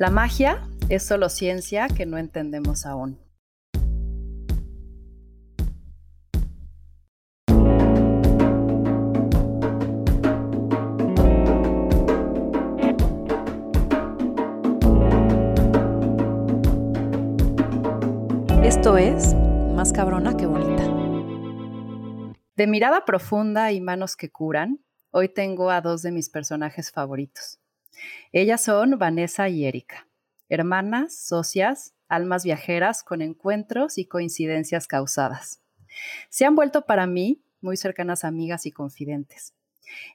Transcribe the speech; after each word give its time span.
La 0.00 0.10
magia 0.10 0.62
es 0.88 1.02
solo 1.02 1.28
ciencia 1.28 1.88
que 1.88 2.06
no 2.06 2.18
entendemos 2.18 2.86
aún. 2.86 3.18
Esto 18.62 18.96
es 18.96 19.34
Más 19.74 19.92
cabrona 19.92 20.36
que 20.36 20.46
bonita. 20.46 20.84
De 22.54 22.68
mirada 22.68 23.04
profunda 23.04 23.72
y 23.72 23.80
manos 23.80 24.14
que 24.14 24.30
curan, 24.30 24.78
hoy 25.10 25.28
tengo 25.28 25.72
a 25.72 25.80
dos 25.80 26.02
de 26.02 26.12
mis 26.12 26.30
personajes 26.30 26.92
favoritos. 26.92 27.58
Ellas 28.32 28.62
son 28.62 28.98
Vanessa 28.98 29.48
y 29.48 29.64
Erika, 29.64 30.08
hermanas, 30.48 31.16
socias, 31.16 31.94
almas 32.08 32.44
viajeras 32.44 33.02
con 33.02 33.22
encuentros 33.22 33.98
y 33.98 34.06
coincidencias 34.06 34.86
causadas. 34.86 35.62
Se 36.28 36.44
han 36.44 36.54
vuelto 36.54 36.86
para 36.86 37.06
mí 37.06 37.42
muy 37.60 37.76
cercanas 37.76 38.24
amigas 38.24 38.66
y 38.66 38.72
confidentes. 38.72 39.54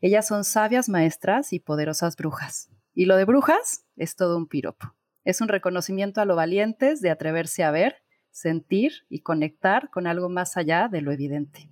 Ellas 0.02 0.27
son 0.27 0.44
sabias 0.44 0.90
maestras 0.90 1.54
y 1.54 1.60
poderosas 1.60 2.16
brujas. 2.16 2.70
Y 2.94 3.05
lo 3.05 3.16
de 3.16 3.26
brujas 3.26 3.86
es 3.96 4.16
todo 4.16 4.38
un 4.38 4.48
piropo. 4.48 4.96
Es 5.24 5.41
un 5.41 5.48
reconocimiento 5.48 6.22
a 6.22 6.26
lo 6.26 6.36
valientes 6.36 7.02
de 7.02 7.10
atreverse 7.10 7.63
a 7.63 7.72
ver, 7.72 8.04
sentir 8.32 9.05
y 9.10 9.20
conectar 9.20 9.90
con 9.90 10.05
algo 10.08 10.30
más 10.30 10.58
allá 10.58 10.88
de 10.90 11.02
lo 11.02 11.12
evidente. 11.12 11.70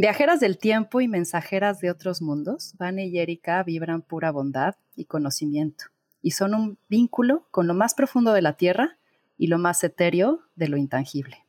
Viajeras 0.00 0.38
del 0.38 0.58
tiempo 0.58 1.00
y 1.00 1.08
mensajeras 1.08 1.80
de 1.80 1.90
otros 1.90 2.22
mundos, 2.22 2.76
Vane 2.78 3.08
y 3.08 3.18
Erika 3.18 3.60
vibran 3.64 4.00
pura 4.00 4.30
bondad 4.30 4.76
y 4.94 5.06
conocimiento, 5.06 5.86
y 6.22 6.30
son 6.30 6.54
un 6.54 6.78
vínculo 6.88 7.48
con 7.50 7.66
lo 7.66 7.74
más 7.74 7.94
profundo 7.94 8.32
de 8.32 8.40
la 8.40 8.52
tierra 8.52 8.96
y 9.36 9.48
lo 9.48 9.58
más 9.58 9.82
etéreo 9.82 10.42
de 10.54 10.68
lo 10.68 10.76
intangible. 10.76 11.44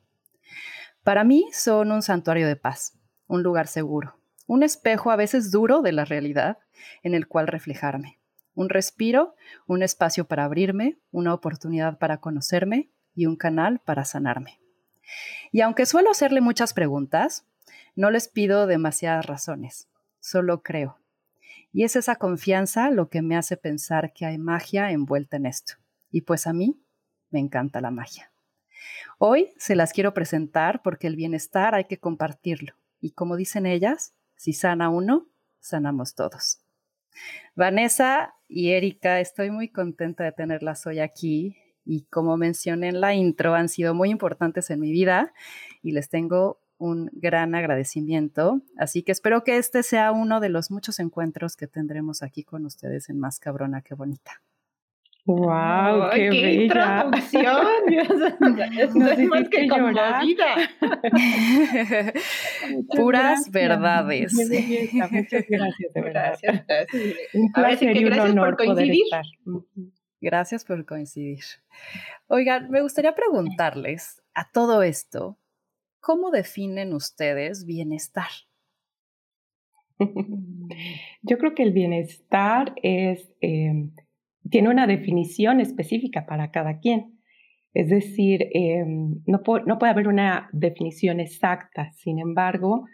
Para 1.04 1.24
mí 1.24 1.46
son 1.52 1.92
un 1.92 2.02
santuario 2.02 2.48
de 2.48 2.56
paz, 2.56 2.98
un 3.28 3.44
lugar 3.44 3.68
seguro, 3.68 4.20
un 4.48 4.64
espejo 4.64 5.12
a 5.12 5.16
veces 5.16 5.52
duro 5.52 5.84
de 5.84 5.92
la 5.92 6.06
realidad 6.06 6.58
en 7.04 7.14
el 7.14 7.28
cual 7.28 7.46
reflejarme, 7.46 8.18
un 8.56 8.70
respiro, 8.70 9.36
un 9.68 9.84
espacio 9.84 10.26
para 10.26 10.46
abrirme, 10.46 10.98
una 11.12 11.36
oportunidad 11.36 12.00
para 12.00 12.18
conocerme 12.18 12.90
y 13.14 13.28
un 13.28 13.36
canal 13.36 13.78
para 13.78 14.06
sanarme. 14.06 14.60
Y 15.52 15.62
aunque 15.62 15.86
suelo 15.86 16.10
hacerle 16.10 16.42
muchas 16.42 16.74
preguntas, 16.74 17.46
no 18.00 18.12
les 18.12 18.30
pido 18.30 18.66
demasiadas 18.66 19.26
razones, 19.26 19.90
solo 20.22 20.64
creo. 20.64 20.98
Y 21.74 21.84
es 21.84 21.98
esa 21.98 22.16
confianza 22.16 22.92
lo 22.92 23.10
que 23.10 23.22
me 23.22 23.36
hace 23.36 23.58
pensar 23.58 24.14
que 24.14 24.26
hay 24.26 24.38
magia 24.38 24.92
envuelta 24.92 25.36
en 25.36 25.46
esto. 25.46 25.74
Y 26.10 26.22
pues 26.22 26.48
a 26.48 26.54
mí 26.54 26.82
me 27.30 27.42
encanta 27.42 27.82
la 27.82 27.92
magia. 27.92 28.32
Hoy 29.18 29.50
se 29.58 29.76
las 29.76 29.92
quiero 29.92 30.14
presentar 30.14 30.82
porque 30.82 31.08
el 31.08 31.18
bienestar 31.18 31.76
hay 31.76 31.84
que 31.84 31.98
compartirlo. 31.98 32.74
Y 33.02 33.12
como 33.12 33.36
dicen 33.36 33.66
ellas, 33.66 34.14
si 34.38 34.54
sana 34.54 34.90
uno, 34.90 35.28
sanamos 35.60 36.16
todos. 36.16 36.62
Vanessa 37.54 38.34
y 38.48 38.70
Erika, 38.70 39.20
estoy 39.20 39.52
muy 39.52 39.68
contenta 39.68 40.24
de 40.24 40.32
tenerlas 40.32 40.88
hoy 40.88 41.00
aquí 41.00 41.58
y 41.84 42.04
como 42.04 42.38
mencioné 42.38 42.88
en 42.88 43.02
la 43.02 43.14
intro, 43.14 43.56
han 43.56 43.68
sido 43.68 43.94
muy 43.94 44.10
importantes 44.10 44.70
en 44.70 44.80
mi 44.80 44.90
vida 44.90 45.34
y 45.82 45.92
les 45.92 46.08
tengo 46.08 46.62
un 46.80 47.10
gran 47.14 47.54
agradecimiento. 47.54 48.62
Así 48.78 49.04
que 49.04 49.12
espero 49.12 49.44
que 49.44 49.58
este 49.58 49.84
sea 49.84 50.12
uno 50.12 50.40
de 50.40 50.50
los 50.50 50.72
muchos 50.72 51.00
encuentros 51.00 51.56
que 51.56 51.68
tendremos 51.68 52.24
aquí 52.24 52.44
con 52.44 52.66
ustedes 52.66 53.10
en 53.10 53.20
Más 53.20 53.40
Cabrona 53.40 53.82
que 53.82 53.94
Bonita. 53.94 54.42
¡Wow! 55.26 56.10
¡Qué, 56.16 56.30
qué 56.30 56.54
introducción! 56.64 57.68
es 58.80 58.96
más 58.96 59.50
que 59.50 59.68
conmovida. 59.68 60.56
Puras 62.96 63.52
verdades. 63.52 64.34
Muchas 64.34 65.46
gracias, 65.48 65.94
de 65.94 66.02
verdad. 66.02 66.38
Gracias, 66.42 66.66
gracias. 66.66 67.04
Un 67.34 67.52
placer 67.52 67.98
y 67.98 68.06
un 68.06 68.20
honor 68.20 68.56
por 68.56 68.66
coincidir. 68.66 69.06
Poder 69.12 69.26
estar. 69.26 69.26
Gracias 70.22 70.66
por 70.66 70.86
coincidir. 70.86 71.44
Oigan, 72.28 72.72
me 72.72 72.82
gustaría 72.82 73.14
preguntarles 73.14 74.24
a 74.34 74.50
todo 74.52 74.82
esto, 74.82 75.38
¿Cómo 76.00 76.32
definen 76.32 76.94
ustedes 76.94 77.66
bienestar? 77.66 78.30
Yo 81.22 81.38
creo 81.38 81.54
que 81.54 81.64
el 81.64 81.74
bienestar 81.74 82.74
es, 82.82 83.30
em, 83.42 83.92
tiene 84.50 84.70
una 84.70 84.88
definición 84.88 85.60
específica 85.60 86.26
para 86.26 86.52
cada 86.52 86.80
quien. 86.80 87.20
Es 87.74 87.90
decir, 87.90 88.48
em, 88.54 89.22
no, 89.26 89.44
puede 89.44 89.92
haber 89.92 90.08
una 90.08 90.50
definición 90.54 91.20
exacta. 91.20 91.92
Sin 91.94 92.20
embargo, 92.20 92.86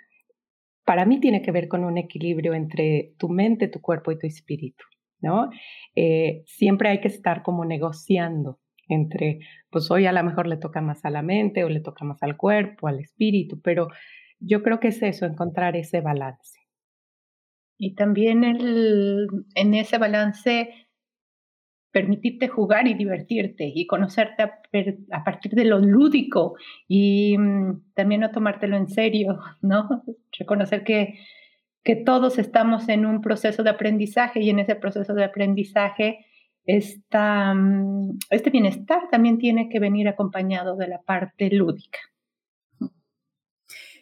para 0.83 1.05
mí 1.05 1.19
tiene 1.19 1.41
que 1.41 1.51
ver 1.51 1.67
con 1.67 1.83
un 1.83 1.97
equilibrio 1.97 2.53
entre 2.53 3.13
tu 3.17 3.29
mente, 3.29 3.67
tu 3.67 3.81
cuerpo 3.81 4.11
y 4.11 4.19
tu 4.19 4.27
espíritu. 4.27 4.83
¿no? 5.21 5.49
Eh, 5.95 6.43
siempre 6.45 6.89
hay 6.89 7.01
que 7.01 7.07
estar 7.07 7.41
como 7.41 7.65
negociando 7.65 8.59
entre, 8.87 9.39
pues 9.69 9.89
hoy 9.91 10.05
a 10.05 10.11
lo 10.11 10.23
mejor 10.23 10.47
le 10.47 10.57
toca 10.57 10.81
más 10.81 11.05
a 11.05 11.09
la 11.09 11.21
mente 11.21 11.63
o 11.63 11.69
le 11.69 11.79
toca 11.79 12.05
más 12.05 12.21
al 12.23 12.37
cuerpo, 12.37 12.87
al 12.87 12.99
espíritu, 12.99 13.61
pero 13.61 13.89
yo 14.39 14.63
creo 14.63 14.79
que 14.79 14.89
es 14.89 15.01
eso, 15.01 15.25
encontrar 15.25 15.75
ese 15.75 16.01
balance. 16.01 16.59
Y 17.77 17.95
también 17.95 18.43
el, 18.43 19.27
en 19.55 19.73
ese 19.73 19.97
balance 19.97 20.85
permitirte 21.95 22.49
jugar 22.49 22.89
y 22.89 22.93
divertirte 22.93 23.71
y 23.73 23.87
conocerte 23.87 24.43
a, 24.43 25.23
partir 25.23 25.53
de 25.53 25.63
lo 25.63 25.79
lúdico 25.79 26.55
y 26.89 27.37
mm, 27.37 27.93
también 27.93 28.19
no 28.19 28.31
tomártelo 28.31 28.75
en 28.75 28.89
serio, 28.89 29.39
¿no? 29.61 30.03
Reconocer 30.37 30.83
que, 30.83 31.19
que 31.85 31.95
todos 31.95 32.37
estamos 32.37 32.89
en 32.89 33.05
un 33.05 33.21
proceso 33.21 33.63
de 33.63 33.69
aprendizaje 33.69 34.41
y 34.41 34.49
en 34.49 34.59
ese 34.59 34.75
proceso 34.75 35.13
de 35.13 35.23
aprendizaje 35.23 36.25
esta, 36.65 37.53
mm, 37.53 38.19
este 38.29 38.49
bienestar 38.49 39.09
también 39.11 39.37
tiene 39.37 39.69
que 39.69 39.79
venir 39.79 40.07
acompañado 40.07 40.75
de 40.75 40.87
la 40.87 41.01
parte 41.01 41.49
lúdica. 41.51 41.99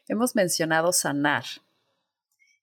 Hemos 0.07 0.35
mencionado 0.35 0.91
sanar 0.91 1.43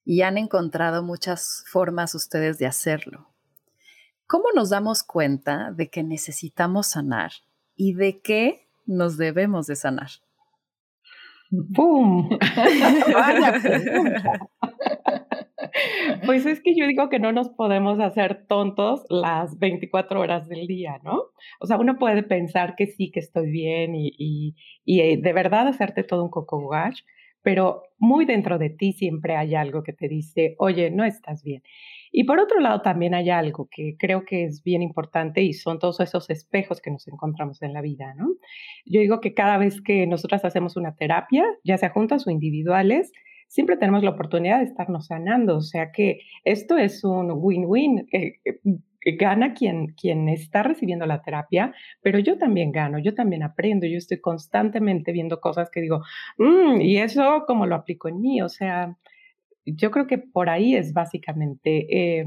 y 0.04 0.22
han 0.22 0.38
encontrado 0.38 1.02
muchas 1.02 1.64
formas 1.70 2.14
ustedes 2.14 2.58
de 2.58 2.66
hacerlo. 2.66 3.28
¿Cómo 4.26 4.46
nos 4.54 4.70
damos 4.70 5.02
cuenta 5.02 5.72
de 5.72 5.90
que 5.90 6.02
necesitamos 6.02 6.88
sanar 6.88 7.32
y 7.74 7.94
de 7.94 8.20
qué 8.20 8.68
nos 8.86 9.16
debemos 9.16 9.66
de 9.66 9.76
sanar? 9.76 10.10
¡Pum! 11.74 12.38
Pues 16.26 16.46
es 16.46 16.60
que 16.60 16.74
yo 16.74 16.86
digo 16.86 17.08
que 17.08 17.18
no 17.18 17.32
nos 17.32 17.48
podemos 17.50 18.00
hacer 18.00 18.46
tontos 18.46 19.04
las 19.08 19.58
24 19.58 20.20
horas 20.20 20.48
del 20.48 20.66
día, 20.66 21.00
¿no? 21.02 21.24
O 21.60 21.66
sea, 21.66 21.78
uno 21.78 21.98
puede 21.98 22.22
pensar 22.22 22.74
que 22.76 22.86
sí, 22.86 23.10
que 23.10 23.20
estoy 23.20 23.50
bien 23.50 23.92
y, 23.94 24.56
eh, 24.86 25.18
de 25.20 25.32
verdad 25.32 25.68
hacerte 25.68 26.04
todo 26.04 26.24
un 26.24 26.30
coco 26.30 26.58
wash, 26.58 27.00
pero 27.42 27.82
muy 27.98 28.26
dentro 28.26 28.58
de 28.58 28.70
ti 28.70 28.92
siempre 28.92 29.36
hay 29.36 29.54
algo 29.54 29.82
que 29.82 29.92
te 29.92 30.08
dice, 30.08 30.54
oye, 30.58 30.90
no 30.90 31.04
estás 31.04 31.42
bien. 31.42 31.62
Y 32.12 32.24
por 32.24 32.38
otro 32.38 32.60
lado, 32.60 32.82
también 32.82 33.14
hay 33.14 33.30
algo 33.30 33.68
que 33.70 33.96
creo 33.98 34.24
que 34.24 34.44
es 34.44 34.62
bien 34.62 34.82
importante 34.82 35.42
y 35.42 35.52
son 35.52 35.78
todos 35.78 36.00
esos 36.00 36.28
espejos 36.28 36.80
que 36.80 36.90
nos 36.90 37.06
encontramos 37.08 37.62
en 37.62 37.72
la 37.72 37.80
vida, 37.82 38.14
¿no? 38.14 38.28
Yo 38.84 39.00
digo 39.00 39.20
que 39.20 39.32
cada 39.32 39.58
vez 39.58 39.80
que 39.80 40.06
nosotras 40.06 40.44
hacemos 40.44 40.76
una 40.76 40.96
terapia, 40.96 41.44
ya 41.64 41.78
sea 41.78 41.90
juntas 41.90 42.26
o 42.26 42.30
individuales, 42.30 43.12
siempre 43.50 43.76
tenemos 43.76 44.02
la 44.02 44.10
oportunidad 44.10 44.58
de 44.58 44.64
estarnos 44.64 45.06
sanando. 45.06 45.56
O 45.56 45.60
sea 45.60 45.90
que 45.92 46.20
esto 46.44 46.78
es 46.78 47.04
un 47.04 47.32
win-win. 47.34 48.06
Eh, 48.12 48.36
eh, 48.44 48.60
gana 49.18 49.54
quien, 49.54 49.88
quien 49.94 50.28
está 50.28 50.62
recibiendo 50.62 51.06
la 51.06 51.22
terapia, 51.22 51.74
pero 52.02 52.18
yo 52.18 52.38
también 52.38 52.70
gano, 52.70 52.98
yo 52.98 53.14
también 53.14 53.42
aprendo, 53.42 53.86
yo 53.86 53.96
estoy 53.96 54.20
constantemente 54.20 55.10
viendo 55.10 55.40
cosas 55.40 55.70
que 55.70 55.80
digo, 55.80 56.02
mm, 56.36 56.82
y 56.82 56.98
eso 56.98 57.44
como 57.46 57.66
lo 57.66 57.76
aplico 57.76 58.08
en 58.08 58.20
mí, 58.20 58.42
o 58.42 58.50
sea, 58.50 58.94
yo 59.64 59.90
creo 59.90 60.06
que 60.06 60.18
por 60.18 60.50
ahí 60.50 60.76
es 60.76 60.92
básicamente, 60.92 61.86
eh, 62.20 62.26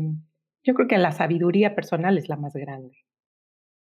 yo 0.64 0.74
creo 0.74 0.88
que 0.88 0.98
la 0.98 1.12
sabiduría 1.12 1.76
personal 1.76 2.18
es 2.18 2.28
la 2.28 2.38
más 2.38 2.54
grande. 2.56 2.98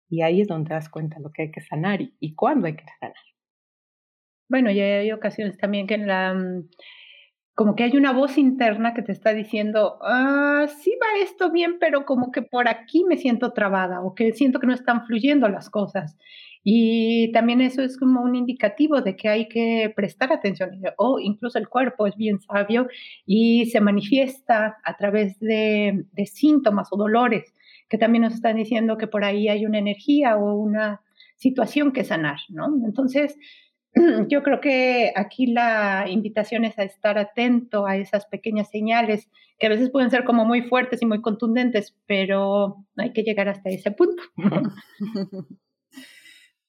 Y 0.10 0.22
ahí 0.22 0.42
es 0.42 0.48
donde 0.50 0.74
das 0.74 0.90
cuenta 0.90 1.20
lo 1.20 1.32
que 1.32 1.44
hay 1.44 1.52
que 1.52 1.62
sanar 1.62 2.02
y, 2.02 2.14
y 2.20 2.36
cuándo 2.36 2.68
hay 2.68 2.76
que 2.76 2.86
sanar. 3.00 3.16
Bueno, 4.50 4.70
y 4.70 4.80
hay 4.82 5.12
ocasiones 5.14 5.58
también 5.58 5.88
que 5.88 5.96
en 5.96 6.08
la 6.08 6.34
mm, 6.34 6.68
como 7.56 7.76
que 7.76 7.84
hay 7.84 7.96
una 7.96 8.12
voz 8.12 8.38
interna 8.38 8.94
que 8.94 9.02
te 9.02 9.14
está 9.14 9.34
diciendo, 9.34 9.98
ah, 10.02 10.68
sí 10.68 10.92
va 11.02 11.24
esto 11.24 11.52
bien, 11.52 11.78
pero 11.80 12.06
como 12.06 12.32
que 12.32 12.42
por 12.42 12.68
aquí 12.68 13.06
me 13.06 13.18
siento 13.18 13.54
trabada 13.54 14.02
o 14.02 14.14
que 14.14 14.34
siento 14.34 14.60
que 14.60 14.68
no 14.68 14.74
están 14.74 15.06
fluyendo 15.06 15.48
las 15.48 15.70
cosas. 15.70 16.18
Y 16.64 17.32
también 17.32 17.62
eso 17.62 17.82
es 17.82 17.98
como 17.98 18.22
un 18.22 18.36
indicativo 18.36 19.02
de 19.02 19.16
que 19.16 19.30
hay 19.30 19.48
que 19.48 19.94
prestar 19.96 20.34
atención. 20.34 20.72
O 20.98 21.20
incluso 21.20 21.58
el 21.58 21.70
cuerpo 21.70 22.08
es 22.08 22.18
bien 22.18 22.42
sabio 22.42 22.88
y 23.26 23.68
se 23.68 23.80
manifiesta 23.80 24.78
a 24.84 24.98
través 24.98 25.40
de, 25.40 26.06
de 26.12 26.26
síntomas 26.26 26.90
o 26.92 26.98
dolores 26.98 27.54
que 27.88 27.98
también 27.98 28.24
nos 28.24 28.34
están 28.34 28.58
diciendo 28.58 28.98
que 28.98 29.08
por 29.08 29.24
ahí 29.24 29.48
hay 29.48 29.66
una 29.66 29.78
energía 29.78 30.38
o 30.38 30.56
una 30.56 31.02
situación 31.36 31.92
que 31.92 32.04
sanar, 32.04 32.40
¿no? 32.50 32.68
Entonces, 32.86 33.38
yo 34.30 34.44
creo 34.44 34.60
que 34.62 35.12
aquí 35.16 35.48
la 35.48 36.06
invitación 36.10 36.66
es 36.66 36.78
a 36.78 36.84
estar 36.84 37.18
atento 37.18 37.88
a 37.88 37.98
esas 37.98 38.26
pequeñas 38.26 38.70
señales 38.70 39.30
que 39.58 39.68
a 39.68 39.70
veces 39.70 39.90
pueden 39.90 40.12
ser 40.12 40.26
como 40.26 40.46
muy 40.46 40.64
fuertes 40.64 41.02
y 41.02 41.06
muy 41.06 41.22
contundentes, 41.22 41.96
pero 42.06 42.86
hay 42.98 43.14
que 43.14 43.24
llegar 43.24 43.48
hasta 43.48 43.70
ese 43.70 43.92
punto. 43.92 44.22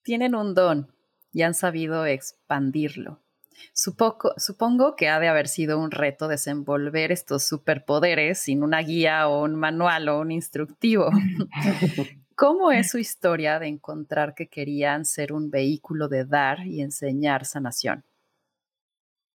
Tienen 0.02 0.36
un 0.36 0.54
don 0.54 0.92
y 1.32 1.42
han 1.42 1.54
sabido 1.54 2.06
expandirlo. 2.06 3.22
Supongo, 3.72 4.32
supongo, 4.36 4.94
que 4.96 5.08
ha 5.08 5.18
de 5.18 5.28
haber 5.28 5.48
sido 5.48 5.80
un 5.80 5.90
reto 5.90 6.28
desenvolver 6.28 7.10
estos 7.10 7.44
superpoderes 7.44 8.38
sin 8.38 8.62
una 8.62 8.82
guía 8.82 9.26
o 9.28 9.42
un 9.42 9.54
manual 9.56 10.08
o 10.08 10.20
un 10.20 10.30
instructivo. 10.30 11.10
¿Cómo 12.36 12.70
es 12.70 12.90
su 12.90 12.98
historia 12.98 13.58
de 13.58 13.66
encontrar 13.66 14.34
que 14.34 14.48
querían 14.48 15.06
ser 15.06 15.32
un 15.32 15.50
vehículo 15.50 16.06
de 16.06 16.26
dar 16.26 16.66
y 16.66 16.82
enseñar 16.82 17.46
sanación? 17.46 18.04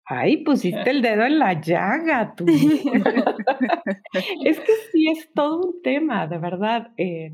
Ay, 0.06 0.44
pusiste 0.44 0.88
el 0.88 1.02
dedo 1.02 1.26
en 1.26 1.40
la 1.40 1.60
llaga, 1.60 2.36
tú. 2.36 2.46
es 4.46 4.60
que 4.60 4.74
sí, 4.92 5.10
es 5.10 5.34
todo 5.34 5.66
un 5.66 5.82
tema, 5.82 6.28
de 6.28 6.38
verdad. 6.38 6.92
Eh, 6.98 7.34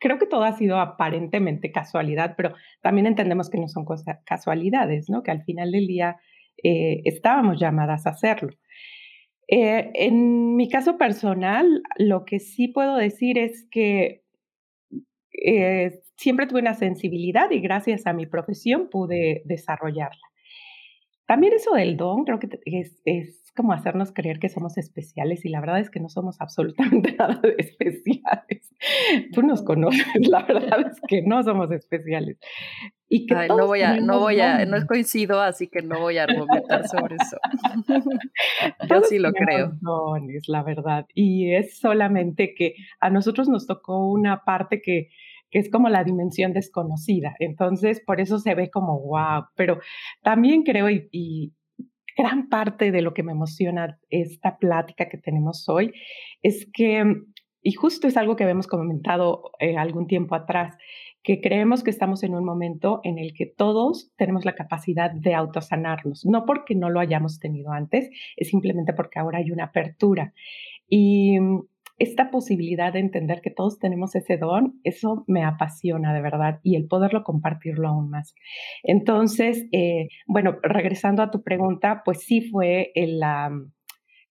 creo 0.00 0.18
que 0.18 0.26
todo 0.26 0.42
ha 0.42 0.56
sido 0.56 0.80
aparentemente 0.80 1.70
casualidad, 1.70 2.34
pero 2.36 2.54
también 2.82 3.06
entendemos 3.06 3.48
que 3.48 3.58
no 3.58 3.68
son 3.68 3.84
casualidades, 4.24 5.08
¿no? 5.08 5.22
Que 5.22 5.30
al 5.30 5.44
final 5.44 5.70
del 5.70 5.86
día 5.86 6.16
eh, 6.64 7.02
estábamos 7.04 7.60
llamadas 7.60 8.08
a 8.08 8.10
hacerlo. 8.10 8.50
Eh, 9.46 9.90
en 9.94 10.56
mi 10.56 10.68
caso 10.68 10.98
personal, 10.98 11.82
lo 11.96 12.24
que 12.24 12.40
sí 12.40 12.68
puedo 12.68 12.96
decir 12.96 13.38
es 13.38 13.66
que 13.70 14.19
eh, 15.32 16.02
siempre 16.16 16.46
tuve 16.46 16.60
una 16.60 16.74
sensibilidad 16.74 17.50
y 17.50 17.60
gracias 17.60 18.06
a 18.06 18.12
mi 18.12 18.26
profesión 18.26 18.88
pude 18.90 19.42
desarrollarla. 19.44 20.20
También 21.26 21.52
eso 21.52 21.74
del 21.74 21.96
don, 21.96 22.24
creo 22.24 22.38
que 22.38 22.48
es, 22.64 23.00
es, 23.04 23.39
como 23.54 23.72
hacernos 23.72 24.12
creer 24.12 24.38
que 24.38 24.48
somos 24.48 24.78
especiales 24.78 25.44
y 25.44 25.48
la 25.48 25.60
verdad 25.60 25.80
es 25.80 25.90
que 25.90 26.00
no 26.00 26.08
somos 26.08 26.40
absolutamente 26.40 27.14
nada 27.18 27.40
de 27.42 27.54
especiales. 27.58 28.70
Tú 29.32 29.42
nos 29.42 29.62
conoces, 29.62 30.06
la 30.28 30.42
verdad 30.42 30.86
es 30.90 31.00
que 31.06 31.22
no 31.22 31.42
somos 31.42 31.70
especiales. 31.72 32.38
Y 33.12 33.26
que 33.26 33.48
no 33.48 33.66
voy 33.66 33.82
a, 33.82 34.00
no 34.00 34.20
voy 34.20 34.40
a, 34.40 34.64
no 34.66 34.86
coincido, 34.86 35.40
así 35.40 35.66
que 35.66 35.82
no 35.82 35.98
voy 35.98 36.18
a 36.18 36.24
argumentar 36.24 36.86
sobre 36.86 37.16
eso. 37.16 37.38
Yo 38.88 39.00
sí 39.02 39.18
lo 39.18 39.32
creo. 39.32 39.72
Dones, 39.80 40.44
la 40.46 40.62
verdad. 40.62 41.06
Y 41.12 41.52
es 41.54 41.80
solamente 41.80 42.54
que 42.54 42.74
a 43.00 43.10
nosotros 43.10 43.48
nos 43.48 43.66
tocó 43.66 44.08
una 44.08 44.44
parte 44.44 44.80
que 44.80 45.08
que 45.50 45.58
es 45.58 45.70
como 45.70 45.88
la 45.88 46.04
dimensión 46.04 46.52
desconocida. 46.52 47.34
Entonces, 47.38 48.00
por 48.04 48.20
eso 48.20 48.38
se 48.38 48.54
ve 48.54 48.70
como 48.70 49.00
wow, 49.00 49.46
pero 49.56 49.80
también 50.22 50.62
creo 50.62 50.88
y, 50.88 51.52
gran 52.16 52.48
parte 52.48 52.90
de 52.90 53.02
lo 53.02 53.14
que 53.14 53.22
me 53.22 53.32
emociona 53.32 53.98
esta 54.08 54.58
plática 54.58 55.08
que 55.08 55.18
tenemos 55.18 55.68
hoy 55.68 55.92
es 56.42 56.68
que, 56.72 57.04
y 57.62 57.72
justo 57.72 58.06
es 58.06 58.16
algo 58.16 58.36
que 58.36 58.44
habíamos 58.44 58.66
comentado 58.66 59.52
eh, 59.58 59.76
algún 59.76 60.06
tiempo 60.06 60.34
atrás, 60.34 60.76
que 61.22 61.40
creemos 61.40 61.82
que 61.82 61.90
estamos 61.90 62.22
en 62.22 62.34
un 62.34 62.44
momento 62.44 63.00
en 63.04 63.18
el 63.18 63.34
que 63.34 63.46
todos 63.46 64.10
tenemos 64.16 64.44
la 64.44 64.54
capacidad 64.54 65.10
de 65.10 65.34
autosanarnos, 65.34 66.24
no 66.24 66.46
porque 66.46 66.74
no 66.74 66.88
lo 66.88 67.00
hayamos 67.00 67.38
tenido 67.38 67.72
antes, 67.72 68.08
es 68.36 68.48
simplemente 68.48 68.94
porque 68.94 69.18
ahora 69.18 69.38
hay 69.38 69.50
una 69.50 69.64
apertura. 69.64 70.32
Y 70.88 71.38
esta 72.00 72.30
posibilidad 72.30 72.94
de 72.94 72.98
entender 72.98 73.42
que 73.42 73.50
todos 73.50 73.78
tenemos 73.78 74.16
ese 74.16 74.38
don, 74.38 74.80
eso 74.84 75.22
me 75.28 75.44
apasiona 75.44 76.14
de 76.14 76.22
verdad 76.22 76.58
y 76.62 76.74
el 76.74 76.88
poderlo 76.88 77.22
compartirlo 77.22 77.88
aún 77.88 78.08
más. 78.08 78.34
Entonces, 78.82 79.66
eh, 79.70 80.08
bueno, 80.26 80.56
regresando 80.62 81.22
a 81.22 81.30
tu 81.30 81.42
pregunta, 81.42 82.00
pues 82.04 82.24
sí 82.24 82.40
fue 82.40 82.90
el, 82.94 83.20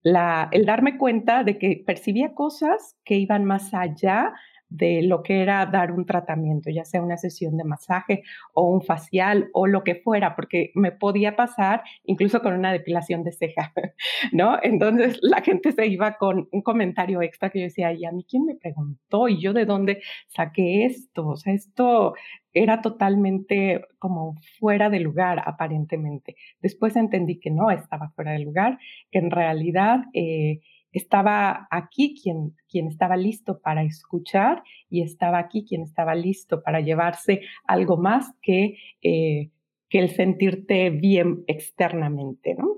el 0.04 0.66
darme 0.66 0.98
cuenta 0.98 1.44
de 1.44 1.60
que 1.60 1.83
percibía 1.86 2.33
cosas 2.33 2.98
que 3.06 3.16
iban 3.16 3.45
más 3.45 3.71
allá 3.74 4.33
de 4.69 5.01
lo 5.01 5.24
que 5.24 5.42
era 5.42 5.66
dar 5.66 5.92
un 5.92 6.06
tratamiento, 6.06 6.69
ya 6.69 6.86
sea 6.86 7.01
una 7.01 7.18
sesión 7.18 7.57
de 7.57 7.63
masaje 7.63 8.24
o 8.54 8.69
un 8.69 8.81
facial 8.81 9.50
o 9.54 9.66
lo 9.68 9.83
que 9.83 9.95
fuera, 9.95 10.36
porque 10.36 10.71
me 10.75 10.92
podía 10.92 11.36
pasar 11.36 11.83
incluso 12.04 12.42
con 12.42 12.54
una 12.54 12.71
depilación 12.71 13.24
de 13.24 13.31
ceja, 13.31 13.74
¿no? 14.31 14.60
Entonces 14.62 15.19
la 15.21 15.42
gente 15.42 15.71
se 15.71 15.88
iba 15.88 16.18
con 16.18 16.48
un 16.51 16.62
comentario 16.62 17.21
extra 17.21 17.50
que 17.50 17.60
yo 17.60 17.66
decía, 17.66 17.92
¿y 17.94 18.06
a 18.06 18.12
mí 18.12 18.25
quién 18.30 18.45
me 18.45 18.56
preguntó? 18.56 19.27
¿Y 19.27 19.42
yo 19.42 19.54
de 19.54 19.66
dónde 19.66 20.01
saqué 20.27 20.86
esto? 20.86 21.27
O 21.27 21.36
sea, 21.36 21.54
esto 21.54 22.13
era 22.54 22.81
totalmente 22.81 23.86
como 23.98 24.36
fuera 24.60 24.89
de 24.89 25.00
lugar, 25.00 25.42
aparentemente. 25.45 26.36
Después 26.62 26.95
entendí 26.95 27.39
que 27.39 27.51
no 27.51 27.71
estaba 27.71 28.10
fuera 28.10 28.31
de 28.33 28.39
lugar, 28.39 28.77
que 29.12 29.19
en 29.19 29.31
realidad... 29.31 30.01
Eh, 30.13 30.60
estaba 30.92 31.68
aquí 31.72 32.20
quien, 32.22 32.56
quien 32.68 32.88
estaba 32.88 33.16
listo 33.16 33.60
para 33.62 33.84
escuchar 33.84 34.64
y 34.90 35.02
estaba 35.02 35.40
aquí 35.40 35.66
quien 35.66 35.84
estaba 35.84 36.16
listo 36.16 36.64
para 36.64 36.80
llevarse 36.80 37.42
algo 37.66 37.98
más 37.98 38.34
que, 38.42 38.78
eh, 39.02 39.52
que 39.90 40.00
el 40.00 40.10
sentirte 40.10 40.90
bien 40.90 41.44
externamente, 41.48 42.56
¿no? 42.56 42.78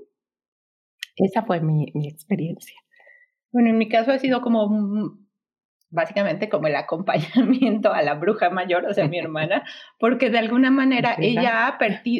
Esa 1.16 1.42
fue 1.42 1.60
mi, 1.60 1.86
mi 1.94 2.08
experiencia. 2.08 2.78
Bueno, 3.50 3.70
en 3.70 3.78
mi 3.78 3.88
caso 3.88 4.12
ha 4.12 4.18
sido 4.18 4.40
como 4.40 5.18
básicamente 5.92 6.48
como 6.48 6.66
el 6.66 6.76
acompañamiento 6.76 7.92
a 7.92 8.02
la 8.02 8.14
bruja 8.14 8.50
mayor, 8.50 8.86
o 8.86 8.94
sea, 8.94 9.06
mi 9.06 9.18
hermana, 9.18 9.62
porque 9.98 10.30
de 10.30 10.38
alguna 10.38 10.70
manera 10.70 11.16
ella 11.20 11.68
ha, 11.68 11.78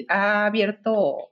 ha, 0.09 0.47
abierto 0.47 1.29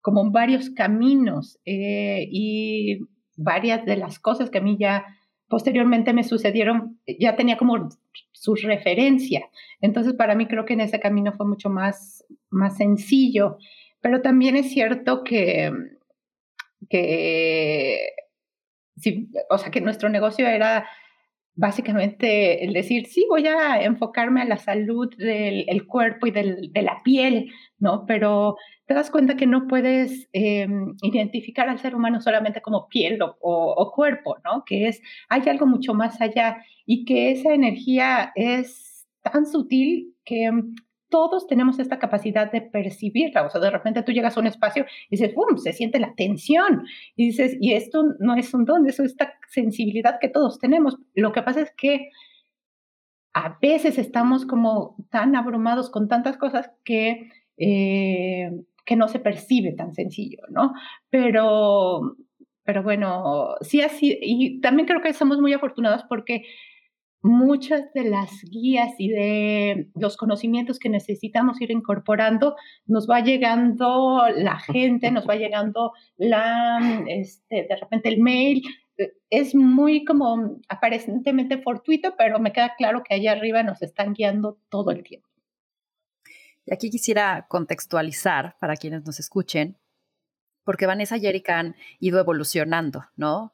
como 0.00 0.30
varios 0.30 0.70
caminos 0.70 1.58
eh, 1.64 2.26
y 2.30 3.00
varias 3.36 3.84
de 3.84 3.96
las 3.96 4.18
cosas 4.18 4.50
que 4.50 4.58
a 4.58 4.62
mí 4.62 4.76
ya 4.78 5.04
posteriormente 5.48 6.12
me 6.12 6.24
sucedieron, 6.24 7.00
ya 7.20 7.36
tenía 7.36 7.56
como 7.56 7.88
su 8.32 8.54
referencia. 8.56 9.48
Entonces, 9.80 10.14
para 10.14 10.34
mí 10.34 10.46
creo 10.46 10.64
que 10.64 10.74
en 10.74 10.80
ese 10.80 10.98
camino 10.98 11.32
fue 11.32 11.46
mucho 11.46 11.70
más, 11.70 12.24
más 12.50 12.76
sencillo. 12.76 13.58
Pero 14.00 14.22
también 14.22 14.56
es 14.56 14.70
cierto 14.70 15.22
que, 15.22 15.72
que 16.88 18.08
o 19.50 19.58
sea, 19.58 19.70
que 19.70 19.80
nuestro 19.80 20.08
negocio 20.08 20.46
era 20.46 20.88
básicamente 21.56 22.64
el 22.64 22.74
decir, 22.74 23.06
sí, 23.06 23.26
voy 23.28 23.46
a 23.46 23.82
enfocarme 23.82 24.42
a 24.42 24.44
la 24.44 24.58
salud 24.58 25.12
del 25.16 25.86
cuerpo 25.86 26.26
y 26.26 26.30
del, 26.30 26.70
de 26.72 26.82
la 26.82 27.02
piel, 27.02 27.50
¿no? 27.78 28.04
Pero 28.06 28.56
te 28.86 28.94
das 28.94 29.10
cuenta 29.10 29.36
que 29.36 29.46
no 29.46 29.66
puedes 29.66 30.28
em, 30.32 30.94
identificar 31.02 31.68
al 31.68 31.80
ser 31.80 31.96
humano 31.96 32.20
solamente 32.20 32.60
como 32.60 32.88
piel 32.88 33.20
o, 33.22 33.36
o, 33.40 33.92
cuerpo, 33.92 34.36
¿no? 34.44 34.64
Que 34.64 34.88
es, 34.88 35.00
hay 35.28 35.48
algo 35.48 35.66
mucho 35.66 35.94
más 35.94 36.20
allá 36.20 36.58
y 36.84 37.04
que 37.06 37.32
esa 37.32 37.52
energía 37.54 38.32
es 38.34 39.08
tan 39.22 39.46
sutil 39.46 40.14
que 40.24 40.50
todos 41.08 41.46
tenemos 41.46 41.78
esta 41.78 41.98
capacidad 41.98 42.50
de 42.50 42.62
percibirla. 42.62 43.44
O 43.44 43.50
sea, 43.50 43.60
de 43.60 43.70
repente 43.70 44.02
tú 44.02 44.12
llegas 44.12 44.36
a 44.36 44.40
un 44.40 44.46
espacio 44.46 44.86
y 45.08 45.16
dices, 45.16 45.34
¡pum! 45.34 45.56
Se 45.58 45.72
siente 45.72 45.98
la 45.98 46.14
tensión. 46.14 46.84
Y 47.14 47.26
dices, 47.26 47.56
y 47.60 47.72
esto 47.72 48.14
no 48.18 48.34
es 48.34 48.52
un 48.54 48.64
don, 48.64 48.88
eso 48.88 49.02
es 49.02 49.12
esta 49.12 49.34
sensibilidad 49.48 50.18
que 50.20 50.28
todos 50.28 50.58
tenemos. 50.58 50.96
Lo 51.14 51.32
que 51.32 51.42
pasa 51.42 51.60
es 51.60 51.72
que 51.76 52.10
a 53.34 53.58
veces 53.60 53.98
estamos 53.98 54.46
como 54.46 54.96
tan 55.10 55.36
abrumados 55.36 55.90
con 55.90 56.08
tantas 56.08 56.38
cosas 56.38 56.70
que, 56.84 57.30
eh, 57.58 58.50
que 58.86 58.96
no 58.96 59.08
se 59.08 59.18
percibe 59.18 59.72
tan 59.72 59.94
sencillo, 59.94 60.38
¿no? 60.48 60.72
Pero, 61.10 62.16
pero 62.64 62.82
bueno, 62.82 63.56
sí 63.60 63.82
así, 63.82 64.18
y 64.22 64.60
también 64.62 64.88
creo 64.88 65.02
que 65.02 65.12
somos 65.12 65.38
muy 65.38 65.52
afortunados 65.52 66.04
porque 66.08 66.44
muchas 67.26 67.92
de 67.92 68.04
las 68.04 68.30
guías 68.42 68.94
y 68.98 69.08
de 69.08 69.90
los 69.94 70.16
conocimientos 70.16 70.78
que 70.78 70.88
necesitamos 70.88 71.60
ir 71.60 71.70
incorporando, 71.70 72.56
nos 72.86 73.08
va 73.08 73.20
llegando 73.20 74.22
la 74.34 74.58
gente, 74.58 75.10
nos 75.10 75.28
va 75.28 75.34
llegando 75.36 75.92
la, 76.16 77.04
este, 77.08 77.66
de 77.68 77.76
repente 77.76 78.08
el 78.08 78.20
mail. 78.20 78.62
Es 79.28 79.54
muy 79.54 80.04
como 80.04 80.58
aparentemente 80.68 81.58
fortuito, 81.58 82.14
pero 82.16 82.38
me 82.38 82.52
queda 82.52 82.74
claro 82.78 83.02
que 83.02 83.14
allá 83.14 83.32
arriba 83.32 83.62
nos 83.62 83.82
están 83.82 84.14
guiando 84.14 84.58
todo 84.70 84.90
el 84.90 85.02
tiempo. 85.02 85.28
Y 86.64 86.72
aquí 86.72 86.90
quisiera 86.90 87.46
contextualizar 87.48 88.56
para 88.58 88.76
quienes 88.76 89.04
nos 89.04 89.20
escuchen, 89.20 89.76
porque 90.64 90.86
Vanessa 90.86 91.16
han 91.48 91.76
ido 92.00 92.18
evolucionando, 92.18 93.04
¿no? 93.16 93.52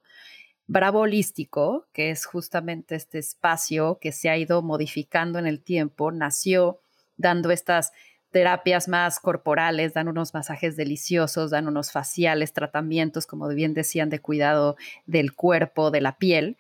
Bravo 0.73 1.01
Holístico, 1.01 1.87
que 1.93 2.09
es 2.09 2.25
justamente 2.25 2.95
este 2.95 3.19
espacio 3.19 3.99
que 4.01 4.11
se 4.11 4.31
ha 4.31 4.39
ido 4.39 4.63
modificando 4.63 5.39
en 5.39 5.47
el 5.47 5.63
tiempo, 5.63 6.11
nació 6.13 6.81
dando 7.19 7.51
estas 7.51 7.93
terapias 8.31 8.89
más 8.89 9.21
corporales, 9.21 9.93
dan 9.93 10.09
unos 10.09 10.33
masajes 10.33 10.75
deliciosos, 10.75 11.51
dan 11.51 11.69
unos 11.69 11.93
faciales, 11.93 12.55
tratamientos, 12.55 13.27
como 13.27 13.49
bien 13.49 13.75
decían, 13.75 14.09
de 14.09 14.21
cuidado 14.21 14.77
del 15.05 15.35
cuerpo, 15.35 15.91
de 15.91 16.01
la 16.01 16.17
piel. 16.17 16.57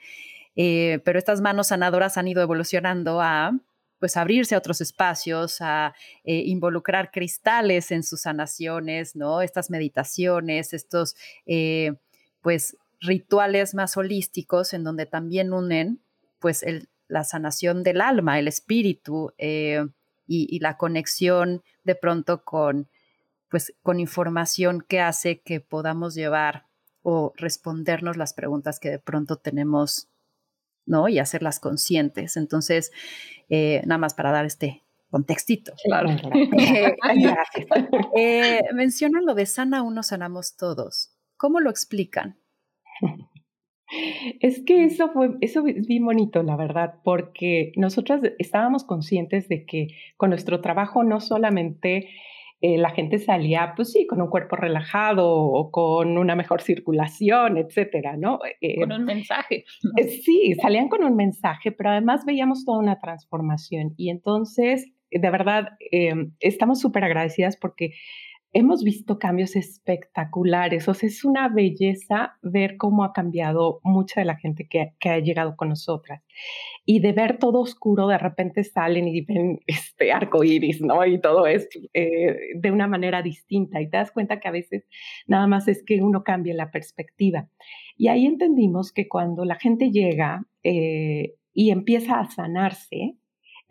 Eh, 0.56 1.00
pero 1.06 1.18
estas 1.18 1.40
manos 1.40 1.68
sanadoras 1.68 2.18
han 2.18 2.28
ido 2.28 2.42
evolucionando 2.42 3.22
a 3.22 3.52
pues 3.98 4.18
abrirse 4.18 4.54
a 4.54 4.58
otros 4.58 4.82
espacios, 4.82 5.62
a 5.62 5.94
eh, 6.24 6.34
involucrar 6.34 7.10
cristales 7.10 7.90
en 7.90 8.02
sus 8.02 8.20
sanaciones, 8.20 9.16
¿no? 9.16 9.40
Estas 9.40 9.70
meditaciones, 9.70 10.74
estos 10.74 11.16
eh, 11.46 11.94
pues 12.42 12.76
rituales 13.02 13.74
más 13.74 13.96
holísticos 13.96 14.72
en 14.72 14.84
donde 14.84 15.06
también 15.06 15.52
unen 15.52 16.00
pues 16.38 16.64
la 17.08 17.24
sanación 17.24 17.82
del 17.82 18.00
alma, 18.00 18.38
el 18.38 18.48
espíritu 18.48 19.32
y, 19.38 19.74
y, 20.26 20.58
la 20.60 20.76
conexión 20.76 21.62
de 21.84 21.94
pronto 21.94 22.44
con 22.44 22.88
pues 23.50 23.74
con 23.82 24.00
información 24.00 24.80
que 24.80 25.00
hace 25.00 25.42
que 25.42 25.60
podamos 25.60 26.14
llevar 26.14 26.66
o 27.02 27.34
respondernos 27.36 28.16
las 28.16 28.32
preguntas 28.32 28.80
que 28.80 28.88
de 28.88 28.98
pronto 28.98 29.36
tenemos, 29.36 30.08
¿no? 30.86 31.08
Y 31.08 31.18
hacerlas 31.18 31.60
conscientes. 31.60 32.36
Entonces, 32.36 32.92
eh, 33.50 33.82
nada 33.84 33.98
más 33.98 34.14
para 34.14 34.32
dar 34.32 34.46
este 34.46 34.82
contextito. 35.10 35.74
Claro, 35.84 36.08
eh, 38.16 38.62
mencionan 38.72 39.26
lo 39.26 39.34
de 39.34 39.44
sana 39.44 39.82
uno, 39.82 40.02
sanamos 40.02 40.56
todos. 40.56 41.10
¿Cómo 41.36 41.60
lo 41.60 41.68
explican? 41.68 42.41
Es 44.40 44.62
que 44.64 44.84
eso 44.84 45.10
fue, 45.10 45.32
eso 45.42 45.66
es 45.66 45.86
bien 45.86 46.06
bonito, 46.06 46.42
la 46.42 46.56
verdad, 46.56 46.94
porque 47.04 47.72
nosotras 47.76 48.22
estábamos 48.38 48.84
conscientes 48.84 49.48
de 49.50 49.66
que 49.66 49.88
con 50.16 50.30
nuestro 50.30 50.62
trabajo 50.62 51.04
no 51.04 51.20
solamente 51.20 52.08
eh, 52.64 52.78
la 52.78 52.90
gente 52.90 53.18
salía, 53.18 53.72
pues 53.74 53.90
sí, 53.90 54.06
con 54.06 54.22
un 54.22 54.28
cuerpo 54.28 54.54
relajado 54.54 55.28
o 55.28 55.72
con 55.72 56.16
una 56.16 56.36
mejor 56.36 56.62
circulación, 56.62 57.58
etcétera, 57.58 58.16
¿no? 58.16 58.38
Eh, 58.60 58.76
con 58.76 58.92
un 58.92 59.04
mensaje. 59.04 59.64
Eh, 59.96 60.04
sí, 60.06 60.54
salían 60.62 60.88
con 60.88 61.02
un 61.02 61.16
mensaje, 61.16 61.72
pero 61.72 61.90
además 61.90 62.24
veíamos 62.24 62.64
toda 62.64 62.78
una 62.78 63.00
transformación. 63.00 63.94
Y 63.96 64.10
entonces, 64.10 64.92
de 65.10 65.30
verdad, 65.30 65.70
estamos 66.38 66.80
súper 66.80 67.02
agradecidas 67.02 67.56
porque 67.56 67.94
hemos 68.52 68.84
visto 68.84 69.18
cambios 69.18 69.56
espectaculares. 69.56 70.86
O 70.88 70.94
sea, 70.94 71.08
es 71.08 71.24
una 71.24 71.48
belleza 71.48 72.38
ver 72.42 72.76
cómo 72.76 73.04
ha 73.04 73.12
cambiado 73.12 73.80
mucha 73.82 74.20
de 74.20 74.26
la 74.26 74.36
gente 74.36 74.68
que, 74.68 74.92
ha 75.08 75.18
llegado 75.18 75.56
con 75.56 75.70
nosotras. 75.70 76.22
Y 76.84 77.00
de 77.00 77.12
ver 77.12 77.38
todo 77.38 77.60
oscuro, 77.60 78.06
de 78.08 78.18
repente 78.18 78.64
salen 78.64 79.08
y 79.08 79.22
ven 79.22 79.60
este 79.66 80.12
arco 80.12 80.44
iris, 80.44 80.80
¿no? 80.82 81.04
Y 81.06 81.20
todo 81.20 81.46
es 81.46 81.68
eh, 81.94 82.36
de 82.54 82.70
una 82.70 82.86
manera 82.86 83.22
distinta. 83.22 83.80
Y 83.80 83.88
te 83.88 83.96
das 83.96 84.12
cuenta 84.12 84.40
que 84.40 84.48
a 84.48 84.52
veces 84.52 84.86
nada 85.26 85.46
más 85.46 85.68
es 85.68 85.82
que 85.84 86.02
uno 86.02 86.22
cambia 86.22 86.54
la 86.54 86.70
perspectiva. 86.70 87.48
Y 87.96 88.08
ahí 88.08 88.26
entendimos 88.26 88.92
que 88.92 89.08
cuando 89.08 89.44
la 89.44 89.56
gente 89.56 89.90
llega 89.90 90.44
eh, 90.62 91.34
y 91.54 91.70
empieza 91.70 92.20
a 92.20 92.30
sanarse, 92.30 93.16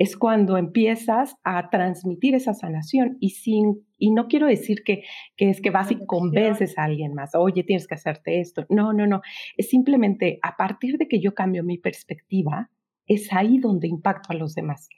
es 0.01 0.17
cuando 0.17 0.58
empiezas 0.58 1.36
a 1.43 1.70
transmitir 1.70 2.34
esa 2.34 2.55
sanación 2.55 3.17
y 3.20 3.29
sin 3.29 3.86
y 4.00 4.10
no 4.10 4.27
quiero 4.27 4.48
decir 4.48 4.81
que, 4.84 5.03
que 5.38 5.51
es 5.51 5.62
que 5.62 5.70
vas 5.70 5.91
y 5.91 6.08
convences 6.08 6.75
a 6.79 6.86
alguien 6.86 7.13
más, 7.13 7.36
oye, 7.36 7.63
tienes 7.63 7.86
que 7.86 7.93
hacerte 7.93 8.39
esto. 8.39 8.65
No, 8.67 8.93
no, 8.93 9.05
no. 9.05 9.22
Es 9.58 9.70
simplemente 9.70 10.39
a 10.41 10.58
partir 10.58 10.98
de 10.98 11.08
que 11.08 11.20
yo 11.20 11.36
cambio 11.36 11.63
mi 11.63 11.77
perspectiva, 11.77 12.72
es 13.05 13.31
ahí 13.31 13.60
donde 13.60 13.88
impacto 13.88 14.31
a 14.31 14.36
los 14.36 14.55
demás. 14.55 14.89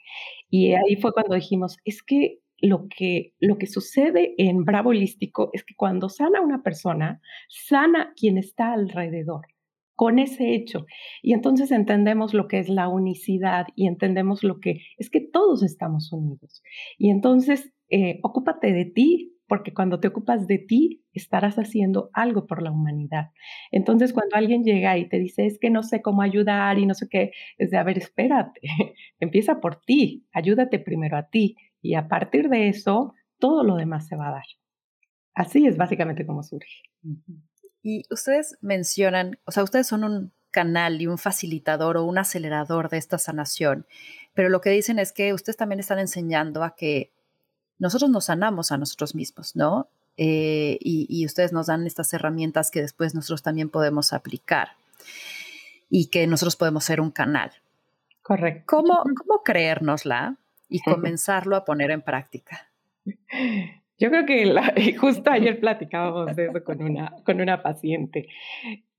Y 0.50 0.72
ahí 0.72 0.96
fue 1.02 1.12
cuando 1.12 1.36
dijimos, 1.36 1.76
es 1.84 2.02
que 2.02 2.40
lo 2.62 2.88
que, 2.88 3.34
lo 3.42 3.58
que 3.58 3.68
sucede 3.68 4.36
en 4.38 4.64
Bravo 4.64 4.92
Holístico 4.92 5.50
es 5.52 5.66
que 5.66 5.76
cuando 5.76 6.08
sana 6.08 6.40
una 6.40 6.64
persona, 6.64 7.20
sana 7.50 8.14
quien 8.16 8.38
está 8.38 8.72
alrededor 8.72 9.48
con 10.04 10.20
ese 10.20 10.54
hecho. 10.54 10.86
Y 11.22 11.32
entonces 11.32 11.72
entendemos 11.72 12.34
lo 12.34 12.50
que 12.50 12.60
es 12.60 12.68
la 12.68 12.90
unicidad 12.90 13.68
y 13.74 13.88
entendemos 13.88 14.44
lo 14.44 14.60
que 14.60 14.82
es 14.98 15.10
que 15.10 15.22
todos 15.22 15.64
estamos 15.64 16.12
unidos. 16.12 16.62
Y 16.98 17.10
entonces, 17.10 17.72
eh, 17.90 18.20
ocúpate 18.22 18.74
de 18.74 18.84
ti, 18.84 19.34
porque 19.48 19.74
cuando 19.74 20.02
te 20.02 20.10
ocupas 20.10 20.46
de 20.46 20.58
ti, 20.58 21.06
estarás 21.14 21.56
haciendo 21.56 22.10
algo 22.12 22.48
por 22.48 22.62
la 22.62 22.72
humanidad. 22.72 23.30
Entonces, 23.72 24.12
cuando 24.12 24.36
alguien 24.36 24.66
llega 24.66 24.98
y 24.98 25.08
te 25.08 25.20
dice, 25.20 25.46
es 25.46 25.58
que 25.58 25.70
no 25.70 25.84
sé 25.84 26.02
cómo 26.02 26.22
ayudar 26.22 26.80
y 26.80 26.86
no 26.86 26.96
sé 26.96 27.08
qué, 27.10 27.32
es 27.58 27.72
de, 27.72 27.78
a 27.78 27.84
ver, 27.84 27.98
espérate, 27.98 28.60
empieza 29.22 29.62
por 29.62 29.80
ti, 29.86 30.28
ayúdate 30.34 30.80
primero 30.80 31.16
a 31.16 31.30
ti 31.30 31.56
y 31.82 31.94
a 31.94 32.10
partir 32.10 32.50
de 32.50 32.68
eso, 32.68 33.14
todo 33.40 33.64
lo 33.64 33.78
demás 33.78 34.06
se 34.06 34.18
va 34.18 34.28
a 34.28 34.32
dar. 34.32 34.46
Así 35.34 35.66
es 35.66 35.78
básicamente 35.78 36.26
como 36.26 36.44
surge. 36.44 36.82
Y 37.84 38.06
ustedes 38.10 38.58
mencionan, 38.62 39.38
o 39.46 39.52
sea, 39.52 39.64
ustedes 39.64 39.88
son 39.88 40.06
un 40.06 40.32
canal 40.52 41.02
y 41.02 41.08
un 41.08 41.18
facilitador 41.18 41.98
o 41.98 42.06
un 42.06 42.18
acelerador 42.18 42.90
de 42.90 42.98
esta 42.98 43.18
sanación, 43.18 43.86
pero 44.34 44.50
lo 44.50 44.62
que 44.62 44.70
dicen 44.70 45.00
es 45.00 45.12
que 45.12 45.34
ustedes 45.34 45.58
también 45.58 45.80
están 45.80 46.00
enseñando 46.00 46.64
a 46.64 46.76
que 46.76 47.12
nosotros 47.80 48.10
nos 48.10 48.26
sanamos 48.26 48.72
a 48.72 48.78
nosotros 48.78 49.16
mismos, 49.16 49.56
¿no? 49.56 49.90
Eh, 50.16 50.78
y, 50.80 51.26
ustedes 51.26 51.54
nos 51.54 51.68
dan 51.68 51.88
estas 51.88 52.14
herramientas 52.14 52.70
que 52.70 52.82
después 52.82 53.16
nosotros 53.16 53.42
también 53.42 53.70
podemos 53.70 54.14
aplicar 54.14 54.70
y 55.90 56.06
que 56.08 56.28
nosotros 56.28 56.56
podemos 56.56 56.86
ser 56.86 57.02
un 57.02 57.10
canal. 57.10 57.52
Correcto. 58.22 58.64
¿Cómo, 58.68 59.04
cómo 59.18 59.42
creérnosla 59.44 60.38
y 60.70 60.82
comenzarlo 60.82 61.56
a 61.56 61.66
poner 61.66 61.92
en 61.92 62.04
práctica? 62.04 62.70
Yo 64.00 64.10
creo 64.10 64.26
que 64.26 64.96
justo 64.98 65.32
ayer 65.32 65.60
platicábamos 65.60 66.36
de 66.36 66.46
eso 66.46 66.64
con 66.64 66.82
una, 66.82 67.14
con 67.26 67.42
una 67.42 67.62
paciente. 67.62 68.28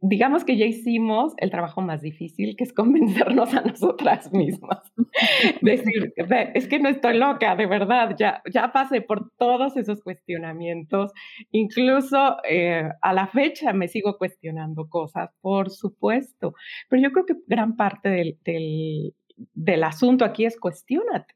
Digamos 0.00 0.44
que 0.44 0.56
ya 0.56 0.66
hicimos 0.66 1.32
el 1.38 1.50
trabajo 1.50 1.80
más 1.80 2.02
difícil, 2.02 2.56
que 2.56 2.64
es 2.64 2.72
convencernos 2.72 3.54
a 3.54 3.62
nosotras 3.62 4.32
mismas. 4.32 4.80
Decir, 5.62 6.12
es 6.54 6.68
que 6.68 6.78
no 6.78 6.88
estoy 6.90 7.16
loca, 7.16 7.56
de 7.56 7.66
verdad, 7.66 8.14
ya, 8.18 8.42
ya 8.52 8.70
pasé 8.70 9.00
por 9.00 9.30
todos 9.38 9.76
esos 9.76 10.02
cuestionamientos. 10.02 11.12
Incluso 11.50 12.36
eh, 12.48 12.88
a 13.00 13.12
la 13.14 13.26
fecha 13.28 13.72
me 13.72 13.88
sigo 13.88 14.18
cuestionando 14.18 14.88
cosas, 14.88 15.30
por 15.40 15.70
supuesto. 15.70 16.54
Pero 16.88 17.02
yo 17.02 17.12
creo 17.12 17.26
que 17.26 17.34
gran 17.46 17.76
parte 17.76 18.10
del, 18.10 18.38
del, 18.44 19.14
del 19.54 19.84
asunto 19.84 20.24
aquí 20.24 20.44
es 20.44 20.60
cuestionate 20.60 21.34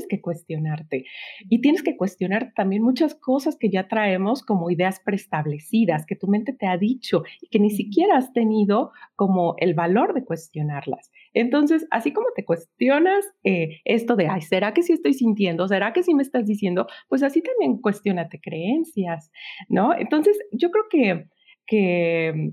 tienes 0.00 0.08
que 0.08 0.20
cuestionarte 0.20 1.04
y 1.48 1.60
tienes 1.60 1.82
que 1.82 1.96
cuestionar 1.96 2.52
también 2.54 2.82
muchas 2.82 3.14
cosas 3.14 3.56
que 3.56 3.70
ya 3.70 3.88
traemos 3.88 4.42
como 4.42 4.70
ideas 4.70 5.00
preestablecidas, 5.00 6.06
que 6.06 6.16
tu 6.16 6.26
mente 6.26 6.52
te 6.52 6.66
ha 6.66 6.76
dicho 6.76 7.22
y 7.40 7.48
que 7.48 7.58
ni 7.58 7.70
siquiera 7.70 8.16
has 8.16 8.32
tenido 8.32 8.92
como 9.16 9.54
el 9.58 9.74
valor 9.74 10.14
de 10.14 10.24
cuestionarlas. 10.24 11.10
Entonces, 11.34 11.86
así 11.90 12.12
como 12.12 12.28
te 12.34 12.44
cuestionas 12.44 13.24
eh, 13.44 13.80
esto 13.84 14.16
de, 14.16 14.28
ay, 14.28 14.40
¿será 14.42 14.72
que 14.72 14.82
sí 14.82 14.92
estoy 14.92 15.14
sintiendo? 15.14 15.68
¿Será 15.68 15.92
que 15.92 16.02
sí 16.02 16.14
me 16.14 16.22
estás 16.22 16.46
diciendo? 16.46 16.86
Pues 17.08 17.22
así 17.22 17.42
también 17.42 17.80
cuestionate 17.80 18.40
creencias, 18.40 19.30
¿no? 19.68 19.94
Entonces, 19.94 20.38
yo 20.52 20.70
creo 20.70 20.84
que, 20.90 21.28
que 21.66 22.52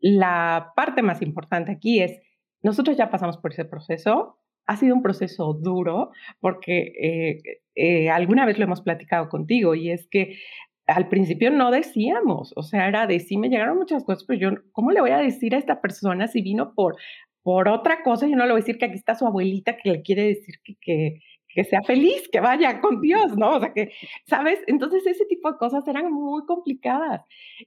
la 0.00 0.72
parte 0.74 1.02
más 1.02 1.20
importante 1.22 1.72
aquí 1.72 2.00
es, 2.00 2.20
nosotros 2.62 2.96
ya 2.96 3.10
pasamos 3.10 3.36
por 3.36 3.52
ese 3.52 3.64
proceso, 3.64 4.38
ha 4.66 4.76
sido 4.76 4.94
un 4.94 5.02
proceso 5.02 5.52
duro 5.54 6.10
porque 6.40 6.92
eh, 7.00 7.60
eh, 7.74 8.10
alguna 8.10 8.46
vez 8.46 8.58
lo 8.58 8.64
hemos 8.64 8.80
platicado 8.80 9.28
contigo 9.28 9.74
y 9.74 9.90
es 9.90 10.06
que 10.08 10.38
al 10.86 11.08
principio 11.08 11.50
no 11.50 11.70
decíamos, 11.70 12.52
o 12.56 12.62
sea, 12.62 12.86
era 12.86 13.06
de 13.06 13.18
sí 13.18 13.36
me 13.36 13.48
llegaron 13.48 13.76
muchas 13.76 14.04
cosas, 14.04 14.24
pero 14.24 14.38
yo, 14.38 14.58
¿cómo 14.72 14.92
le 14.92 15.00
voy 15.00 15.10
a 15.10 15.18
decir 15.18 15.54
a 15.54 15.58
esta 15.58 15.80
persona 15.80 16.28
si 16.28 16.42
vino 16.42 16.74
por, 16.74 16.96
por 17.42 17.68
otra 17.68 18.02
cosa? 18.04 18.28
Yo 18.28 18.36
no 18.36 18.44
le 18.44 18.52
voy 18.52 18.60
a 18.60 18.64
decir 18.64 18.78
que 18.78 18.86
aquí 18.86 18.94
está 18.94 19.14
su 19.16 19.26
abuelita 19.26 19.76
que 19.76 19.90
le 19.90 20.02
quiere 20.02 20.22
decir 20.22 20.60
que, 20.62 20.76
que, 20.80 21.22
que 21.56 21.64
sea 21.64 21.82
feliz, 21.82 22.28
que 22.30 22.38
vaya 22.40 22.82
con 22.82 23.00
Dios, 23.00 23.34
¿no? 23.34 23.56
O 23.56 23.60
sea, 23.60 23.72
que, 23.72 23.90
¿sabes? 24.26 24.60
Entonces 24.66 25.06
ese 25.06 25.24
tipo 25.24 25.50
de 25.50 25.56
cosas 25.56 25.88
eran 25.88 26.12
muy 26.12 26.44
complicadas 26.44 27.22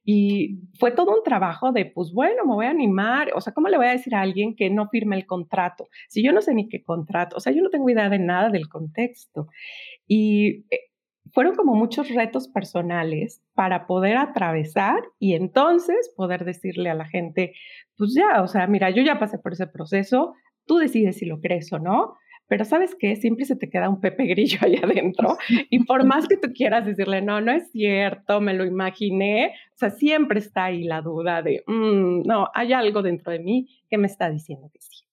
y 0.05 0.60
fue 0.79 0.91
todo 0.91 1.15
un 1.17 1.24
trabajo 1.24 1.72
de, 1.72 1.88
pues 1.88 2.13
bueno, 2.13 2.46
me 2.46 2.53
voy 2.53 2.67
a 2.67 2.69
animar, 2.69 3.31
o 3.34 3.41
sea, 3.41 3.51
¿cómo 3.51 3.67
le 3.67 3.77
voy 3.77 3.88
a 3.88 3.91
decir 3.91 4.13
a 4.13 4.22
alguien 4.22 4.55
que 4.55 4.69
no 4.69 4.88
firme 4.89 5.15
el 5.15 5.25
contrato? 5.25 5.88
Si 6.08 6.24
yo 6.24 6.31
no 6.31 6.41
sé 6.41 6.53
ni 6.53 6.69
qué 6.69 6.84
contrato, 6.84 7.38
o 7.38 7.39
sea, 7.39 7.51
yo 7.51 7.63
no 7.63 7.72
tengo 7.72 7.89
idea 7.89 8.10
de 8.10 8.19
nada 8.19 8.50
del 8.50 8.69
contexto. 8.69 9.48
Y 10.08 10.65
eh, 10.69 10.91
fueron 11.34 11.55
como 11.55 11.74
muchos 11.74 12.10
retos 12.10 12.48
personales 12.48 13.41
para 13.55 13.88
poder 13.88 14.17
atravesar 14.17 15.01
y 15.17 15.34
entonces 15.34 16.13
poder 16.15 16.46
decirle 16.46 16.91
a 16.91 16.96
la 16.96 17.05
gente, 17.05 17.55
pues 17.98 18.13
ya, 18.13 18.43
o 18.43 18.48
sea, 18.48 18.67
mira, 18.67 18.91
yo 18.91 19.01
ya 19.01 19.17
pasé 19.17 19.39
por 19.39 19.53
ese 19.53 19.65
proceso, 19.65 20.36
tú 20.67 20.77
decides 20.77 21.17
si 21.17 21.25
lo 21.25 21.41
crees 21.41 21.74
o 21.74 21.79
no, 21.79 22.13
pero 22.50 22.65
sabes 22.65 22.96
qué, 23.00 23.15
siempre 23.15 23.46
se 23.46 23.56
te 23.56 23.70
queda 23.70 23.88
un 23.88 24.01
Pepe 24.01 24.25
Grillo 24.25 24.58
ahí 24.62 24.75
adentro 24.75 25.38
y 25.70 25.86
por 25.86 26.03
más 26.03 26.27
que 26.27 26.36
tú 26.36 26.51
quieras 26.51 26.86
decirle, 26.86 27.22
no, 27.22 27.39
no 27.39 27.53
es 27.53 27.72
cierto, 27.72 28.41
me 28.41 28.53
lo 28.53 28.65
imaginé, 28.65 29.53
o 29.74 29.77
sea, 29.77 29.91
siempre 29.91 30.39
está 30.39 30.65
ahí 30.65 30.84
la 30.84 31.01
duda 31.01 31.41
de, 31.41 31.63
mm, 31.68 32.24
no, 32.24 32.50
hay 32.53 32.74
algo 32.74 33.01
dentro 33.01 33.32
de 33.32 33.39
mí 33.39 33.70
que 33.89 33.98
me 33.98 34.08
está 34.08 34.29
diciendo 34.29 34.70
que 34.74 34.82
sí. 34.82 35.06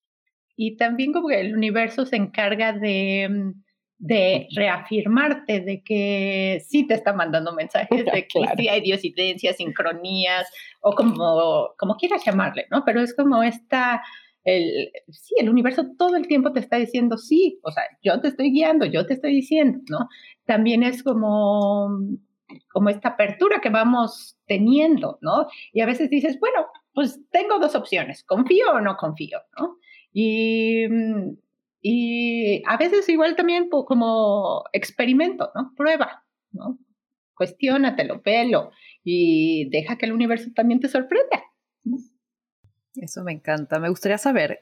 Y 0.57 0.77
también 0.79 1.13
como 1.13 1.29
que 1.29 1.39
el 1.39 1.55
universo 1.55 2.07
se 2.07 2.17
encarga 2.17 2.73
de, 2.73 3.29
mm, 3.31 3.63
de 3.99 4.49
reafirmarte 4.55 5.61
de 5.61 5.83
que 5.83 6.63
sí 6.67 6.87
te 6.87 6.95
está 6.95 7.13
mandando 7.13 7.53
mensajes, 7.53 8.05
de 8.13 8.27
que 8.27 8.41
sí 8.57 8.69
hay 8.69 8.81
diosidencias, 8.81 9.57
sincronías, 9.57 10.51
o 10.81 10.95
como, 10.95 11.75
como 11.79 11.97
quieras 11.97 12.25
llamarle, 12.25 12.67
¿no? 12.71 12.83
Pero 12.87 13.03
es 13.03 13.15
como 13.15 13.43
esta 13.43 14.03
el, 14.47 14.93
sí, 15.11 15.35
el 15.39 15.51
universo 15.51 15.85
todo 15.99 16.17
el 16.17 16.29
tiempo 16.29 16.53
te 16.53 16.61
está 16.61 16.77
diciendo 16.77 17.19
sí, 17.19 17.59
o 17.63 17.73
sea, 17.73 17.83
yo 18.03 18.21
te 18.21 18.29
estoy 18.29 18.53
guiando, 18.53 18.87
yo 18.87 19.05
te 19.05 19.15
estoy 19.15 19.35
diciendo, 19.35 19.81
¿no? 19.91 20.09
También 20.47 20.85
es 20.85 21.03
como, 21.03 21.89
como 22.69 22.89
esta 22.89 23.11
apertura 23.11 23.61
que 23.61 23.71
vamos 23.71 24.39
teniendo, 24.47 25.19
¿no? 25.21 25.49
Y 25.73 25.81
a 25.81 25.87
veces 25.87 26.11
dices, 26.11 26.39
bueno, 26.39 26.67
pues 26.95 27.21
tengo 27.31 27.59
dos 27.59 27.75
opciones, 27.75 28.23
confío 28.23 28.71
o 28.73 28.81
no 28.81 28.97
confío, 28.97 29.41
¿no? 29.59 29.79
Y, 30.13 30.85
y 31.83 32.63
a 32.67 32.77
veces 32.77 33.09
igual 33.09 33.35
también 33.35 33.69
como 33.69 34.63
experimento, 34.73 35.51
¿no? 35.57 35.73
Prueba, 35.77 36.25
¿no? 36.53 36.79
Cuestiónatelo, 37.35 38.23
pelo 38.23 38.71
y 39.03 39.69
deja 39.71 39.99
que 39.99 40.07
el 40.07 40.13
universo 40.13 40.51
también 40.55 40.79
te 40.79 40.89
sorprenda. 40.89 41.43
Eso 43.01 43.23
me 43.25 43.33
encanta. 43.33 43.79
Me 43.79 43.89
gustaría 43.89 44.19
saber 44.19 44.61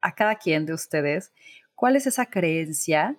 a 0.00 0.14
cada 0.14 0.36
quien 0.36 0.66
de 0.66 0.74
ustedes 0.74 1.32
cuál 1.74 1.96
es 1.96 2.06
esa 2.06 2.26
creencia 2.26 3.16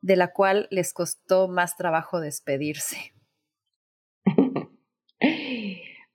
de 0.00 0.16
la 0.16 0.32
cual 0.32 0.68
les 0.70 0.92
costó 0.92 1.48
más 1.48 1.76
trabajo 1.76 2.20
despedirse. 2.20 3.12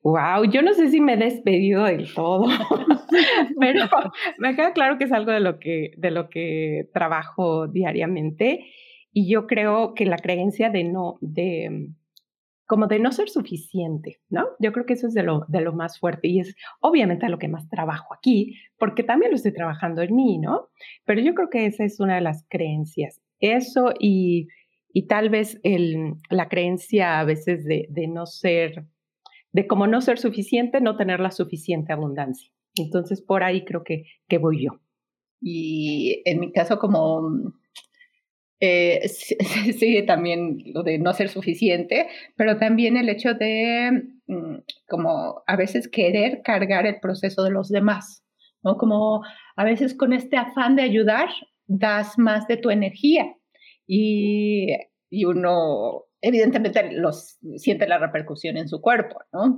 Wow, 0.02 0.46
yo 0.50 0.62
no 0.62 0.74
sé 0.74 0.90
si 0.90 1.02
me 1.02 1.16
he 1.16 1.18
despedido 1.18 1.84
del 1.84 2.14
todo, 2.14 2.48
pero 3.60 3.90
me 4.38 4.56
queda 4.56 4.72
claro 4.72 4.98
que 4.98 5.04
es 5.04 5.12
algo 5.12 5.32
de 5.32 5.42
lo 5.42 5.60
que, 5.60 5.92
de 5.98 6.10
lo 6.10 6.30
que 6.30 6.90
trabajo 6.94 7.68
diariamente 7.68 8.66
y 9.12 9.30
yo 9.30 9.46
creo 9.46 9.94
que 9.94 10.06
la 10.06 10.18
creencia 10.18 10.70
de 10.70 10.86
no, 10.86 11.18
de, 11.20 11.90
como 12.70 12.86
de 12.86 13.00
no 13.00 13.12
ser 13.12 13.30
suficiente, 13.30 14.20
¿no? 14.30 14.46
Yo 14.60 14.72
creo 14.72 14.86
que 14.86 14.94
eso 14.94 15.08
es 15.08 15.16
de 15.16 15.24
lo, 15.24 15.44
de 15.48 15.60
lo 15.60 15.74
más 15.74 15.98
fuerte 16.00 16.28
y 16.28 16.40
es 16.40 16.56
obviamente 16.82 17.28
lo 17.28 17.40
que 17.40 17.48
más 17.48 17.68
trabajo 17.68 18.14
aquí, 18.14 18.58
porque 18.78 19.02
también 19.02 19.32
lo 19.32 19.38
estoy 19.38 19.54
trabajando 19.54 20.04
en 20.04 20.16
mí, 20.16 20.38
¿no? 20.38 20.68
Pero 21.04 21.20
yo 21.20 21.34
creo 21.34 21.50
que 21.50 21.66
esa 21.66 21.84
es 21.84 22.00
una 22.00 22.14
de 22.14 22.22
las 22.22 22.46
creencias. 22.48 23.24
Eso 23.40 23.92
y, 24.00 24.50
y 24.94 25.08
tal 25.08 25.32
vez 25.32 25.60
el, 25.64 26.14
la 26.30 26.48
creencia 26.48 27.20
a 27.20 27.24
veces 27.24 27.66
de, 27.66 27.88
de 27.90 28.08
no 28.08 28.28
ser, 28.28 28.86
de 29.52 29.66
como 29.66 29.88
no 29.88 30.00
ser 30.00 30.20
suficiente, 30.20 30.80
no 30.80 30.96
tener 30.96 31.22
la 31.22 31.32
suficiente 31.32 31.92
abundancia. 31.92 32.52
Entonces, 32.76 33.20
por 33.20 33.42
ahí 33.42 33.66
creo 33.66 33.84
que, 33.84 34.04
que 34.28 34.38
voy 34.38 34.66
yo. 34.66 34.80
Y 35.42 36.22
en 36.24 36.40
mi 36.40 36.52
caso, 36.52 36.78
como 36.78 37.52
eh, 38.60 39.08
sí, 39.80 40.04
también 40.06 40.60
lo 40.74 40.84
de 40.84 40.98
no 40.98 41.14
ser 41.14 41.30
suficiente, 41.30 42.08
pero 42.36 42.58
también 42.58 42.98
el 42.98 43.10
hecho 43.10 43.34
de 43.34 43.92
mm, 44.28 44.56
como 44.88 45.44
a 45.48 45.56
veces 45.56 45.88
querer 45.88 46.42
cargar 46.44 46.86
el 46.86 47.00
proceso 47.00 47.44
de 47.44 47.52
los 47.52 47.70
demás, 47.70 48.24
¿no? 48.64 48.78
Como 48.78 49.24
a 49.56 49.64
veces 49.64 49.96
con 49.96 50.14
este 50.14 50.38
afán 50.38 50.76
de 50.76 50.84
ayudar 50.84 51.30
das 51.68 52.18
más 52.18 52.48
de 52.48 52.58
tu 52.58 52.70
energía 52.72 53.36
y, 53.88 54.68
y 55.10 55.26
uno 55.26 56.06
evidentemente 56.22 56.92
los, 56.92 57.38
siente 57.58 57.88
la 57.88 57.98
repercusión 57.98 58.58
en 58.58 58.68
su 58.68 58.82
cuerpo, 58.82 59.20
¿no? 59.32 59.58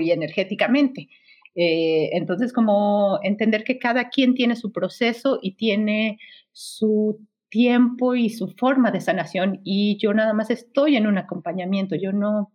y 0.00 0.10
energéticamente. 0.10 1.08
Eh, 1.54 2.10
entonces, 2.12 2.52
como 2.52 3.18
entender 3.22 3.64
que 3.64 3.78
cada 3.78 4.10
quien 4.10 4.34
tiene 4.34 4.56
su 4.56 4.72
proceso 4.72 5.38
y 5.42 5.56
tiene 5.56 6.18
su 6.52 7.26
tiempo 7.48 8.14
y 8.14 8.30
su 8.30 8.48
forma 8.48 8.90
de 8.90 9.00
sanación 9.00 9.60
y 9.64 9.98
yo 9.98 10.12
nada 10.14 10.32
más 10.32 10.50
estoy 10.50 10.96
en 10.96 11.06
un 11.06 11.18
acompañamiento, 11.18 11.96
yo 11.96 12.12
no, 12.12 12.52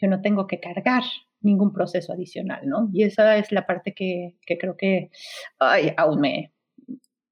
yo 0.00 0.08
no 0.08 0.20
tengo 0.20 0.46
que 0.46 0.60
cargar 0.60 1.04
ningún 1.40 1.72
proceso 1.72 2.12
adicional, 2.12 2.66
¿no? 2.66 2.88
Y 2.92 3.04
esa 3.04 3.36
es 3.36 3.52
la 3.52 3.66
parte 3.66 3.94
que, 3.94 4.36
que 4.46 4.58
creo 4.58 4.76
que 4.76 5.10
aún 5.96 6.20
me, 6.20 6.52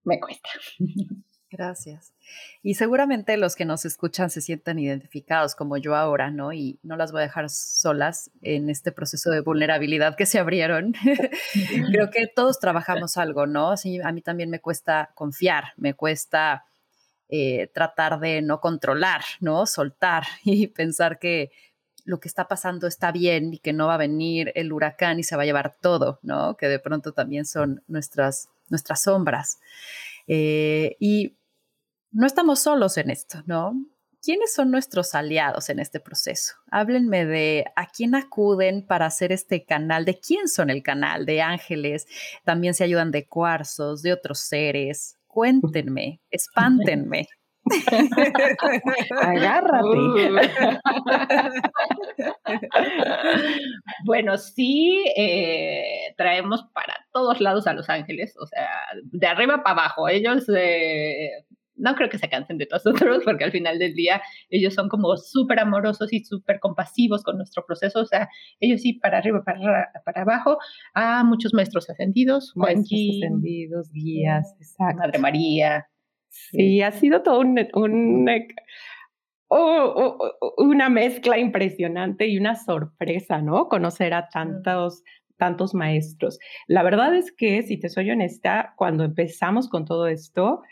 me 0.05 0.21
cuesta. 0.21 0.49
Gracias. 1.53 2.15
Y 2.63 2.75
seguramente 2.75 3.37
los 3.37 3.57
que 3.57 3.67
nos 3.67 3.85
escuchan 3.85 4.31
se 4.31 4.41
sientan 4.41 4.79
identificados 4.79 5.55
como 5.55 5.77
yo 5.77 5.95
ahora, 5.95 6.31
¿no? 6.31 6.55
Y 6.55 6.79
no 6.83 6.97
las 6.97 7.13
voy 7.13 7.21
a 7.21 7.25
dejar 7.25 7.51
solas 7.51 8.31
en 8.41 8.71
este 8.71 8.91
proceso 8.91 9.31
de 9.31 9.43
vulnerabilidad 9.43 10.17
que 10.17 10.25
se 10.25 10.39
abrieron. 10.39 10.95
Creo 11.93 12.09
que 12.11 12.27
todos 12.27 12.59
trabajamos 12.59 13.19
algo, 13.19 13.47
¿no? 13.47 13.77
Sí, 13.77 14.01
a 14.03 14.13
mí 14.13 14.23
también 14.23 14.49
me 14.49 14.61
cuesta 14.61 15.11
confiar, 15.15 15.75
me 15.77 15.93
cuesta 15.93 16.65
eh, 17.35 17.71
tratar 17.73 18.21
de 18.21 18.43
no 18.43 18.61
controlar, 18.61 19.23
¿no? 19.41 19.65
Soltar 19.65 20.25
y 20.45 20.67
pensar 20.67 21.19
que 21.19 21.51
lo 22.05 22.21
que 22.21 22.29
está 22.29 22.47
pasando 22.47 22.87
está 22.87 23.11
bien 23.11 23.55
y 23.55 23.59
que 23.59 23.73
no 23.73 23.87
va 23.87 23.95
a 23.95 23.97
venir 23.97 24.53
el 24.55 24.71
huracán 24.71 25.19
y 25.19 25.23
se 25.23 25.35
va 25.35 25.45
a 25.45 25.47
llevar 25.47 25.75
todo, 25.81 26.19
¿no? 26.21 26.59
Que 26.59 26.69
de 26.69 26.79
pronto 26.79 27.13
también 27.13 27.47
son 27.47 27.83
nuestras, 27.89 28.51
nuestras 28.69 29.05
sombras. 29.05 29.61
Eh, 30.27 30.97
y 31.01 31.39
no 32.11 32.27
estamos 32.27 32.61
solos 32.61 32.99
en 32.99 33.09
esto, 33.09 33.43
¿no? 33.47 33.83
¿Quiénes 34.21 34.53
son 34.53 34.71
nuestros 34.71 35.15
aliados 35.15 35.71
en 35.71 35.79
este 35.79 36.01
proceso? 36.01 36.57
Háblenme 36.71 37.25
de 37.25 37.65
a 37.77 37.87
quién 37.87 38.15
acuden 38.15 38.87
para 38.87 39.07
hacer 39.07 39.33
este 39.33 39.65
canal, 39.65 40.05
de 40.05 40.21
quién 40.21 40.49
son 40.49 40.69
el 40.69 40.83
canal, 40.83 41.25
de 41.25 41.41
ángeles, 41.41 42.07
también 42.45 42.75
se 42.75 42.85
ayudan 42.85 43.11
de 43.11 43.27
cuarzos, 43.27 44.03
de 44.03 44.13
otros 44.13 44.41
seres 44.41 45.17
cuéntenme, 45.33 46.21
espántenme. 46.31 47.27
Agárrate. 49.23 50.31
bueno, 54.05 54.37
sí, 54.37 55.03
eh, 55.17 56.13
traemos 56.19 56.65
para 56.75 57.07
todos 57.13 57.41
lados 57.41 57.67
a 57.67 57.73
los 57.73 57.89
ángeles, 57.89 58.35
o 58.39 58.47
sea, 58.47 58.69
de 59.05 59.27
arriba 59.27 59.63
para 59.63 59.81
abajo. 59.81 60.09
Ellos 60.09 60.45
eh, 60.55 61.47
no 61.83 61.95
creo 61.95 62.09
que 62.09 62.19
se 62.19 62.29
cansen 62.29 62.59
de 62.59 62.67
nosotros 62.71 63.23
porque 63.25 63.45
al 63.45 63.51
final 63.51 63.79
del 63.79 63.95
día 63.95 64.23
ellos 64.51 64.75
son 64.75 64.89
como 64.89 65.17
súper 65.17 65.59
amorosos 65.59 66.13
y 66.13 66.25
súper 66.25 66.61
compasivos 66.61 67.23
con 67.23 67.37
nuestro 67.37 67.65
proceso. 67.67 68.01
O 68.01 68.07
sea, 68.07 68.29
ellos 68.61 68.81
sí 68.81 68.95
para 68.95 69.19
arriba, 69.19 69.43
para, 69.45 69.91
para 70.05 70.23
abajo, 70.23 70.59
a 70.95 71.25
muchos 71.25 71.53
maestros 71.53 71.91
ascendidos, 71.91 72.53
maestros 72.55 73.01
ascendidos, 73.17 73.91
guías, 73.93 74.55
exacto. 74.61 74.99
Madre 74.99 75.19
María. 75.19 75.87
Sí, 76.29 76.81
ha 76.81 76.93
sido 76.93 77.23
todo 77.23 77.41
un, 77.41 77.59
un 77.75 78.27
una 80.57 80.89
mezcla 80.89 81.39
impresionante 81.39 82.27
y 82.27 82.39
una 82.39 82.55
sorpresa, 82.55 83.43
¿no? 83.43 83.69
Conocer 83.69 84.15
a 84.15 84.29
tantos, 84.31 85.03
tantos 85.37 85.75
maestros. 85.75 86.39
La 86.69 86.83
verdad 86.83 87.15
es 87.15 87.33
que, 87.33 87.63
si 87.63 87.79
te 87.79 87.91
soy 87.91 88.11
honesta, 88.11 88.73
cuando 88.77 89.05
empezamos 89.05 89.69
con 89.69 89.85
todo 89.85 90.07
esto, 90.07 90.63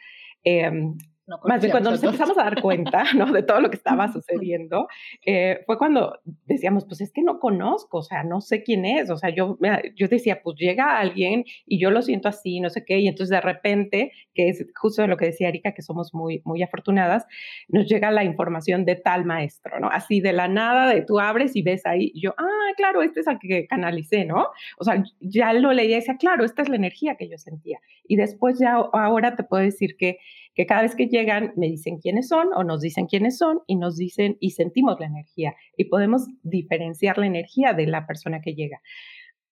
um, 0.47 0.99
más 1.45 1.61
bien 1.61 1.71
cuando 1.71 1.91
nos 1.91 2.03
empezamos 2.03 2.37
a 2.39 2.45
dar 2.45 2.61
cuenta 2.61 3.05
¿no? 3.17 3.33
de 3.33 3.43
todo 3.43 3.61
lo 3.61 3.71
que 3.71 3.77
estaba 3.77 4.13
sucediendo, 4.13 4.89
eh, 5.25 5.63
fue 5.67 5.79
cuando 5.79 6.19
decíamos, 6.47 6.85
pues 6.85 7.01
es 7.01 7.13
que 7.13 7.23
no 7.23 7.39
conozco, 7.39 7.99
o 7.99 8.03
sea, 8.03 8.25
no 8.25 8.41
sé 8.41 8.63
quién 8.63 8.85
es, 8.85 9.11
o 9.11 9.17
sea, 9.17 9.31
yo, 9.31 9.59
yo 9.95 10.09
decía, 10.09 10.43
pues 10.43 10.57
llega 10.57 10.99
alguien 10.99 11.45
y 11.67 11.81
yo 11.81 11.91
lo 11.91 12.03
siento 12.03 12.29
así, 12.29 12.61
no 12.61 12.71
sé 12.71 12.85
qué, 12.85 12.99
y 12.99 13.09
entonces 13.09 13.31
de 13.31 13.41
repente, 13.41 14.13
que 14.35 14.49
es 14.49 14.67
justo 14.75 15.07
lo 15.07 15.17
que 15.17 15.27
decía 15.27 15.49
Erika, 15.49 15.73
que 15.73 15.83
somos 15.83 16.15
muy, 16.15 16.43
muy 16.45 16.63
afortunadas, 16.63 17.27
nos 17.69 17.87
llega 17.87 18.11
la 18.11 18.25
información 18.25 18.85
de 18.85 18.97
tal 18.97 19.25
maestro, 19.25 19.81
¿no? 19.81 19.89
Así 19.91 20.21
de 20.21 20.33
la 20.33 20.49
nada, 20.49 20.93
de 20.93 21.03
tú 21.03 21.21
abres 21.21 21.57
y 21.57 21.63
ves 21.63 21.87
ahí, 21.87 22.11
y 22.15 22.23
yo, 22.23 22.35
ah, 22.39 22.73
claro, 22.77 23.03
este 23.03 23.21
es 23.21 23.27
el 23.27 23.39
que 23.39 23.67
canalicé, 23.67 24.25
¿no? 24.25 24.47
O 24.79 24.85
sea, 24.85 25.03
ya 25.21 25.53
lo 25.53 25.73
leía 25.73 25.97
y 25.97 26.01
decía, 26.01 26.17
claro, 26.17 26.45
esta 26.45 26.63
es 26.63 26.69
la 26.69 26.77
energía 26.77 27.17
que 27.17 27.29
yo 27.29 27.39
sentía. 27.39 27.79
Y 28.07 28.17
después 28.17 28.59
ya 28.59 28.75
ahora 28.93 29.37
te 29.37 29.45
puedo 29.45 29.63
decir 29.63 29.97
que 29.97 30.19
que 30.55 30.67
cada 30.67 30.83
vez 30.83 30.95
que 30.95 31.07
llegan 31.07 31.53
me 31.57 31.69
dicen 31.69 31.99
quiénes 31.99 32.29
son 32.29 32.49
o 32.55 32.65
nos 32.65 32.81
dicen 32.81 33.07
quiénes 33.07 33.39
son 33.39 33.61
y 33.67 33.77
nos 33.77 33.97
dicen 33.97 34.37
y 34.41 34.51
sentimos 34.51 34.99
la 34.99 35.07
energía 35.07 35.55
y 35.77 35.85
podemos 35.85 36.27
diferenciar 36.43 37.19
la 37.19 37.27
energía 37.27 37.73
de 37.73 37.87
la 37.87 38.07
persona 38.07 38.41
que 38.41 38.55
llega 38.55 38.81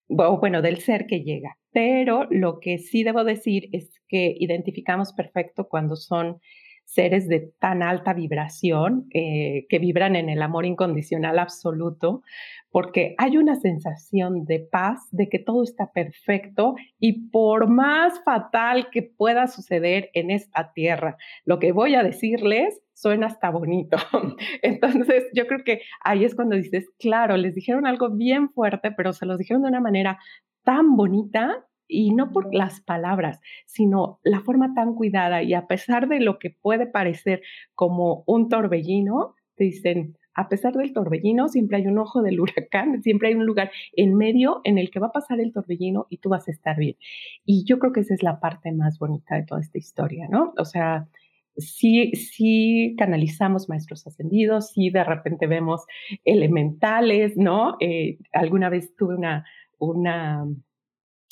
o 0.08 0.38
bueno, 0.40 0.62
del 0.62 0.78
ser 0.78 1.06
que 1.06 1.20
llega. 1.22 1.58
Pero 1.72 2.26
lo 2.30 2.60
que 2.60 2.78
sí 2.78 3.04
debo 3.04 3.24
decir 3.24 3.68
es 3.72 4.00
que 4.08 4.34
identificamos 4.38 5.12
perfecto 5.12 5.68
cuando 5.68 5.96
son 5.96 6.40
seres 6.88 7.28
de 7.28 7.52
tan 7.60 7.82
alta 7.82 8.14
vibración, 8.14 9.08
eh, 9.12 9.66
que 9.68 9.78
vibran 9.78 10.16
en 10.16 10.30
el 10.30 10.40
amor 10.40 10.64
incondicional 10.64 11.38
absoluto, 11.38 12.22
porque 12.70 13.14
hay 13.18 13.36
una 13.36 13.56
sensación 13.56 14.46
de 14.46 14.60
paz, 14.60 15.06
de 15.10 15.28
que 15.28 15.38
todo 15.38 15.62
está 15.62 15.92
perfecto 15.92 16.76
y 16.98 17.28
por 17.28 17.68
más 17.68 18.22
fatal 18.24 18.88
que 18.90 19.02
pueda 19.02 19.48
suceder 19.48 20.08
en 20.14 20.30
esta 20.30 20.72
tierra, 20.72 21.18
lo 21.44 21.58
que 21.58 21.72
voy 21.72 21.94
a 21.94 22.02
decirles 22.02 22.80
suena 22.94 23.26
hasta 23.26 23.50
bonito. 23.50 23.98
Entonces, 24.62 25.24
yo 25.34 25.46
creo 25.46 25.64
que 25.64 25.82
ahí 26.02 26.24
es 26.24 26.34
cuando 26.34 26.56
dices, 26.56 26.88
claro, 26.98 27.36
les 27.36 27.54
dijeron 27.54 27.86
algo 27.86 28.08
bien 28.08 28.48
fuerte, 28.48 28.92
pero 28.92 29.12
se 29.12 29.26
los 29.26 29.36
dijeron 29.36 29.62
de 29.62 29.68
una 29.68 29.80
manera 29.80 30.18
tan 30.64 30.96
bonita 30.96 31.67
y 31.88 32.12
no 32.12 32.30
por 32.30 32.54
las 32.54 32.80
palabras, 32.80 33.40
sino 33.66 34.20
la 34.22 34.40
forma 34.40 34.74
tan 34.74 34.94
cuidada 34.94 35.42
y 35.42 35.54
a 35.54 35.66
pesar 35.66 36.08
de 36.08 36.20
lo 36.20 36.38
que 36.38 36.50
puede 36.50 36.86
parecer 36.86 37.42
como 37.74 38.22
un 38.26 38.48
torbellino, 38.48 39.34
te 39.56 39.64
dicen, 39.64 40.16
a 40.34 40.48
pesar 40.48 40.72
del 40.74 40.92
torbellino, 40.92 41.48
siempre 41.48 41.78
hay 41.78 41.88
un 41.88 41.98
ojo 41.98 42.22
del 42.22 42.38
huracán, 42.40 43.02
siempre 43.02 43.28
hay 43.28 43.34
un 43.34 43.46
lugar 43.46 43.72
en 43.96 44.14
medio 44.14 44.60
en 44.62 44.78
el 44.78 44.90
que 44.90 45.00
va 45.00 45.08
a 45.08 45.12
pasar 45.12 45.40
el 45.40 45.52
torbellino 45.52 46.06
y 46.10 46.18
tú 46.18 46.28
vas 46.28 46.46
a 46.46 46.52
estar 46.52 46.76
bien. 46.76 46.96
Y 47.44 47.64
yo 47.64 47.80
creo 47.80 47.92
que 47.92 48.00
esa 48.00 48.14
es 48.14 48.22
la 48.22 48.38
parte 48.38 48.70
más 48.70 48.98
bonita 49.00 49.34
de 49.34 49.44
toda 49.44 49.60
esta 49.60 49.78
historia, 49.78 50.28
¿no? 50.30 50.52
O 50.56 50.64
sea, 50.64 51.08
sí, 51.56 52.12
sí 52.12 52.94
canalizamos 52.96 53.68
maestros 53.68 54.06
ascendidos, 54.06 54.70
sí 54.70 54.90
de 54.90 55.02
repente 55.02 55.48
vemos 55.48 55.84
elementales, 56.24 57.36
¿no? 57.36 57.76
Eh, 57.80 58.18
alguna 58.32 58.68
vez 58.68 58.94
tuve 58.94 59.16
una, 59.16 59.44
una 59.78 60.46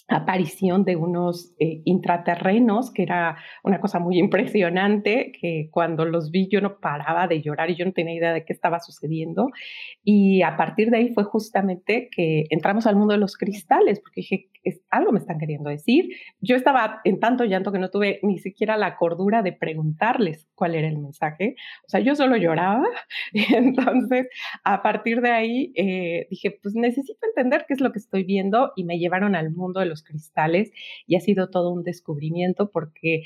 aparición 0.08 0.84
de 0.84 0.96
unos 0.96 1.52
eh, 1.58 1.82
intraterrenos, 1.84 2.92
que 2.92 3.02
era 3.02 3.36
una 3.64 3.80
cosa 3.80 3.98
muy 3.98 4.18
impresionante, 4.18 5.32
que 5.40 5.68
cuando 5.70 6.04
los 6.04 6.30
vi 6.30 6.48
yo 6.48 6.60
no 6.60 6.78
paraba 6.78 7.26
de 7.26 7.42
llorar 7.42 7.70
y 7.70 7.76
yo 7.76 7.84
no 7.84 7.92
tenía 7.92 8.14
idea 8.14 8.32
de 8.32 8.44
qué 8.44 8.52
estaba 8.52 8.80
sucediendo. 8.80 9.48
Y 10.04 10.42
a 10.42 10.56
partir 10.56 10.90
de 10.90 10.98
ahí 10.98 11.08
fue 11.12 11.24
justamente 11.24 12.08
que 12.14 12.44
entramos 12.50 12.86
al 12.86 12.96
mundo 12.96 13.14
de 13.14 13.18
los 13.18 13.36
cristales, 13.36 14.00
porque 14.00 14.20
dije, 14.20 14.48
es, 14.62 14.80
algo 14.90 15.12
me 15.12 15.18
están 15.18 15.38
queriendo 15.38 15.70
decir. 15.70 16.08
Yo 16.40 16.56
estaba 16.56 17.00
en 17.04 17.20
tanto 17.20 17.44
llanto 17.44 17.72
que 17.72 17.78
no 17.78 17.90
tuve 17.90 18.20
ni 18.22 18.38
siquiera 18.38 18.76
la 18.76 18.96
cordura 18.96 19.42
de 19.42 19.52
preguntarles 19.52 20.48
cuál 20.54 20.74
era 20.74 20.88
el 20.88 20.98
mensaje. 20.98 21.56
O 21.86 21.88
sea, 21.88 22.00
yo 22.00 22.14
solo 22.14 22.36
lloraba. 22.36 22.86
Y 23.32 23.42
entonces, 23.54 24.28
a 24.64 24.82
partir 24.82 25.20
de 25.20 25.30
ahí, 25.30 25.72
eh, 25.76 26.26
dije, 26.30 26.58
pues 26.62 26.74
necesito 26.74 27.26
entender 27.26 27.64
qué 27.66 27.74
es 27.74 27.80
lo 27.80 27.92
que 27.92 27.98
estoy 27.98 28.24
viendo 28.24 28.72
y 28.76 28.84
me 28.84 28.98
llevaron 28.98 29.34
al 29.34 29.52
mundo 29.52 29.80
de 29.80 29.86
los 29.86 29.95
cristales 30.02 30.70
y 31.06 31.16
ha 31.16 31.20
sido 31.20 31.50
todo 31.50 31.72
un 31.72 31.82
descubrimiento 31.82 32.70
porque 32.70 33.22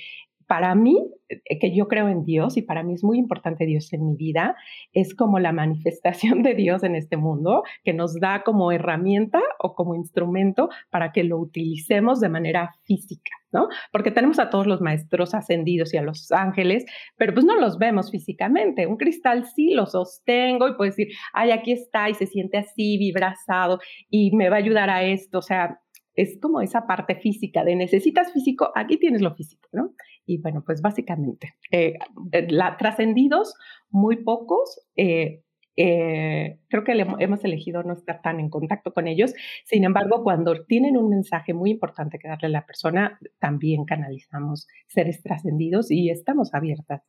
para 0.50 0.74
mí, 0.74 0.98
eh, 1.28 1.60
que 1.60 1.72
yo 1.72 1.86
creo 1.86 2.08
en 2.08 2.24
Dios 2.24 2.56
y 2.56 2.62
para 2.62 2.82
mí 2.82 2.94
es 2.94 3.04
muy 3.04 3.18
importante 3.18 3.66
Dios 3.66 3.92
en 3.92 4.04
mi 4.04 4.16
vida, 4.16 4.56
es 4.92 5.14
como 5.14 5.38
la 5.38 5.52
manifestación 5.52 6.42
de 6.42 6.56
Dios 6.56 6.82
en 6.82 6.96
este 6.96 7.16
mundo, 7.16 7.62
que 7.84 7.92
nos 7.92 8.18
da 8.18 8.42
como 8.42 8.72
herramienta 8.72 9.40
o 9.60 9.76
como 9.76 9.94
instrumento 9.94 10.68
para 10.90 11.12
que 11.12 11.22
lo 11.22 11.38
utilicemos 11.38 12.18
de 12.18 12.30
manera 12.30 12.74
física, 12.82 13.30
¿no? 13.52 13.68
Porque 13.92 14.10
tenemos 14.10 14.40
a 14.40 14.50
todos 14.50 14.66
los 14.66 14.80
maestros 14.80 15.34
ascendidos 15.34 15.94
y 15.94 15.98
a 15.98 16.02
los 16.02 16.32
ángeles, 16.32 16.84
pero 17.16 17.32
pues 17.32 17.46
no 17.46 17.54
los 17.54 17.78
vemos 17.78 18.10
físicamente. 18.10 18.88
Un 18.88 18.96
cristal 18.96 19.46
sí 19.54 19.72
lo 19.72 19.86
sostengo 19.86 20.66
y 20.66 20.74
puedo 20.74 20.90
decir, 20.90 21.10
ay, 21.32 21.52
aquí 21.52 21.70
está 21.70 22.10
y 22.10 22.14
se 22.14 22.26
siente 22.26 22.58
así, 22.58 22.98
vibrazado 22.98 23.78
y 24.10 24.34
me 24.34 24.50
va 24.50 24.56
a 24.56 24.58
ayudar 24.58 24.90
a 24.90 25.04
esto, 25.04 25.38
o 25.38 25.42
sea, 25.42 25.78
es 26.14 26.38
como 26.40 26.60
esa 26.60 26.86
parte 26.86 27.14
física 27.14 27.64
de 27.64 27.76
necesitas 27.76 28.32
físico, 28.32 28.70
aquí 28.74 28.98
tienes 28.98 29.22
lo 29.22 29.34
físico, 29.34 29.68
¿no? 29.72 29.94
Y 30.26 30.40
bueno, 30.40 30.62
pues 30.64 30.82
básicamente, 30.82 31.54
eh, 31.70 31.94
eh, 32.32 32.48
trascendidos, 32.78 33.54
muy 33.88 34.22
pocos. 34.22 34.86
Eh, 34.96 35.42
creo 35.76 36.84
que 36.84 36.92
hemos 36.92 37.42
elegido 37.42 37.82
no 37.82 37.94
estar 37.94 38.20
tan 38.20 38.38
en 38.38 38.50
contacto 38.50 38.92
con 38.92 39.08
ellos. 39.08 39.32
Sin 39.64 39.84
embargo, 39.84 40.22
cuando 40.22 40.64
tienen 40.66 40.98
un 40.98 41.08
mensaje 41.08 41.54
muy 41.54 41.70
importante 41.70 42.18
que 42.18 42.28
darle 42.28 42.48
a 42.48 42.50
la 42.50 42.66
persona, 42.66 43.18
también 43.38 43.86
canalizamos 43.86 44.66
seres 44.88 45.22
trascendidos 45.22 45.90
y 45.90 46.10
estamos 46.10 46.52
abiertas. 46.52 47.02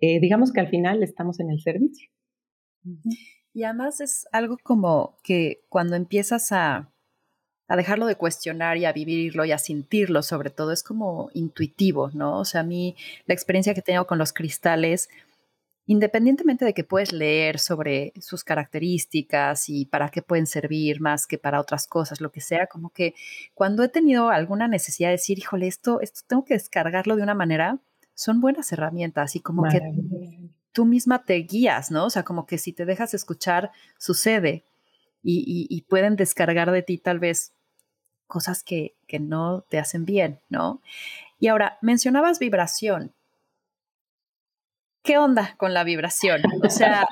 digamos 0.00 0.52
que 0.52 0.60
al 0.60 0.68
final 0.68 1.04
estamos 1.04 1.38
en 1.38 1.50
el 1.50 1.60
servicio. 1.60 2.10
Y 3.54 3.62
además 3.62 4.00
es 4.00 4.26
algo 4.32 4.56
como 4.62 5.18
que 5.22 5.62
cuando 5.68 5.94
empiezas 5.94 6.50
a 6.50 6.92
a 7.68 7.76
dejarlo 7.76 8.06
de 8.06 8.16
cuestionar 8.16 8.76
y 8.76 8.84
a 8.84 8.92
vivirlo 8.92 9.44
y 9.44 9.52
a 9.52 9.58
sentirlo, 9.58 10.22
sobre 10.22 10.50
todo, 10.50 10.72
es 10.72 10.82
como 10.82 11.30
intuitivo, 11.34 12.10
¿no? 12.14 12.38
O 12.38 12.44
sea, 12.44 12.60
a 12.60 12.64
mí 12.64 12.96
la 13.26 13.34
experiencia 13.34 13.74
que 13.74 13.82
tengo 13.82 14.06
con 14.06 14.18
los 14.18 14.32
cristales, 14.32 15.08
independientemente 15.86 16.64
de 16.64 16.74
que 16.74 16.84
puedes 16.84 17.12
leer 17.12 17.58
sobre 17.58 18.12
sus 18.20 18.44
características 18.44 19.68
y 19.68 19.84
para 19.86 20.10
qué 20.10 20.22
pueden 20.22 20.46
servir 20.46 21.00
más 21.00 21.26
que 21.26 21.38
para 21.38 21.60
otras 21.60 21.86
cosas, 21.88 22.20
lo 22.20 22.30
que 22.30 22.40
sea, 22.40 22.66
como 22.68 22.90
que 22.90 23.14
cuando 23.54 23.82
he 23.82 23.88
tenido 23.88 24.30
alguna 24.30 24.68
necesidad 24.68 25.08
de 25.08 25.12
decir, 25.12 25.38
híjole, 25.38 25.66
esto, 25.66 26.00
esto 26.00 26.20
tengo 26.26 26.44
que 26.44 26.54
descargarlo 26.54 27.16
de 27.16 27.22
una 27.22 27.34
manera, 27.34 27.78
son 28.14 28.40
buenas 28.40 28.70
herramientas 28.72 29.34
y 29.36 29.40
como 29.40 29.64
que 29.64 29.80
tú 30.72 30.84
misma 30.84 31.24
te 31.24 31.34
guías, 31.34 31.90
¿no? 31.90 32.06
O 32.06 32.10
sea, 32.10 32.22
como 32.22 32.46
que 32.46 32.58
si 32.58 32.72
te 32.72 32.84
dejas 32.84 33.12
escuchar, 33.14 33.72
sucede. 33.98 34.64
y, 35.28 35.84
pueden 35.88 36.14
descargar 36.14 36.70
de 36.70 36.82
ti 36.82 36.98
tal 36.98 37.18
vez 37.18 37.55
cosas 38.26 38.62
que, 38.62 38.94
no 39.20 39.62
te 39.68 39.78
hacen 39.78 40.04
bien, 40.04 40.40
¿no? 40.48 40.82
Y 41.38 41.48
ahora, 41.48 41.78
mencionabas 41.82 42.38
vibración. 42.38 43.14
¿Qué 45.02 45.18
onda 45.18 45.54
con 45.56 45.72
la 45.72 45.84
vibración? 45.84 46.42
O 46.64 46.70
sea, 46.70 47.06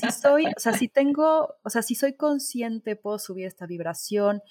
si 0.00 0.10
soy, 0.10 0.46
o 0.46 0.58
sea, 0.58 0.72
si 0.72 0.88
tengo, 0.88 1.54
o 1.62 1.70
sea, 1.70 1.82
si 1.82 1.94
soy 1.94 2.14
consciente, 2.14 2.96
puedo 2.96 3.18
subir 3.18 3.46
esta 3.46 3.66
vibración. 3.66 4.42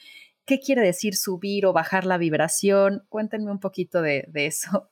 ¿Qué 0.45 0.59
quiere 0.59 0.81
decir 0.81 1.15
subir 1.15 1.65
o 1.65 1.73
bajar 1.73 2.05
la 2.05 2.17
vibración? 2.17 3.05
Cuéntenme 3.09 3.51
un 3.51 3.59
poquito 3.59 4.01
de, 4.01 4.25
de 4.29 4.45
eso. 4.45 4.89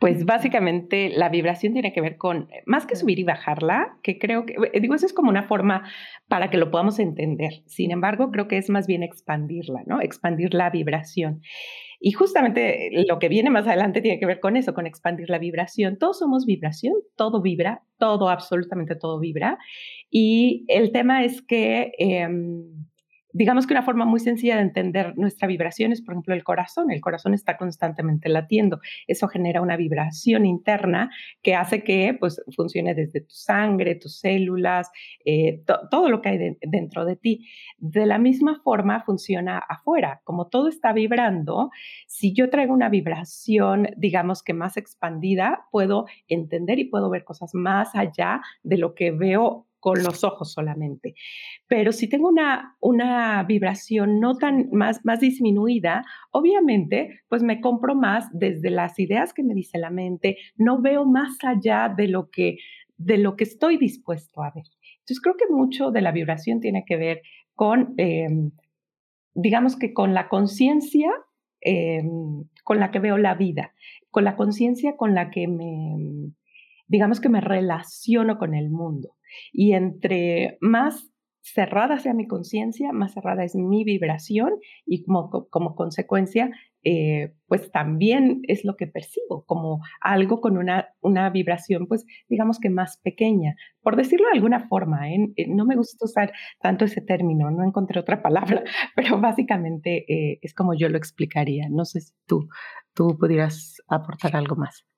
Pues 0.00 0.24
básicamente 0.24 1.10
la 1.10 1.28
vibración 1.28 1.74
tiene 1.74 1.92
que 1.92 2.00
ver 2.00 2.16
con, 2.16 2.48
más 2.64 2.86
que 2.86 2.96
subir 2.96 3.18
y 3.18 3.24
bajarla, 3.24 3.98
que 4.02 4.18
creo 4.18 4.46
que, 4.46 4.54
eh, 4.72 4.80
digo, 4.80 4.94
eso 4.94 5.04
es 5.04 5.12
como 5.12 5.28
una 5.28 5.42
forma 5.42 5.84
para 6.26 6.48
que 6.48 6.56
lo 6.56 6.70
podamos 6.70 6.98
entender. 6.98 7.62
Sin 7.66 7.90
embargo, 7.90 8.30
creo 8.30 8.48
que 8.48 8.56
es 8.56 8.70
más 8.70 8.86
bien 8.86 9.02
expandirla, 9.02 9.82
¿no? 9.86 10.00
Expandir 10.00 10.54
la 10.54 10.70
vibración. 10.70 11.42
Y 12.00 12.12
justamente 12.12 12.88
lo 13.06 13.18
que 13.18 13.28
viene 13.28 13.50
más 13.50 13.66
adelante 13.66 14.00
tiene 14.00 14.18
que 14.18 14.24
ver 14.24 14.40
con 14.40 14.56
eso, 14.56 14.72
con 14.72 14.86
expandir 14.86 15.28
la 15.28 15.38
vibración. 15.38 15.98
Todos 15.98 16.18
somos 16.18 16.46
vibración, 16.46 16.94
todo 17.14 17.42
vibra, 17.42 17.82
todo, 17.98 18.30
absolutamente 18.30 18.96
todo 18.96 19.20
vibra. 19.20 19.58
Y 20.10 20.64
el 20.68 20.92
tema 20.92 21.24
es 21.24 21.42
que... 21.42 21.92
Em, 21.98 22.89
digamos 23.32 23.66
que 23.66 23.74
una 23.74 23.82
forma 23.82 24.04
muy 24.04 24.20
sencilla 24.20 24.56
de 24.56 24.62
entender 24.62 25.16
nuestra 25.16 25.48
vibración 25.48 25.92
es, 25.92 26.02
por 26.02 26.14
ejemplo, 26.14 26.34
el 26.34 26.44
corazón. 26.44 26.90
El 26.90 27.00
corazón 27.00 27.34
está 27.34 27.56
constantemente 27.56 28.28
latiendo. 28.28 28.80
Eso 29.06 29.28
genera 29.28 29.60
una 29.60 29.76
vibración 29.76 30.46
interna 30.46 31.10
que 31.42 31.54
hace 31.54 31.82
que 31.82 32.16
pues, 32.18 32.42
funcione 32.56 32.94
desde 32.94 33.20
tu 33.20 33.34
sangre, 33.34 33.94
tus 33.94 34.18
células, 34.18 34.90
eh, 35.24 35.62
todo 35.90 36.08
lo 36.08 36.20
que 36.20 36.28
hay 36.30 36.56
dentro 36.60 37.04
de 37.04 37.16
ti. 37.16 37.48
De 37.78 38.06
la 38.06 38.18
misma 38.18 38.60
forma 38.62 39.02
funciona 39.02 39.58
afuera. 39.58 40.20
Como 40.24 40.48
todo 40.48 40.68
está 40.68 40.92
vibrando, 40.92 41.70
si 42.06 42.32
yo 42.32 42.50
traigo 42.50 42.74
una 42.74 42.88
vibración, 42.88 43.88
digamos 43.96 44.42
que 44.42 44.54
más 44.54 44.76
expandida, 44.76 45.66
puedo 45.70 46.06
entender 46.28 46.78
y 46.78 46.84
puedo 46.84 47.10
ver 47.10 47.24
cosas 47.24 47.54
más 47.54 47.94
allá 47.94 48.40
de 48.62 48.78
lo 48.78 48.94
que 48.94 49.10
veo 49.10 49.66
con 49.80 50.02
los 50.02 50.22
ojos 50.22 50.52
solamente. 50.52 51.14
Pero 51.66 51.92
si 51.92 52.08
tengo 52.08 52.28
una, 52.28 52.76
una 52.80 53.42
vibración 53.42 54.20
no 54.20 54.36
tan 54.36 54.68
más, 54.70 55.00
más 55.04 55.20
disminuida, 55.20 56.04
obviamente, 56.30 57.22
pues 57.28 57.42
me 57.42 57.60
compro 57.60 57.94
más 57.94 58.28
desde 58.32 58.70
las 58.70 58.98
ideas 58.98 59.32
que 59.32 59.42
me 59.42 59.54
dice 59.54 59.78
la 59.78 59.90
mente, 59.90 60.36
no 60.56 60.80
veo 60.80 61.04
más 61.06 61.38
allá 61.42 61.92
de 61.94 62.08
lo 62.08 62.30
que, 62.30 62.58
de 62.96 63.18
lo 63.18 63.36
que 63.36 63.44
estoy 63.44 63.78
dispuesto 63.78 64.42
a 64.42 64.52
ver. 64.54 64.64
Entonces 64.98 65.20
creo 65.20 65.36
que 65.36 65.52
mucho 65.52 65.90
de 65.90 66.02
la 66.02 66.12
vibración 66.12 66.60
tiene 66.60 66.84
que 66.86 66.96
ver 66.96 67.22
con, 67.54 67.94
em, 67.96 68.52
digamos 69.34 69.76
que 69.76 69.92
con 69.92 70.14
la 70.14 70.28
conciencia 70.28 71.10
em, 71.62 72.44
con 72.64 72.80
la 72.80 72.90
que 72.90 73.00
veo 73.00 73.18
la 73.18 73.34
vida, 73.34 73.74
con 74.10 74.24
la 74.24 74.34
conciencia 74.34 74.96
con 74.96 75.14
la 75.14 75.30
que 75.30 75.46
me, 75.46 76.32
digamos 76.86 77.20
que 77.20 77.28
me 77.28 77.40
relaciono 77.40 78.38
con 78.38 78.54
el 78.54 78.70
mundo. 78.70 79.14
Y 79.52 79.72
entre 79.72 80.58
más 80.60 81.10
cerrada 81.42 81.98
sea 81.98 82.14
mi 82.14 82.26
conciencia, 82.26 82.92
más 82.92 83.14
cerrada 83.14 83.44
es 83.44 83.54
mi 83.54 83.84
vibración 83.84 84.52
y 84.84 85.02
como, 85.02 85.48
como 85.48 85.74
consecuencia, 85.74 86.50
eh, 86.82 87.34
pues 87.46 87.70
también 87.70 88.40
es 88.44 88.64
lo 88.64 88.76
que 88.76 88.86
percibo, 88.86 89.44
como 89.46 89.80
algo 90.00 90.40
con 90.40 90.56
una, 90.56 90.88
una 91.00 91.28
vibración, 91.30 91.86
pues 91.86 92.06
digamos 92.28 92.58
que 92.58 92.70
más 92.70 92.98
pequeña. 93.02 93.54
Por 93.82 93.96
decirlo 93.96 94.26
de 94.28 94.38
alguna 94.38 94.68
forma, 94.68 95.10
¿eh? 95.10 95.32
Eh, 95.36 95.46
no 95.48 95.66
me 95.66 95.76
gusta 95.76 96.04
usar 96.04 96.32
tanto 96.60 96.84
ese 96.84 97.02
término, 97.02 97.50
no 97.50 97.64
encontré 97.64 98.00
otra 98.00 98.22
palabra, 98.22 98.62
pero 98.96 99.20
básicamente 99.20 100.38
es 100.42 100.54
como 100.54 100.74
yo 100.74 100.88
lo 100.88 100.96
explicaría. 100.96 101.68
No 101.70 101.84
sé 101.84 102.00
si 102.00 102.12
tú, 102.26 102.48
tú 102.94 103.18
pudieras 103.18 103.76
aportar 103.88 104.36
algo 104.36 104.56
más. 104.56 104.89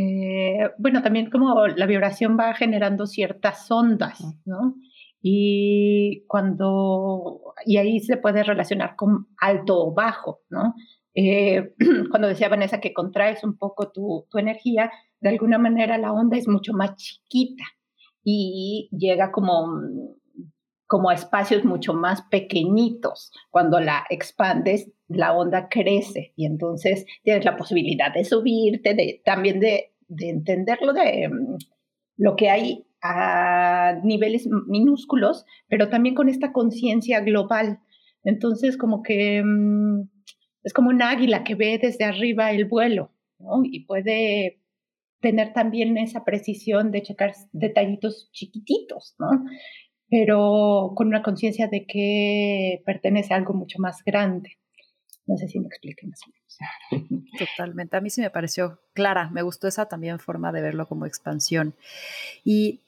Eh, 0.00 0.70
bueno, 0.78 1.02
también 1.02 1.28
como 1.28 1.66
la 1.66 1.86
vibración 1.86 2.36
va 2.38 2.54
generando 2.54 3.06
ciertas 3.06 3.68
ondas, 3.68 4.20
¿no? 4.44 4.76
Y 5.20 6.24
cuando, 6.28 7.54
y 7.66 7.78
ahí 7.78 7.98
se 7.98 8.16
puede 8.16 8.44
relacionar 8.44 8.94
con 8.94 9.26
alto 9.40 9.76
o 9.76 9.92
bajo, 9.92 10.42
¿no? 10.50 10.74
Eh, 11.14 11.74
cuando 12.10 12.28
decía 12.28 12.48
Vanessa 12.48 12.80
que 12.80 12.92
contraes 12.92 13.42
un 13.42 13.58
poco 13.58 13.90
tu, 13.90 14.26
tu 14.30 14.38
energía, 14.38 14.92
de 15.20 15.30
alguna 15.30 15.58
manera 15.58 15.98
la 15.98 16.12
onda 16.12 16.36
es 16.36 16.46
mucho 16.46 16.74
más 16.74 16.94
chiquita 16.94 17.64
y 18.22 18.88
llega 18.92 19.32
como 19.32 19.66
como 20.86 21.10
a 21.10 21.14
espacios 21.14 21.64
mucho 21.64 21.92
más 21.92 22.22
pequeñitos. 22.30 23.30
Cuando 23.50 23.78
la 23.78 24.06
expandes, 24.08 24.90
la 25.08 25.32
onda 25.32 25.68
crece 25.68 26.32
y 26.36 26.46
entonces 26.46 27.06
tienes 27.22 27.44
la 27.44 27.56
posibilidad 27.56 28.12
de 28.12 28.24
subirte, 28.24 28.94
de, 28.94 29.22
también 29.24 29.58
de, 29.60 29.92
de 30.08 30.28
entenderlo 30.30 30.92
de 30.92 31.28
mm, 31.28 31.56
lo 32.16 32.36
que 32.36 32.50
hay 32.50 32.84
a 33.02 34.00
niveles 34.02 34.48
minúsculos, 34.66 35.44
pero 35.68 35.88
también 35.88 36.14
con 36.14 36.28
esta 36.28 36.52
conciencia 36.52 37.20
global. 37.20 37.80
Entonces, 38.24 38.76
como 38.76 39.02
que 39.02 39.42
mm, 39.44 40.08
es 40.64 40.72
como 40.72 40.90
un 40.90 41.02
águila 41.02 41.44
que 41.44 41.54
ve 41.54 41.78
desde 41.80 42.04
arriba 42.04 42.50
el 42.50 42.66
vuelo. 42.66 43.12
Y 43.64 43.86
puede 43.86 44.60
tener 45.20 45.52
también 45.52 45.96
esa 45.96 46.24
precisión 46.24 46.90
de 46.90 47.02
checar 47.02 47.32
detallitos 47.52 48.30
chiquititos, 48.32 49.14
¿no? 49.18 49.28
Pero 50.10 50.92
con 50.94 51.08
una 51.08 51.22
conciencia 51.22 51.68
de 51.68 51.86
que 51.86 52.82
pertenece 52.84 53.34
a 53.34 53.36
algo 53.36 53.54
mucho 53.54 53.78
más 53.78 54.02
grande. 54.04 54.58
No 55.28 55.36
sé 55.36 55.46
si 55.46 55.60
me 55.60 55.66
expliqué 55.66 56.06
más 56.06 56.20
o 56.26 56.30
menos. 56.30 57.28
Totalmente. 57.38 57.96
A 57.96 58.00
mí 58.00 58.08
sí 58.08 58.22
me 58.22 58.30
pareció 58.30 58.80
clara. 58.94 59.28
Me 59.30 59.42
gustó 59.42 59.68
esa 59.68 59.86
también 59.86 60.18
forma 60.18 60.52
de 60.52 60.62
verlo 60.62 60.88
como 60.88 61.04
expansión. 61.04 61.74
Y, 62.44 62.80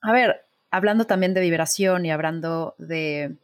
a 0.00 0.12
ver, 0.12 0.46
hablando 0.70 1.04
también 1.04 1.34
de 1.34 1.42
vibración 1.42 2.06
y 2.06 2.10
hablando 2.10 2.74
de, 2.78 3.36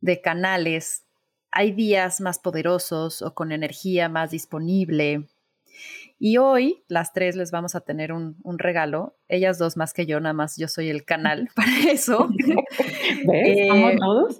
de 0.00 0.20
canales, 0.20 1.04
hay 1.50 1.72
días 1.72 2.20
más 2.20 2.38
poderosos 2.38 3.22
o 3.22 3.34
con 3.34 3.50
energía 3.50 4.10
más 4.10 4.30
disponible. 4.30 5.26
Y 6.18 6.36
hoy 6.36 6.84
las 6.86 7.14
tres 7.14 7.34
les 7.34 7.50
vamos 7.50 7.74
a 7.74 7.80
tener 7.80 8.12
un, 8.12 8.36
regalo. 8.58 9.16
Ellas 9.26 9.56
dos 9.58 9.78
más 9.78 9.94
que 9.94 10.04
yo, 10.04 10.20
nada 10.20 10.34
más 10.34 10.58
yo 10.58 10.68
soy 10.68 10.90
el 10.90 11.06
canal 11.06 11.48
para 11.56 11.90
eso. 11.90 12.28
¿Ves? 13.26 13.58
Eh, 13.58 13.96
todos? 13.98 14.38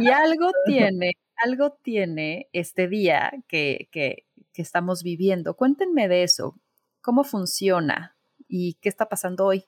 y 0.00 0.08
algo 0.08 0.50
tiene 0.66 1.12
algo 1.44 1.78
tiene 1.82 2.48
este 2.52 2.88
día 2.88 3.32
que, 3.48 3.88
que, 3.90 4.24
estamos 4.54 5.02
viviendo. 5.02 5.54
Cuéntenme 5.54 6.08
de 6.08 6.22
eso. 6.22 6.54
¿Cómo 7.02 7.24
funciona 7.24 8.16
y 8.48 8.78
qué 8.80 8.88
está 8.88 9.06
pasando 9.06 9.44
hoy? 9.44 9.64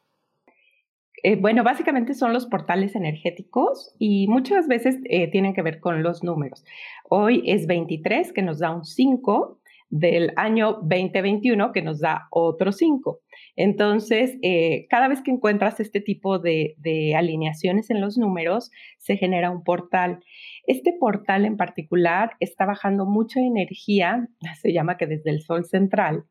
Eh, 1.22 1.37
bueno, 1.37 1.62
básicamente 1.62 2.14
son 2.14 2.33
los 2.33 2.46
portales 2.46 2.94
energéticos 2.94 3.94
y 3.98 4.28
muchas 4.28 4.66
veces 4.66 4.96
eh, 5.04 5.31
tienen 5.31 5.52
que 5.52 5.61
ver 5.61 5.81
con 5.81 6.02
los 6.02 6.24
números. 6.24 6.64
Hoy 7.04 7.42
es 7.44 7.66
23, 7.66 8.33
que 8.33 8.40
nos 8.40 8.61
da 8.61 8.70
un 8.70 8.85
5, 8.85 9.61
del 9.90 10.33
año 10.37 10.78
2021, 10.83 11.72
que 11.72 11.83
nos 11.83 12.00
da 12.00 12.28
otro 12.31 12.72
5. 12.72 13.20
Entonces, 13.61 14.38
eh, 14.42 14.87
cada 14.88 15.09
vez 15.09 15.21
que 15.21 15.33
encuentras 15.33 15.81
este 15.81 16.01
tipo 16.01 16.38
de, 16.38 16.77
alineaciones 17.16 17.90
en 17.90 18.01
los 18.01 18.16
números, 18.16 18.71
se 18.99 19.16
genera 19.16 19.51
un 19.51 19.64
portal. 19.64 20.21
Este 20.68 20.92
portal 20.92 21.44
en 21.44 21.57
particular 21.57 22.37
está 22.38 22.66
bajando 22.66 23.05
mucha 23.05 23.40
energía, 23.40 24.29
se 24.62 24.73
llama 24.73 24.97
que 24.97 25.09
desde 25.09 25.31
el 25.31 25.42
Sol 25.42 25.64
central, 25.64 26.25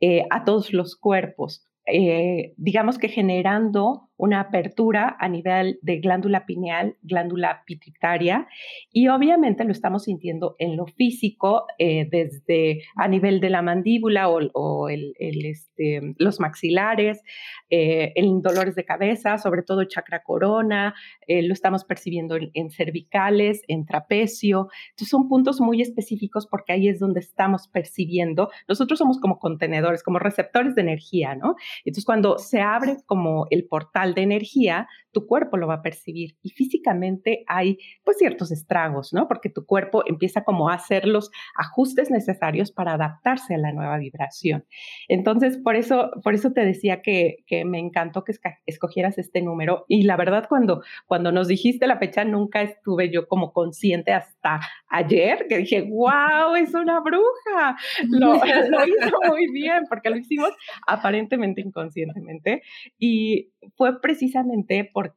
eh, 0.00 0.22
a 0.30 0.44
todos 0.44 0.72
los 0.72 0.94
cuerpos. 0.94 1.66
Eh, 1.84 2.54
digamos 2.56 2.96
que 2.98 3.08
generando 3.08 4.07
una 4.18 4.40
apertura 4.40 5.16
a 5.18 5.28
nivel 5.28 5.78
de 5.80 5.98
glándula 5.98 6.44
pineal, 6.44 6.96
glándula 7.02 7.62
pituitaria, 7.64 8.46
y 8.92 9.08
obviamente 9.08 9.64
lo 9.64 9.72
estamos 9.72 10.04
sintiendo 10.04 10.56
en 10.58 10.76
lo 10.76 10.86
físico, 10.86 11.64
eh, 11.78 12.06
desde 12.10 12.82
a 12.96 13.08
nivel 13.08 13.40
de 13.40 13.50
la 13.50 13.62
mandíbula 13.62 14.28
o, 14.28 14.88
el, 14.88 15.14
este, 15.18 16.14
los 16.18 16.40
maxilares, 16.40 17.22
eh, 17.70 18.12
en 18.14 18.42
dolores 18.42 18.74
de 18.74 18.84
cabeza, 18.84 19.38
sobre 19.38 19.62
todo 19.62 19.84
chakra 19.84 20.22
corona, 20.22 20.94
lo 21.26 21.52
estamos 21.52 21.84
percibiendo 21.84 22.36
en, 22.36 22.50
en, 22.54 22.70
cervicales, 22.70 23.62
en 23.68 23.86
trapecio. 23.86 24.68
Entonces 24.90 25.08
son 25.08 25.28
puntos 25.28 25.60
muy 25.60 25.80
específicos 25.82 26.46
porque 26.46 26.72
ahí 26.72 26.88
es 26.88 26.98
donde 26.98 27.20
estamos 27.20 27.68
percibiendo. 27.68 28.50
Nosotros 28.68 28.98
somos 28.98 29.18
como 29.20 29.38
contenedores, 29.38 30.02
como 30.02 30.18
receptores 30.18 30.74
de 30.74 30.82
energía, 30.82 31.34
¿no? 31.34 31.54
Entonces, 31.84 32.04
cuando 32.04 32.38
se 32.38 32.60
abre 32.60 32.96
como 33.06 33.46
el 33.50 33.66
portal 33.66 34.07
de 34.14 34.22
energía, 34.22 34.88
tu 35.18 35.26
cuerpo 35.26 35.56
lo 35.56 35.66
va 35.66 35.74
a 35.74 35.82
percibir 35.82 36.36
y 36.42 36.50
físicamente 36.50 37.42
hay 37.48 37.78
pues 38.04 38.18
ciertos 38.18 38.52
estragos, 38.52 39.12
¿no? 39.12 39.26
Porque 39.26 39.50
tu 39.50 39.66
cuerpo 39.66 40.04
empieza 40.06 40.44
como 40.44 40.68
a 40.68 40.74
hacer 40.74 41.06
los 41.06 41.32
ajustes 41.56 42.08
necesarios 42.08 42.70
para 42.70 42.92
adaptarse 42.92 43.56
a 43.56 43.58
la 43.58 43.72
nueva 43.72 43.98
vibración. 43.98 44.64
Entonces, 45.08 45.58
por 45.58 45.74
eso, 45.74 46.12
por 46.22 46.34
eso 46.34 46.52
te 46.52 46.64
decía 46.64 47.02
que, 47.02 47.38
que 47.48 47.64
me 47.64 47.80
encantó 47.80 48.22
que 48.22 48.32
escogieras 48.66 49.18
este 49.18 49.42
número 49.42 49.86
y 49.88 50.02
la 50.02 50.16
verdad 50.16 50.46
cuando, 50.48 50.82
cuando 51.06 51.32
nos 51.32 51.48
dijiste 51.48 51.88
la 51.88 51.98
fecha 51.98 52.24
nunca 52.24 52.62
estuve 52.62 53.10
yo 53.10 53.26
como 53.26 53.52
consciente 53.52 54.12
hasta 54.12 54.60
ayer 54.88 55.46
que 55.48 55.58
dije, 55.58 55.82
wow, 55.82 56.54
es 56.56 56.74
una 56.74 57.00
bruja. 57.00 57.76
Lo, 58.08 58.34
lo 58.70 58.86
hizo 58.86 59.16
muy 59.26 59.50
bien 59.50 59.82
porque 59.88 60.10
lo 60.10 60.16
hicimos 60.16 60.50
aparentemente 60.86 61.60
inconscientemente 61.60 62.62
y 63.00 63.50
fue 63.76 64.00
precisamente 64.00 64.88
porque 64.92 65.07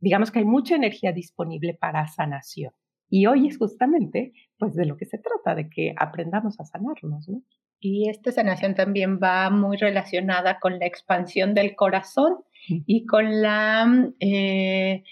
digamos 0.00 0.30
que 0.30 0.38
hay 0.40 0.44
mucha 0.44 0.76
energía 0.76 1.12
disponible 1.12 1.74
para 1.74 2.06
sanación. 2.08 2.72
Y 3.10 3.26
hoy 3.26 3.48
es 3.48 3.58
justamente 3.58 4.32
pues 4.58 4.74
de 4.74 4.86
lo 4.86 4.96
que 4.96 5.06
se 5.06 5.18
trata, 5.18 5.54
de 5.54 5.68
que 5.68 5.94
aprendamos 5.96 6.60
a 6.60 6.64
sanarnos, 6.64 7.28
¿no? 7.28 7.42
Y 7.80 8.08
esta 8.08 8.32
sanación 8.32 8.74
también 8.74 9.20
va 9.22 9.50
muy 9.50 9.76
relacionada 9.76 10.58
con 10.58 10.78
la 10.78 10.86
expansión 10.86 11.54
del 11.54 11.76
corazón 11.76 12.38
y 12.66 13.06
con 13.06 13.40
la 13.40 14.12
eh, 14.18 15.04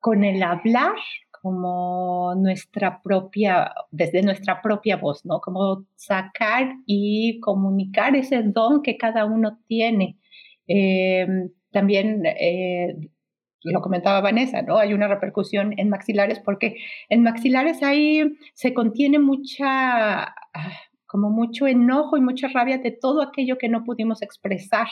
con 0.00 0.24
el 0.24 0.42
hablar 0.42 0.94
como 1.42 2.34
nuestra 2.36 3.00
propia, 3.02 3.72
desde 3.90 4.22
nuestra 4.22 4.60
propia 4.60 4.96
voz, 4.96 5.24
¿no? 5.24 5.40
Como 5.40 5.84
sacar 5.94 6.74
y 6.86 7.40
comunicar 7.40 8.16
ese 8.16 8.42
don 8.42 8.82
que 8.82 8.96
cada 8.96 9.24
uno 9.24 9.58
tiene. 9.66 10.18
Eh, 10.66 11.26
también 11.70 12.24
eh, 12.26 12.96
lo 13.62 13.80
comentaba 13.80 14.20
Vanessa, 14.20 14.62
¿no? 14.62 14.78
Hay 14.78 14.94
una 14.94 15.08
repercusión 15.08 15.74
en 15.76 15.88
maxilares 15.88 16.40
porque 16.40 16.76
en 17.08 17.22
maxilares 17.22 17.82
ahí 17.82 18.38
se 18.54 18.74
contiene 18.74 19.18
mucha, 19.18 20.22
ah, 20.24 20.72
como 21.06 21.30
mucho 21.30 21.66
enojo 21.66 22.16
y 22.16 22.20
mucha 22.20 22.48
rabia 22.48 22.78
de 22.78 22.90
todo 22.92 23.22
aquello 23.22 23.58
que 23.58 23.68
no 23.68 23.84
pudimos 23.84 24.22
expresar 24.22 24.88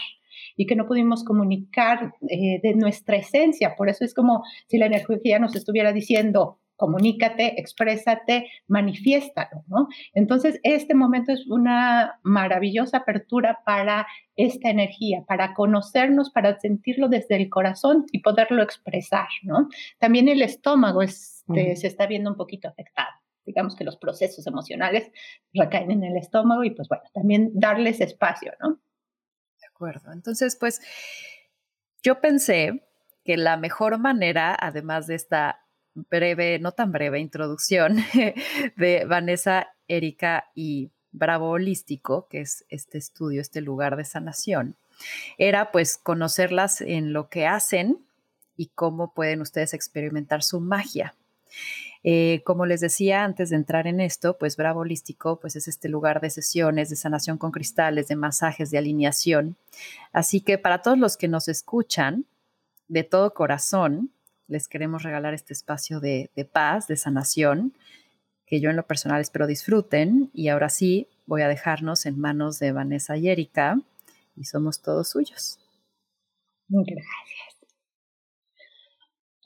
y 0.56 0.66
que 0.66 0.76
no 0.76 0.86
pudimos 0.86 1.24
comunicar 1.24 2.14
eh, 2.28 2.60
de 2.62 2.74
nuestra 2.74 3.16
esencia. 3.16 3.74
Por 3.76 3.88
eso 3.88 4.04
es 4.04 4.14
como 4.14 4.42
si 4.66 4.78
la 4.78 4.86
energía 4.86 5.38
nos 5.38 5.54
estuviera 5.54 5.92
diciendo, 5.92 6.58
comunícate, 6.76 7.58
exprésate, 7.58 8.50
manifiéstalo, 8.68 9.64
¿no? 9.66 9.88
Entonces, 10.14 10.60
este 10.62 10.94
momento 10.94 11.32
es 11.32 11.46
una 11.46 12.20
maravillosa 12.22 12.98
apertura 12.98 13.60
para 13.64 14.06
esta 14.36 14.68
energía, 14.68 15.24
para 15.26 15.54
conocernos, 15.54 16.30
para 16.30 16.58
sentirlo 16.60 17.08
desde 17.08 17.36
el 17.36 17.48
corazón 17.48 18.04
y 18.12 18.20
poderlo 18.20 18.62
expresar, 18.62 19.28
¿no? 19.42 19.68
También 19.98 20.28
el 20.28 20.42
estómago 20.42 21.02
este, 21.02 21.76
se 21.76 21.86
está 21.86 22.06
viendo 22.06 22.30
un 22.30 22.36
poquito 22.36 22.68
afectado. 22.68 23.10
Digamos 23.46 23.76
que 23.76 23.84
los 23.84 23.96
procesos 23.96 24.46
emocionales 24.46 25.10
recaen 25.54 25.90
en 25.90 26.04
el 26.04 26.16
estómago 26.16 26.64
y 26.64 26.70
pues 26.70 26.88
bueno, 26.88 27.04
también 27.14 27.50
darles 27.54 28.00
espacio, 28.00 28.52
¿no? 28.60 28.80
De 29.60 29.66
acuerdo. 29.68 30.12
Entonces, 30.12 30.56
pues 30.56 30.82
yo 32.02 32.20
pensé 32.20 32.82
que 33.24 33.36
la 33.36 33.56
mejor 33.56 33.98
manera, 33.98 34.56
además 34.58 35.06
de 35.06 35.14
esta 35.14 35.65
breve, 36.10 36.58
no 36.58 36.72
tan 36.72 36.92
breve 36.92 37.18
introducción 37.18 37.96
de 38.76 39.04
Vanessa, 39.06 39.68
Erika 39.88 40.50
y 40.54 40.90
Bravo 41.12 41.50
Holístico, 41.50 42.28
que 42.28 42.40
es 42.40 42.64
este 42.68 42.98
estudio, 42.98 43.40
este 43.40 43.60
lugar 43.60 43.96
de 43.96 44.04
sanación, 44.04 44.76
era 45.38 45.72
pues 45.72 45.96
conocerlas 45.96 46.80
en 46.80 47.12
lo 47.12 47.28
que 47.28 47.46
hacen 47.46 47.98
y 48.56 48.66
cómo 48.74 49.12
pueden 49.12 49.40
ustedes 49.40 49.74
experimentar 49.74 50.42
su 50.42 50.60
magia. 50.60 51.14
Eh, 52.04 52.42
como 52.44 52.66
les 52.66 52.80
decía 52.80 53.24
antes 53.24 53.50
de 53.50 53.56
entrar 53.56 53.86
en 53.86 54.00
esto, 54.00 54.38
pues 54.38 54.56
Bravo 54.56 54.80
Holístico 54.80 55.40
pues 55.40 55.56
es 55.56 55.66
este 55.66 55.88
lugar 55.88 56.20
de 56.20 56.30
sesiones, 56.30 56.88
de 56.88 56.96
sanación 56.96 57.36
con 57.36 57.50
cristales, 57.50 58.08
de 58.08 58.16
masajes, 58.16 58.70
de 58.70 58.78
alineación. 58.78 59.56
Así 60.12 60.40
que 60.40 60.58
para 60.58 60.82
todos 60.82 60.98
los 60.98 61.16
que 61.16 61.28
nos 61.28 61.48
escuchan, 61.48 62.24
de 62.88 63.02
todo 63.02 63.34
corazón, 63.34 64.10
les 64.48 64.68
queremos 64.68 65.02
regalar 65.02 65.34
este 65.34 65.52
espacio 65.52 66.00
de, 66.00 66.30
paz, 66.52 66.86
de 66.86 66.96
sanación, 66.96 67.74
que 68.46 68.60
yo 68.60 68.70
en 68.70 68.76
lo 68.76 68.86
personal 68.86 69.20
espero 69.20 69.46
disfruten. 69.46 70.30
Y 70.32 70.48
ahora 70.48 70.68
sí, 70.68 71.08
voy 71.26 71.42
a 71.42 71.48
dejarnos 71.48 72.06
en 72.06 72.18
manos 72.18 72.58
de 72.58 72.72
Vanessa 72.72 73.16
y 73.16 73.28
Erika 73.28 73.80
y 74.36 74.44
somos 74.44 74.82
todos 74.82 75.08
suyos. 75.08 75.58
Gracias. 76.68 77.56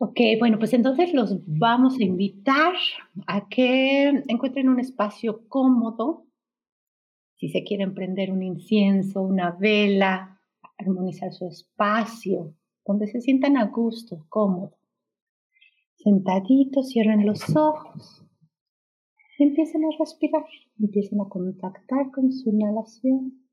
Ok, 0.02 0.18
bueno, 0.38 0.58
pues 0.58 0.72
entonces 0.72 1.12
los 1.12 1.36
vamos 1.46 1.98
a 1.98 2.04
invitar 2.04 2.74
a 3.26 3.48
que 3.48 4.08
encuentren 4.28 4.70
un 4.70 4.80
espacio 4.80 5.46
cómodo. 5.48 6.26
Si 7.36 7.50
se 7.50 7.64
quieren 7.64 7.94
prender 7.94 8.32
un 8.32 8.42
incienso, 8.42 9.20
una 9.20 9.50
vela, 9.50 10.40
armonizar 10.78 11.32
su 11.32 11.46
espacio, 11.46 12.54
donde 12.86 13.08
se 13.08 13.20
sientan 13.20 13.58
a 13.58 13.66
gusto, 13.66 14.24
cómodo. 14.30 14.79
Sentaditos, 16.02 16.88
cierren 16.88 17.26
los 17.26 17.54
ojos. 17.54 18.24
empiecen 19.38 19.84
a 19.84 19.88
respirar. 19.98 20.46
Empiecen 20.78 21.20
a 21.20 21.28
contactar 21.28 22.10
con 22.10 22.32
su 22.32 22.48
inhalación 22.48 23.46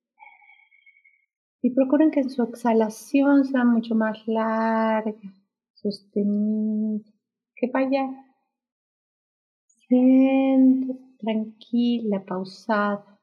Y 1.61 1.71
procuren 1.71 2.09
que 2.09 2.23
su 2.23 2.43
exhalación 2.43 3.43
sea 3.43 3.65
mucho 3.65 3.95
más 3.95 4.25
larga, 4.27 5.13
sostenida, 5.73 7.03
que 7.53 7.69
vaya 7.69 8.03
siendo 9.65 10.97
tranquila, 11.19 12.23
pausada. 12.23 13.19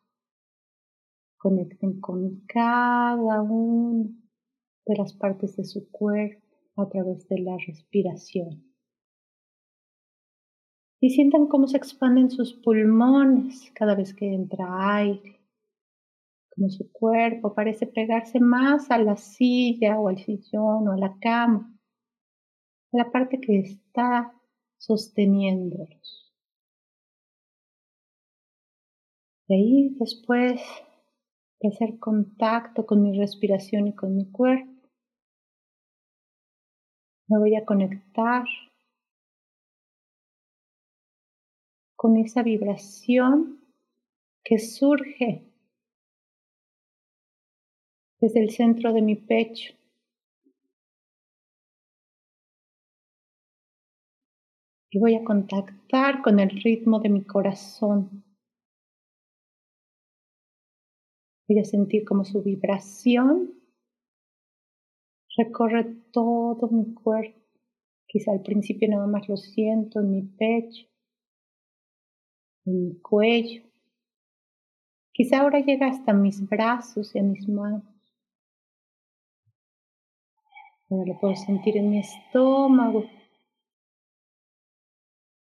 Conecten 1.39 1.99
con 1.99 2.43
cada 2.47 3.41
una 3.41 4.05
de 4.85 4.97
las 4.99 5.15
partes 5.15 5.57
de 5.57 5.65
su 5.65 5.91
cuerpo 5.91 6.43
a 6.77 6.91
través 6.91 7.27
de 7.29 7.39
la 7.39 7.57
respiración. 7.57 8.74
Y 11.05 11.11
sientan 11.11 11.49
cómo 11.49 11.67
se 11.67 11.77
expanden 11.77 12.31
sus 12.31 12.55
pulmones 12.55 13.71
cada 13.75 13.95
vez 13.95 14.15
que 14.15 14.33
entra 14.33 14.97
aire, 14.97 15.39
como 16.49 16.71
su 16.71 16.91
cuerpo 16.91 17.53
parece 17.53 17.87
pegarse 17.87 18.41
más 18.41 18.91
a 18.91 18.97
la 18.97 19.15
silla 19.19 20.01
o 20.01 20.09
al 20.09 20.17
sillón 20.17 20.89
o 20.89 20.93
a 20.93 20.97
la 20.97 21.15
cama, 21.21 21.79
a 22.91 22.97
la 22.97 23.13
parte 23.13 23.39
que 23.39 23.59
está 23.59 24.33
sosteniéndolos. 24.79 26.33
De 29.47 29.57
ahí 29.57 29.95
después 30.01 30.59
de 31.61 31.69
hacer 31.69 31.99
contacto 31.99 32.87
con 32.87 33.03
mi 33.03 33.15
respiración 33.15 33.89
y 33.89 33.95
con 33.95 34.17
mi 34.17 34.31
cuerpo, 34.31 34.89
me 37.29 37.39
voy 37.39 37.57
a 37.57 37.67
conectar 37.67 38.47
con 42.05 42.19
esa 42.19 42.43
vibración 42.43 43.65
que 44.45 44.59
surge 44.59 45.51
desde 48.21 48.41
el 48.41 48.51
centro 48.51 48.93
de 48.93 49.01
mi 49.01 49.17
pecho. 49.17 49.73
Y 54.91 54.99
voy 54.99 55.15
a 55.15 55.25
contactar 55.25 56.21
con 56.21 56.41
el 56.41 56.51
ritmo 56.51 57.01
de 57.01 57.09
mi 57.09 57.25
corazón. 57.25 58.23
Voy 61.49 61.59
a 61.59 61.65
sentir 61.65 62.05
como 62.05 62.27
su 62.27 62.43
vibración 62.43 63.63
recorre 65.39 65.85
todo 66.13 66.69
mi 66.69 66.93
cuerpo. 66.93 67.41
Quizá 68.07 68.33
al 68.33 68.43
principio 68.43 68.91
nada 68.91 69.07
más 69.07 69.27
lo 69.27 69.39
siento 69.39 70.01
en 70.01 70.11
mi 70.11 70.21
pecho, 70.21 70.87
mi 72.65 72.99
cuello. 73.01 73.63
Quizá 75.13 75.41
ahora 75.41 75.61
llega 75.61 75.89
hasta 75.89 76.13
mis 76.13 76.47
brazos 76.49 77.15
y 77.15 77.19
a 77.19 77.23
mis 77.23 77.49
manos. 77.49 77.85
Ahora 80.91 81.07
lo 81.07 81.19
puedo 81.19 81.35
sentir 81.35 81.77
en 81.77 81.91
mi 81.91 81.99
estómago, 81.99 83.05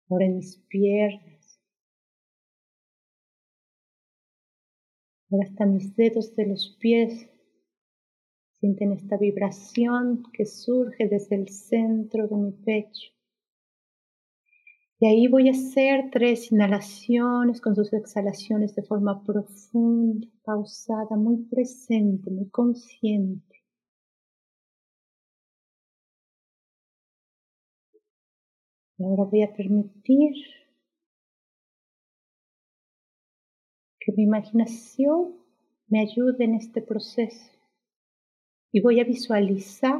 ahora 0.08 0.26
en 0.26 0.36
mis 0.36 0.56
piernas, 0.68 1.60
ahora 5.30 5.46
hasta 5.48 5.66
mis 5.66 5.94
dedos 5.94 6.34
de 6.36 6.46
los 6.46 6.76
pies. 6.80 7.28
Sienten 8.58 8.92
esta 8.92 9.16
vibración 9.16 10.24
que 10.32 10.44
surge 10.44 11.08
desde 11.08 11.36
el 11.36 11.48
centro 11.48 12.28
de 12.28 12.36
mi 12.36 12.52
pecho. 12.52 13.12
Y 15.02 15.06
ahí 15.06 15.28
voy 15.28 15.48
a 15.48 15.52
hacer 15.52 16.10
tres 16.12 16.52
inhalaciones 16.52 17.62
con 17.62 17.74
sus 17.74 17.90
exhalaciones 17.94 18.74
de 18.74 18.82
forma 18.82 19.24
profunda, 19.24 20.28
pausada, 20.44 21.16
muy 21.16 21.38
presente, 21.44 22.30
muy 22.30 22.50
consciente. 22.50 23.64
Ahora 28.98 29.24
voy 29.24 29.42
a 29.42 29.54
permitir 29.54 30.34
que 34.00 34.12
mi 34.12 34.24
imaginación 34.24 35.34
me 35.88 36.00
ayude 36.00 36.44
en 36.44 36.56
este 36.56 36.82
proceso. 36.82 37.50
Y 38.70 38.82
voy 38.82 39.00
a 39.00 39.04
visualizar 39.04 39.98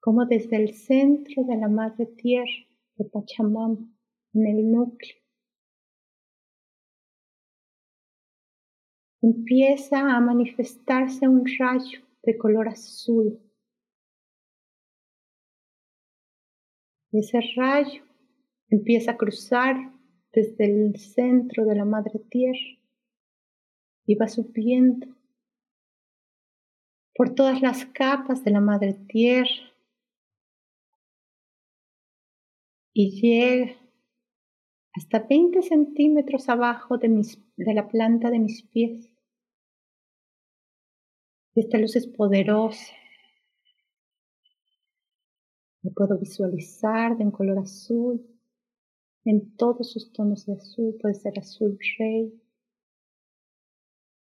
cómo 0.00 0.26
desde 0.26 0.56
el 0.56 0.74
centro 0.74 1.44
de 1.44 1.56
la 1.56 1.68
madre 1.68 2.06
tierra 2.06 2.71
de 2.96 3.04
Pachamama, 3.04 3.78
en 4.34 4.46
el 4.46 4.70
núcleo, 4.70 5.16
empieza 9.22 10.00
a 10.00 10.20
manifestarse 10.20 11.28
un 11.28 11.44
rayo 11.58 12.00
de 12.22 12.36
color 12.36 12.68
azul. 12.68 13.40
Ese 17.12 17.40
rayo 17.56 18.02
empieza 18.68 19.12
a 19.12 19.16
cruzar 19.16 19.76
desde 20.32 20.64
el 20.64 20.96
centro 20.96 21.64
de 21.66 21.76
la 21.76 21.84
madre 21.84 22.18
tierra 22.30 22.78
y 24.06 24.14
va 24.14 24.28
subiendo 24.28 25.06
por 27.14 27.34
todas 27.34 27.60
las 27.60 27.84
capas 27.86 28.42
de 28.42 28.50
la 28.50 28.60
madre 28.60 28.94
tierra 28.94 29.71
y 32.92 33.20
llega 33.20 33.72
hasta 34.94 35.20
20 35.20 35.62
centímetros 35.62 36.48
abajo 36.48 36.98
de, 36.98 37.08
de 37.56 37.74
la 37.74 37.88
planta 37.88 38.30
de 38.30 38.38
mis 38.38 38.62
pies. 38.62 39.10
Esta 41.54 41.78
luz 41.78 41.96
es 41.96 42.06
poderosa. 42.06 42.92
Me 45.82 45.90
puedo 45.90 46.18
visualizar 46.18 47.16
de 47.16 47.24
un 47.24 47.30
color 47.30 47.58
azul, 47.58 48.24
en 49.24 49.56
todos 49.56 49.92
sus 49.92 50.12
tonos 50.12 50.46
de 50.46 50.54
azul. 50.54 50.96
Puede 51.00 51.14
ser 51.14 51.38
azul 51.38 51.78
rey, 51.98 52.40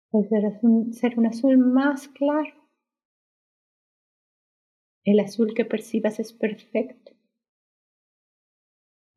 puede 0.10 0.30
ser 0.94 1.20
un 1.20 1.26
azul 1.26 1.58
más 1.58 2.08
claro 2.08 2.62
el 5.04 5.20
azul 5.20 5.54
que 5.54 5.66
percibas 5.66 6.20
es 6.20 6.34
perfecto. 6.34 7.14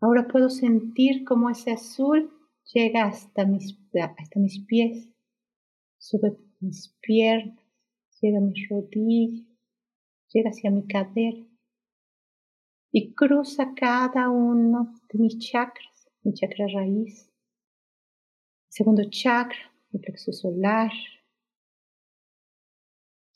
Ahora 0.05 0.29
puedo 0.29 0.51
sentir 0.51 1.25
cómo 1.25 1.49
ese 1.49 1.73
azul 1.73 2.31
llega 2.75 3.07
hasta 3.07 3.47
mis, 3.47 3.75
hasta 4.19 4.39
mis 4.39 4.63
pies, 4.67 5.09
sube 5.97 6.37
mis 6.61 6.95
piernas, 7.01 7.59
llega 8.21 8.37
a 8.37 8.43
mis 8.43 8.69
rodillas, 8.69 9.49
llega 10.29 10.51
hacia 10.51 10.71
mi 10.71 10.87
cadera 10.87 11.43
y 12.93 13.15
cruza 13.15 13.73
cada 13.75 14.29
uno 14.29 14.93
de 15.11 15.19
mis 15.21 15.39
chakras, 15.39 16.11
mi 16.23 16.35
chakra 16.35 16.67
raíz, 16.67 17.33
segundo 18.69 19.05
chakra, 19.09 19.73
mi 19.91 20.01
plexo 20.01 20.35
solar, 20.35 20.93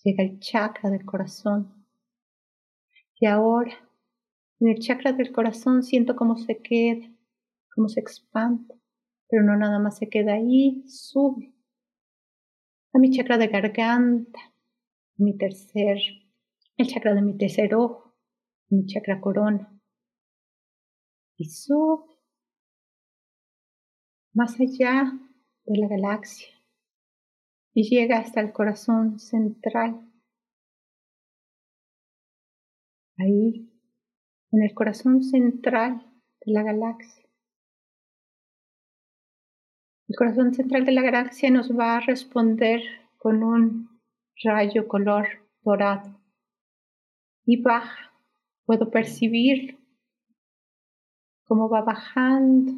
llega 0.05 0.23
el 0.23 0.39
chakra 0.39 0.91
del 0.91 1.07
corazón, 1.07 1.87
y 3.19 3.25
ahora, 3.25 3.88
en 4.61 4.69
el 4.69 4.79
chakra 4.79 5.13
del 5.13 5.33
corazón 5.33 5.83
siento 5.83 6.17
cómo 6.17 6.37
se 6.37 6.61
queda, 6.61 7.07
cómo 7.75 7.89
se 7.89 8.01
expande, 8.01 8.75
pero 9.29 9.43
no 9.43 9.57
nada 9.57 9.79
más 9.79 9.99
se 9.99 10.09
queda 10.09 10.35
ahí, 10.35 10.85
sube 10.89 11.55
a 12.93 12.99
mi 12.99 13.11
chakra 13.11 13.39
de 13.39 13.49
garganta, 13.49 14.41
mi 15.17 15.37
tercer, 15.37 15.99
el 16.77 16.87
chakra 16.87 17.15
de 17.15 17.23
mi 17.23 17.37
tercer 17.37 17.75
ojo, 17.75 18.15
mi 18.71 18.87
chakra 18.87 19.21
corona. 19.21 19.75
Y 21.37 21.45
sube 21.51 22.05
más 24.33 24.59
allá 24.61 25.13
de 25.65 25.79
la 25.79 25.89
galaxia 25.89 26.49
y 27.75 27.89
llega 27.89 28.19
hasta 28.19 28.41
el 28.41 28.53
corazón 28.53 29.21
central 29.21 30.09
ahí, 33.19 33.68
en 34.53 34.63
el 34.63 34.75
corazón 34.75 35.23
central 35.23 36.03
de 36.45 36.53
la 36.53 36.63
galaxia. 36.63 37.25
El 40.09 40.17
corazón 40.17 40.55
central 40.55 40.87
de 40.87 40.93
la 40.93 41.03
galaxia 41.03 41.51
nos 41.51 41.71
va 41.71 41.97
a 41.97 42.01
responder 42.01 42.81
con 43.19 43.43
un 43.43 44.01
rayo 44.43 44.89
color 44.89 45.29
dorado 45.63 46.19
y 47.45 47.61
baja. 47.61 48.13
Puedo 48.65 48.91
percibir 48.91 49.79
cómo 51.45 51.69
va 51.69 51.83
bajando. 51.83 52.73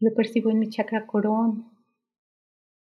Lo 0.00 0.14
percibo 0.14 0.50
en 0.50 0.58
mi 0.58 0.68
chakra 0.68 1.06
corona, 1.06 1.64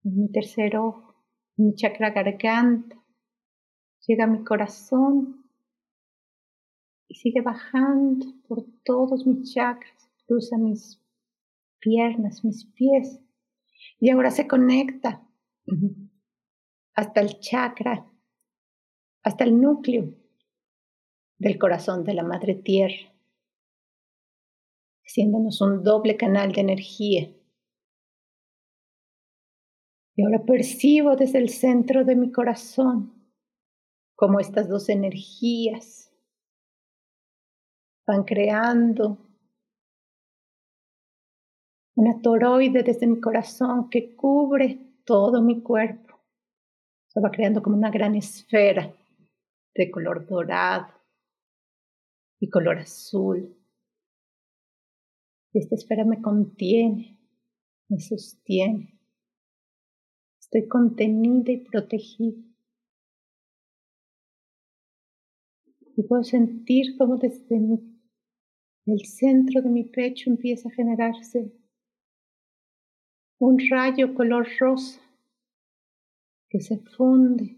en 0.04 0.20
mi 0.20 0.28
tercer 0.30 0.76
ojo, 0.76 1.14
en 1.56 1.66
mi 1.66 1.74
chakra 1.74 2.10
garganta, 2.10 2.96
llega 4.06 4.24
a 4.24 4.28
mi 4.28 4.44
corazón 4.44 5.47
y 7.08 7.14
sigue 7.14 7.40
bajando 7.40 8.26
por 8.46 8.64
todos 8.84 9.26
mis 9.26 9.54
chakras, 9.54 10.10
cruza 10.26 10.58
mis 10.58 11.00
piernas, 11.80 12.44
mis 12.44 12.66
pies 12.66 13.20
y 13.98 14.10
ahora 14.10 14.30
se 14.30 14.46
conecta 14.46 15.26
hasta 16.94 17.20
el 17.20 17.40
chakra, 17.40 18.10
hasta 19.22 19.44
el 19.44 19.60
núcleo 19.60 20.14
del 21.38 21.58
corazón 21.58 22.04
de 22.04 22.14
la 22.14 22.22
Madre 22.22 22.54
Tierra, 22.54 23.12
haciéndonos 25.04 25.60
un 25.60 25.82
doble 25.82 26.16
canal 26.16 26.52
de 26.52 26.60
energía. 26.60 27.32
Y 30.16 30.22
ahora 30.24 30.44
percibo 30.44 31.14
desde 31.14 31.38
el 31.38 31.48
centro 31.48 32.04
de 32.04 32.16
mi 32.16 32.32
corazón 32.32 33.14
cómo 34.16 34.40
estas 34.40 34.68
dos 34.68 34.88
energías 34.88 36.07
van 38.08 38.24
creando 38.24 39.18
una 41.94 42.22
toroide 42.22 42.82
desde 42.82 43.06
mi 43.06 43.20
corazón 43.20 43.90
que 43.90 44.16
cubre 44.16 45.02
todo 45.04 45.42
mi 45.42 45.62
cuerpo. 45.62 46.18
Se 47.08 47.20
va 47.20 47.30
creando 47.30 47.62
como 47.62 47.76
una 47.76 47.90
gran 47.90 48.14
esfera 48.14 48.90
de 49.74 49.90
color 49.90 50.26
dorado 50.26 50.86
y 52.40 52.48
color 52.48 52.78
azul. 52.78 53.54
Y 55.52 55.58
esta 55.58 55.74
esfera 55.74 56.04
me 56.06 56.22
contiene, 56.22 57.18
me 57.88 58.00
sostiene. 58.00 58.98
Estoy 60.40 60.66
contenida 60.66 61.52
y 61.52 61.58
protegida. 61.58 62.42
Y 65.96 66.04
puedo 66.04 66.22
sentir 66.22 66.96
como 66.96 67.16
desde 67.16 67.58
el 68.92 69.04
centro 69.04 69.60
de 69.60 69.68
mi 69.68 69.84
pecho 69.84 70.30
empieza 70.30 70.68
a 70.68 70.72
generarse 70.72 71.52
un 73.38 73.58
rayo 73.70 74.14
color 74.14 74.48
rosa 74.58 75.00
que 76.48 76.60
se 76.60 76.78
funde 76.78 77.56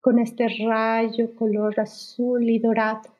con 0.00 0.18
este 0.18 0.46
rayo 0.68 1.34
color 1.34 1.80
azul 1.80 2.48
y 2.48 2.58
dorado. 2.58 3.16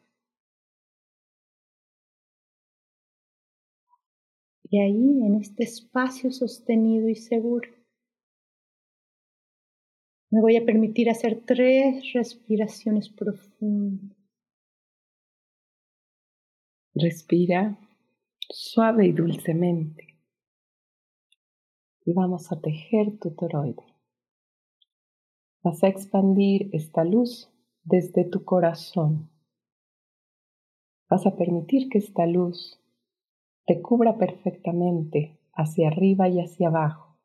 Y 4.65 4.81
ahí, 4.81 5.23
en 5.27 5.37
este 5.37 5.65
espacio 5.65 6.31
sostenido 6.33 7.09
y 7.09 7.15
seguro, 7.15 7.69
me 10.31 10.41
voy 10.41 10.57
a 10.57 10.65
permitir 10.65 11.11
hacer 11.11 11.43
tres 11.45 12.13
respiraciones 12.15 13.11
profundas. 13.11 14.22
Respira 16.95 17.79
suave 18.51 19.07
y 19.07 19.13
dulcemente. 19.13 20.19
Y 22.05 22.13
vamos 22.13 22.53
a 22.53 22.61
tejer 22.61 23.19
tu 23.19 23.31
toroide. 23.35 23.83
Vas 25.63 25.83
a 25.83 25.89
expandir 25.89 26.69
esta 26.73 27.03
luz 27.05 27.51
desde 27.83 28.25
tu 28.25 28.45
corazón. 28.45 29.31
Vas 31.09 31.25
a 31.27 31.35
permitir 31.35 31.89
que 31.89 31.97
esta 31.97 32.27
luz 32.27 32.79
te 33.65 33.81
cubra 33.81 34.19
perfectamente 34.19 35.41
hacia 35.55 35.89
arriba 35.89 36.29
y 36.29 36.41
hacia 36.41 36.69
abajo 36.69 37.17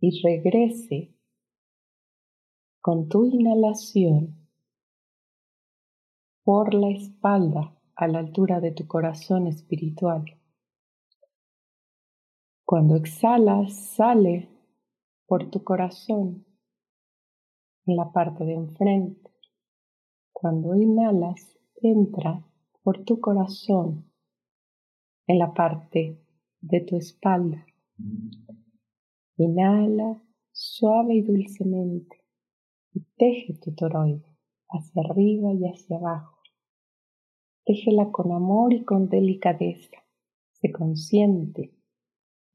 y 0.00 0.20
regrese 0.20 1.14
con 2.80 3.08
tu 3.08 3.24
inhalación 3.26 4.48
por 6.42 6.74
la 6.74 6.90
espalda 6.90 7.77
a 7.98 8.06
la 8.06 8.20
altura 8.20 8.60
de 8.60 8.70
tu 8.70 8.86
corazón 8.86 9.48
espiritual. 9.48 10.24
Cuando 12.64 12.94
exhalas, 12.94 13.74
sale 13.74 14.48
por 15.26 15.50
tu 15.50 15.64
corazón 15.64 16.46
en 17.86 17.96
la 17.96 18.12
parte 18.12 18.44
de 18.44 18.54
enfrente. 18.54 19.32
Cuando 20.32 20.76
inhalas, 20.76 21.58
entra 21.82 22.46
por 22.84 23.04
tu 23.04 23.18
corazón 23.20 24.08
en 25.26 25.40
la 25.40 25.52
parte 25.52 26.22
de 26.60 26.80
tu 26.82 26.94
espalda. 26.94 27.66
Inhala 29.38 30.22
suave 30.52 31.16
y 31.16 31.22
dulcemente 31.22 32.24
y 32.92 33.00
teje 33.16 33.54
tu 33.54 33.74
toroide 33.74 34.36
hacia 34.68 35.02
arriba 35.02 35.52
y 35.52 35.64
hacia 35.64 35.96
abajo. 35.96 36.37
Téjela 37.68 38.10
con 38.10 38.32
amor 38.32 38.72
y 38.72 38.82
con 38.82 39.10
delicadeza. 39.10 39.98
Se 40.52 40.72
consciente 40.72 41.74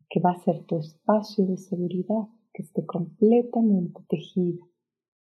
que 0.09 0.19
va 0.19 0.31
a 0.31 0.43
ser 0.43 0.63
tu 0.63 0.79
espacio 0.79 1.45
de 1.45 1.57
seguridad 1.57 2.27
que 2.51 2.63
esté 2.63 2.83
completamente 2.83 4.01
tejido, 4.09 4.69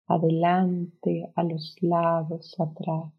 adelante, 0.06 1.30
a 1.36 1.42
los 1.42 1.76
lados, 1.82 2.58
atrás. 2.58 3.12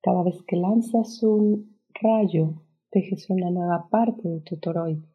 Cada 0.00 0.22
vez 0.22 0.40
que 0.46 0.54
lanzas 0.54 1.20
un 1.24 1.76
rayo, 1.92 2.62
tejes 2.90 3.28
una 3.28 3.50
nueva 3.50 3.88
parte 3.90 4.28
de 4.28 4.42
tu 4.42 4.58
toroide. 4.58 5.08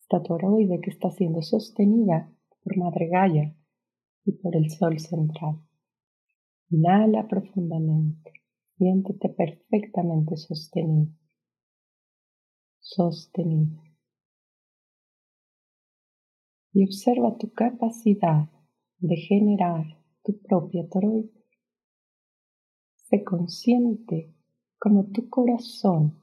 Esta 0.00 0.22
toroide 0.22 0.80
que 0.80 0.88
está 0.88 1.10
siendo 1.10 1.42
sostenida 1.42 2.32
por 2.64 2.78
Madre 2.78 3.08
Gaia, 3.08 3.54
y 4.24 4.32
por 4.32 4.56
el 4.56 4.70
sol 4.70 4.98
central. 4.98 5.60
Inhala 6.70 7.28
profundamente. 7.28 8.39
Siéntete 8.80 9.28
perfectamente 9.28 10.38
sostenido. 10.38 11.12
Sostenido. 12.78 13.82
Y 16.72 16.84
observa 16.86 17.36
tu 17.36 17.52
capacidad 17.52 18.48
de 19.00 19.16
generar 19.16 19.84
tu 20.22 20.40
propia 20.40 20.88
toroide. 20.88 21.44
Sé 22.94 23.22
consciente 23.22 24.34
como 24.78 25.10
tu 25.12 25.28
corazón 25.28 26.22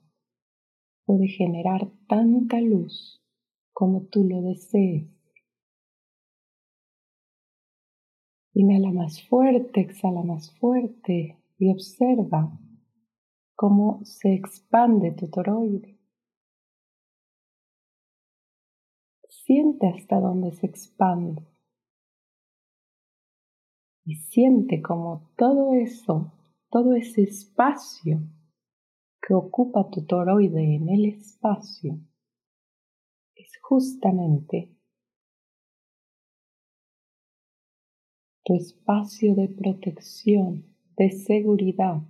puede 1.06 1.28
generar 1.28 1.92
tanta 2.08 2.60
luz 2.60 3.22
como 3.72 4.08
tú 4.08 4.24
lo 4.24 4.42
desees 4.42 5.06
Inhala 8.54 8.92
más 8.92 9.22
fuerte, 9.28 9.82
exhala 9.82 10.24
más 10.24 10.50
fuerte 10.58 11.38
y 11.58 11.72
observa 11.72 12.52
cómo 13.56 14.04
se 14.06 14.34
expande 14.34 15.12
tu 15.12 15.30
toroide. 15.30 15.98
Siente 19.28 19.88
hasta 19.88 20.20
dónde 20.20 20.52
se 20.52 20.68
expande. 20.68 21.48
Y 24.06 24.16
siente 24.16 24.82
como 24.82 25.32
todo 25.36 25.74
eso, 25.74 26.32
todo 26.70 26.94
ese 26.94 27.24
espacio 27.24 28.20
que 29.22 29.34
ocupa 29.34 29.90
tu 29.90 30.06
toroide 30.06 30.76
en 30.76 30.88
el 30.90 31.06
espacio, 31.06 32.00
es 33.36 33.52
justamente 33.62 34.74
tu 38.44 38.56
espacio 38.56 39.36
de 39.36 39.50
protección, 39.50 40.77
de 40.98 41.12
seguridad, 41.12 42.02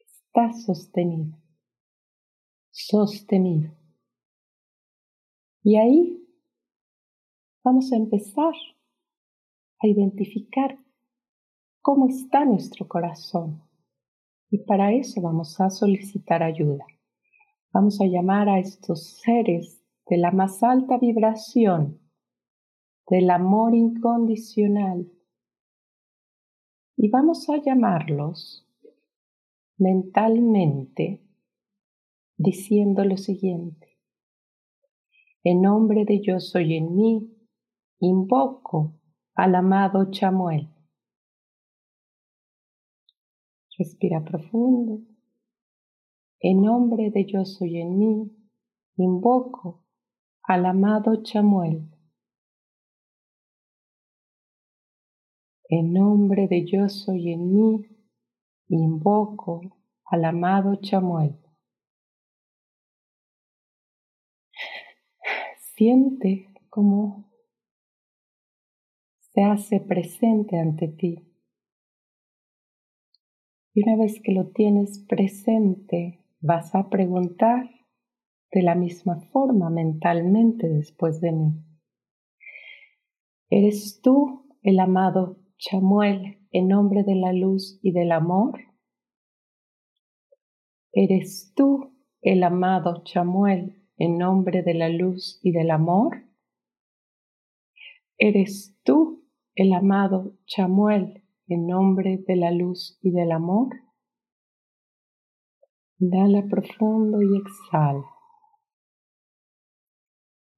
está 0.00 0.52
sostenido, 0.52 1.38
sostenido. 2.72 3.72
Y 5.62 5.76
ahí 5.76 6.28
vamos 7.62 7.92
a 7.92 7.96
empezar 7.96 8.52
a 9.80 9.86
identificar 9.86 10.76
cómo 11.80 12.08
está 12.08 12.44
nuestro 12.44 12.88
corazón. 12.88 13.62
Y 14.50 14.58
para 14.58 14.92
eso 14.92 15.22
vamos 15.22 15.60
a 15.60 15.70
solicitar 15.70 16.42
ayuda. 16.42 16.84
Vamos 17.72 18.00
a 18.00 18.06
llamar 18.06 18.48
a 18.48 18.58
estos 18.58 19.20
seres 19.22 19.84
de 20.06 20.16
la 20.18 20.32
más 20.32 20.62
alta 20.64 20.98
vibración, 20.98 22.00
del 23.08 23.30
amor 23.30 23.74
incondicional, 23.74 25.10
y 27.04 27.08
vamos 27.10 27.50
a 27.50 27.58
llamarlos 27.58 28.66
mentalmente 29.76 31.22
diciendo 32.38 33.04
lo 33.04 33.18
siguiente. 33.18 33.98
En 35.42 35.60
nombre 35.60 36.06
de 36.06 36.22
yo 36.22 36.40
soy 36.40 36.78
en 36.78 36.96
mí, 36.96 37.30
invoco 38.00 38.94
al 39.34 39.54
amado 39.54 40.10
Chamuel. 40.10 40.70
Respira 43.76 44.24
profundo. 44.24 45.02
En 46.40 46.62
nombre 46.62 47.10
de 47.10 47.26
yo 47.26 47.44
soy 47.44 47.82
en 47.82 47.98
mí, 47.98 48.32
invoco 48.96 49.84
al 50.42 50.64
amado 50.64 51.22
Chamuel. 51.22 51.93
En 55.76 55.92
nombre 55.92 56.46
de 56.46 56.64
yo 56.64 56.88
soy 56.88 57.32
en 57.32 57.52
mí, 57.52 57.84
invoco 58.68 59.60
al 60.04 60.24
amado 60.24 60.76
Chamuel. 60.76 61.36
Siente 65.74 66.54
cómo 66.70 67.28
se 69.18 69.42
hace 69.42 69.80
presente 69.80 70.60
ante 70.60 70.86
ti. 70.86 71.18
Y 73.74 73.82
una 73.82 73.96
vez 73.96 74.20
que 74.22 74.30
lo 74.30 74.52
tienes 74.52 75.00
presente, 75.00 76.24
vas 76.38 76.72
a 76.76 76.88
preguntar 76.88 77.68
de 78.52 78.62
la 78.62 78.76
misma 78.76 79.22
forma 79.32 79.70
mentalmente 79.70 80.68
después 80.68 81.20
de 81.20 81.32
mí. 81.32 81.64
¿Eres 83.50 84.00
tú 84.00 84.46
el 84.62 84.78
amado 84.78 85.43
Chamuel 85.58 86.46
en 86.50 86.68
nombre 86.68 87.04
de 87.04 87.14
la 87.14 87.32
luz 87.32 87.78
y 87.82 87.92
del 87.92 88.12
amor? 88.12 88.60
¿Eres 90.92 91.52
tú 91.56 91.92
el 92.20 92.42
amado 92.42 93.02
Chamuel 93.04 93.82
en 93.96 94.18
nombre 94.18 94.62
de 94.62 94.74
la 94.74 94.88
luz 94.88 95.40
y 95.42 95.52
del 95.52 95.70
amor? 95.70 96.24
¿Eres 98.16 98.78
tú 98.84 99.24
el 99.54 99.72
amado 99.72 100.36
Chamuel 100.46 101.24
en 101.48 101.66
nombre 101.66 102.18
de 102.26 102.36
la 102.36 102.50
luz 102.50 102.98
y 103.02 103.10
del 103.10 103.32
amor? 103.32 103.74
Inhala 105.98 106.46
profundo 106.46 107.22
y 107.22 107.36
exhala. 107.36 108.04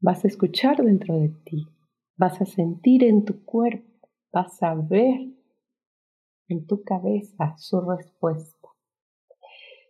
Vas 0.01 0.24
a 0.24 0.28
escuchar 0.28 0.76
dentro 0.84 1.18
de 1.18 1.30
ti, 1.44 1.66
vas 2.16 2.40
a 2.40 2.47
sentir 2.47 3.05
en 3.05 3.24
tu 3.24 3.44
cuerpo, 3.44 3.95
vas 4.37 4.62
a 4.62 4.74
ver 4.74 5.32
en 6.49 6.66
tu 6.66 6.82
cabeza 6.84 7.57
su 7.57 7.80
respuesta. 7.80 8.68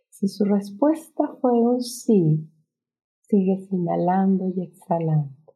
Si 0.07 0.29
su 0.29 0.45
respuesta 0.45 1.35
fue 1.41 1.51
un 1.51 1.81
sí, 1.81 2.49
sigues 3.23 3.69
inhalando 3.73 4.47
y 4.55 4.61
exhalando. 4.61 5.53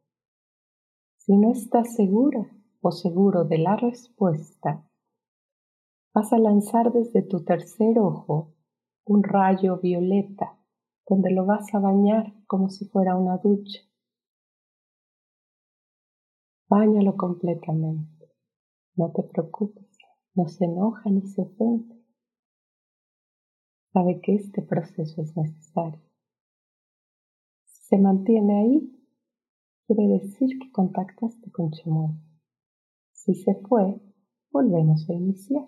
Si 1.15 1.37
no 1.37 1.53
estás 1.53 1.95
segura 1.95 2.45
o 2.81 2.91
seguro 2.91 3.45
de 3.45 3.59
la 3.59 3.77
respuesta, 3.77 4.85
vas 6.13 6.33
a 6.33 6.37
lanzar 6.37 6.91
desde 6.91 7.21
tu 7.21 7.45
tercer 7.45 7.97
ojo 7.97 8.55
un 9.05 9.23
rayo 9.23 9.77
violeta 9.77 10.59
donde 11.07 11.31
lo 11.31 11.45
vas 11.45 11.73
a 11.73 11.79
bañar 11.79 12.33
como 12.45 12.69
si 12.69 12.83
fuera 12.89 13.15
una 13.15 13.37
ducha. 13.37 13.79
Báñalo 16.67 17.15
completamente. 17.15 18.20
No 18.95 19.11
te 19.11 19.23
preocupes, 19.23 19.97
no 20.35 20.47
se 20.47 20.65
enoja 20.65 21.09
ni 21.09 21.21
se 21.27 21.41
ofende. 21.41 22.01
Sabe 23.93 24.21
que 24.21 24.35
este 24.35 24.61
proceso 24.61 25.21
es 25.21 25.35
necesario. 25.35 26.01
Si 27.63 27.83
se 27.87 27.97
mantiene 27.97 28.59
ahí, 28.59 29.05
quiere 29.85 30.07
decir 30.19 30.59
que 30.59 30.71
contactaste 30.71 31.51
con 31.51 31.71
Chemuel. 31.71 32.15
Si 33.11 33.35
se 33.35 33.55
fue, 33.55 34.01
volvemos 34.51 35.09
a 35.09 35.13
iniciar. 35.13 35.67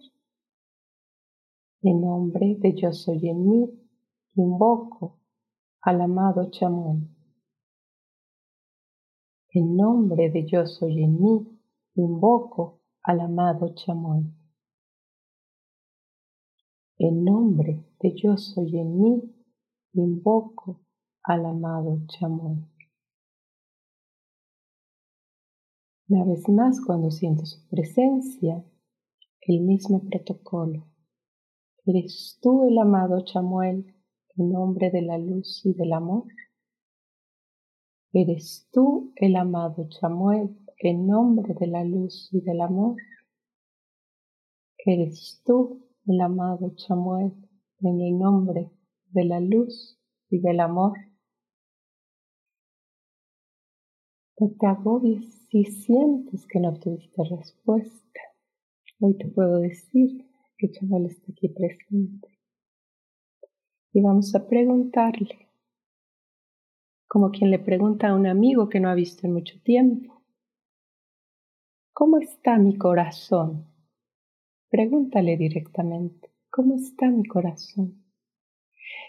En 1.82 2.02
nombre 2.02 2.56
de 2.60 2.76
Yo 2.76 2.94
Soy 2.94 3.28
en 3.28 3.46
mí, 3.46 3.90
invoco 4.36 5.20
al 5.82 6.02
amado 6.02 6.50
Chamuel. 6.50 7.10
En 9.50 9.76
nombre 9.76 10.30
de 10.30 10.46
Yo 10.46 10.66
Soy 10.66 11.04
en 11.04 11.22
mí, 11.22 11.60
invoco 11.96 12.83
al 13.04 13.20
amado 13.20 13.74
Chamuel. 13.76 14.34
En 16.97 17.26
nombre 17.26 17.86
de 17.99 18.14
Yo 18.16 18.38
Soy 18.38 18.78
en 18.80 19.01
mí, 19.01 19.36
invoco 19.91 20.80
al 21.24 21.45
amado 21.45 21.99
Chamuel. 22.08 22.66
Una 26.08 26.24
vez 26.26 26.47
más, 26.47 26.80
cuando 26.80 27.12
siento 27.12 27.45
su 27.45 27.68
presencia, 27.68 28.64
el 29.41 29.62
mismo 29.62 30.01
protocolo. 30.04 30.88
¿Eres 31.86 32.39
tú 32.41 32.64
el 32.70 32.78
amado 32.78 33.26
Chamuel 33.26 33.93
en 34.38 34.49
nombre 34.49 34.89
de 34.91 35.01
la 35.01 35.18
luz 35.18 35.66
y 35.66 35.74
del 35.74 35.91
amor? 35.91 36.26
¿Eres 38.14 38.70
tú 38.72 39.12
el 39.18 39.36
amado 39.36 39.89
Chamuel 39.89 40.62
en 40.90 41.08
nombre 41.08 41.54
de 41.54 41.68
la 41.68 41.84
luz 41.84 42.30
y 42.32 42.42
del 42.42 42.62
amor? 42.62 42.98
¿Eres 44.78 45.42
tú 45.46 45.88
el 46.08 46.20
amado 46.20 46.74
Chamuel 46.76 47.32
en 47.80 48.02
el 48.02 48.20
nombre 48.20 48.70
de 49.12 49.26
la 49.26 49.40
luz 49.40 49.98
y 50.30 50.40
del 50.40 50.60
amor? 50.60 50.98
No 54.40 54.52
te 54.60 54.68
agobies 54.68 55.48
si 55.50 55.64
sientes 55.64 56.46
que 56.48 56.60
no 56.60 56.74
tuviste 56.74 57.24
respuesta. 57.24 58.20
Hoy 59.00 59.18
te 59.18 59.28
puedo 59.28 59.60
decir 59.60 60.28
que 60.58 60.70
Chamuel 60.70 61.06
está 61.06 61.32
aquí 61.32 61.48
presente. 61.48 62.28
Y 63.94 64.02
vamos 64.02 64.36
a 64.36 64.48
preguntarle, 64.48 65.48
como 67.08 67.30
quien 67.30 67.52
le 67.52 67.60
pregunta 67.60 68.10
a 68.10 68.16
un 68.16 68.28
amigo 68.28 68.68
que 68.68 68.80
no 68.80 68.90
ha 68.90 68.96
visto 68.96 69.28
en 69.28 69.34
mucho 69.34 69.62
tiempo, 69.62 70.12
¿cómo 71.94 72.18
está 72.18 72.58
mi 72.58 72.76
corazón? 72.76 73.68
Pregúntale 74.70 75.38
directamente, 75.38 76.32
¿cómo 76.50 76.76
está 76.76 77.08
mi 77.10 77.24
corazón? 77.24 78.04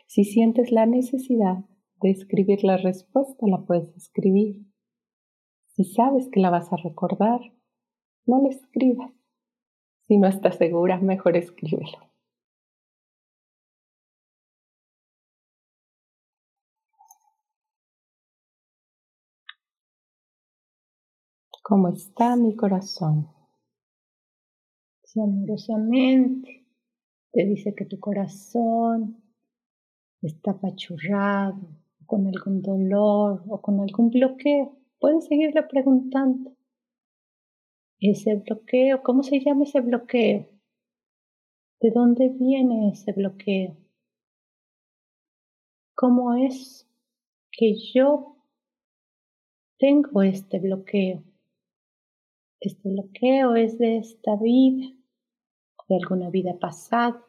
Si 0.06 0.24
sientes 0.24 0.70
la 0.70 0.84
necesidad 0.84 1.64
de 2.02 2.10
escribir 2.10 2.62
la 2.62 2.76
respuesta, 2.76 3.46
la 3.46 3.64
puedes 3.64 3.96
escribir. 3.96 4.66
Si 5.64 5.84
sabes 5.84 6.28
que 6.30 6.40
la 6.40 6.50
vas 6.50 6.72
a 6.72 6.76
recordar, 6.76 7.40
no 8.26 8.42
la 8.42 8.50
escribas. 8.50 9.12
Si 10.06 10.18
no 10.18 10.28
estás 10.28 10.56
segura, 10.56 10.98
mejor 10.98 11.38
escríbelo. 11.38 12.13
¿Cómo 21.66 21.88
está 21.88 22.36
mi 22.36 22.54
corazón? 22.54 23.26
Si 25.02 25.18
amorosamente 25.18 26.66
te 27.32 27.46
dice 27.46 27.74
que 27.74 27.86
tu 27.86 27.98
corazón 27.98 29.22
está 30.20 30.50
apachurrado, 30.50 31.58
con 32.04 32.26
algún 32.26 32.60
dolor 32.60 33.42
o 33.48 33.62
con 33.62 33.80
algún 33.80 34.10
bloqueo, 34.10 34.76
puedes 34.98 35.24
seguirle 35.24 35.62
preguntando 35.62 36.54
ese 37.98 38.34
bloqueo, 38.34 39.02
¿cómo 39.02 39.22
se 39.22 39.40
llama 39.40 39.64
ese 39.64 39.80
bloqueo? 39.80 40.46
¿De 41.80 41.90
dónde 41.92 42.28
viene 42.28 42.90
ese 42.90 43.12
bloqueo? 43.12 43.74
¿Cómo 45.94 46.34
es 46.34 46.86
que 47.50 47.74
yo 47.94 48.36
tengo 49.78 50.20
este 50.20 50.58
bloqueo? 50.58 51.22
Este 52.64 52.88
bloqueo 52.88 53.56
es 53.56 53.78
de 53.78 53.98
esta 53.98 54.36
vida 54.36 54.86
o 55.76 55.84
de 55.88 55.96
alguna 55.96 56.30
vida 56.30 56.58
pasada. 56.58 57.22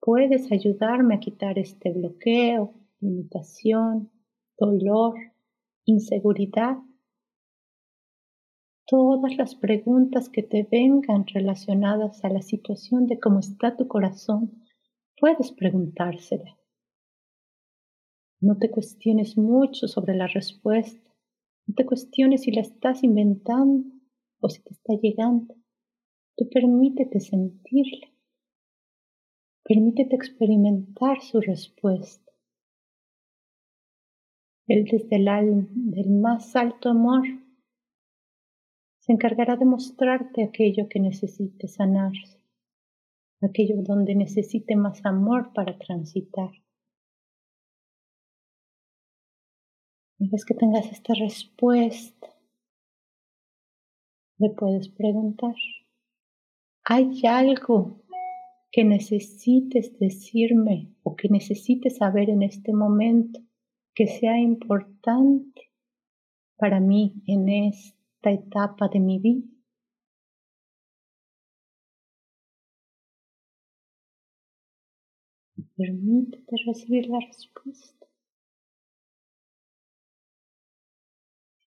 Puedes 0.00 0.52
ayudarme 0.52 1.14
a 1.14 1.20
quitar 1.20 1.58
este 1.58 1.90
bloqueo, 1.90 2.74
limitación, 3.00 4.10
dolor, 4.58 5.14
inseguridad 5.86 6.76
todas 8.86 9.36
las 9.36 9.54
preguntas 9.54 10.28
que 10.28 10.42
te 10.42 10.68
vengan 10.70 11.26
relacionadas 11.26 12.24
a 12.24 12.28
la 12.28 12.42
situación 12.42 13.06
de 13.06 13.18
cómo 13.18 13.40
está 13.40 13.76
tu 13.76 13.88
corazón, 13.88 14.62
puedes 15.18 15.52
preguntárselas. 15.52 16.58
No 18.40 18.58
te 18.58 18.70
cuestiones 18.70 19.38
mucho 19.38 19.88
sobre 19.88 20.14
la 20.14 20.26
respuesta. 20.26 21.13
No 21.66 21.74
te 21.74 21.86
cuestiones 21.86 22.42
si 22.42 22.52
la 22.52 22.60
estás 22.60 23.02
inventando 23.02 23.90
o 24.40 24.48
si 24.48 24.62
te 24.62 24.74
está 24.74 24.94
llegando. 24.94 25.54
Tú 26.36 26.48
permítete 26.50 27.20
sentirla. 27.20 28.08
Permítete 29.62 30.14
experimentar 30.14 31.22
su 31.22 31.40
respuesta. 31.40 32.32
Él 34.66 34.84
desde 34.84 35.16
el 35.16 35.68
del 35.92 36.10
más 36.10 36.56
alto 36.56 36.88
amor 36.88 37.22
se 39.00 39.12
encargará 39.12 39.56
de 39.56 39.66
mostrarte 39.66 40.42
aquello 40.42 40.88
que 40.88 40.98
necesite 40.98 41.68
sanarse, 41.68 42.40
aquello 43.42 43.82
donde 43.82 44.14
necesite 44.14 44.76
más 44.76 45.04
amor 45.04 45.52
para 45.52 45.76
transitar. 45.76 46.50
Vez 50.34 50.44
que 50.44 50.54
tengas 50.54 50.86
esta 50.90 51.14
respuesta, 51.14 52.28
le 54.38 54.50
puedes 54.50 54.88
preguntar, 54.88 55.54
¿hay 56.84 57.22
algo 57.26 58.04
que 58.72 58.84
necesites 58.84 59.96
decirme 60.00 60.92
o 61.04 61.14
que 61.14 61.28
necesites 61.28 61.98
saber 61.98 62.28
en 62.28 62.42
este 62.42 62.72
momento 62.72 63.40
que 63.94 64.08
sea 64.08 64.36
importante 64.40 65.70
para 66.56 66.80
mí 66.80 67.22
en 67.26 67.48
esta 67.48 68.30
etapa 68.30 68.88
de 68.88 68.98
mi 69.00 69.18
vida. 69.18 69.46
Permítete 75.76 76.56
recibir 76.66 77.08
la 77.08 77.20
respuesta. 77.20 78.03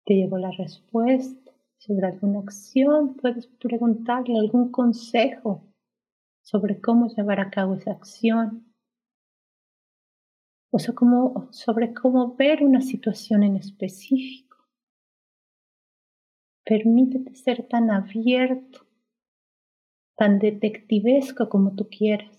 Te 0.08 0.14
llegó 0.14 0.38
la 0.38 0.52
respuesta 0.52 1.52
sobre 1.78 2.08
alguna 2.08 2.40
acción, 2.40 3.16
puedes 3.16 3.48
preguntarle 3.48 4.40
algún 4.40 4.72
consejo 4.72 5.66
sobre 6.42 6.80
cómo 6.80 7.10
llevar 7.10 7.42
a 7.42 7.50
cabo 7.50 7.74
esa 7.76 7.92
acción. 7.92 8.74
O 10.72 10.80
sobre 10.80 11.94
cómo 11.94 12.36
ver 12.36 12.64
una 12.64 12.80
situación 12.82 13.44
en 13.44 13.58
específico. 13.58 14.58
Permítete 16.64 17.36
ser 17.36 17.68
tan 17.68 17.92
abierto, 17.92 18.86
tan 20.16 20.40
detectivesco 20.40 21.50
como 21.50 21.76
tú 21.76 21.90
quieras. 21.90 22.37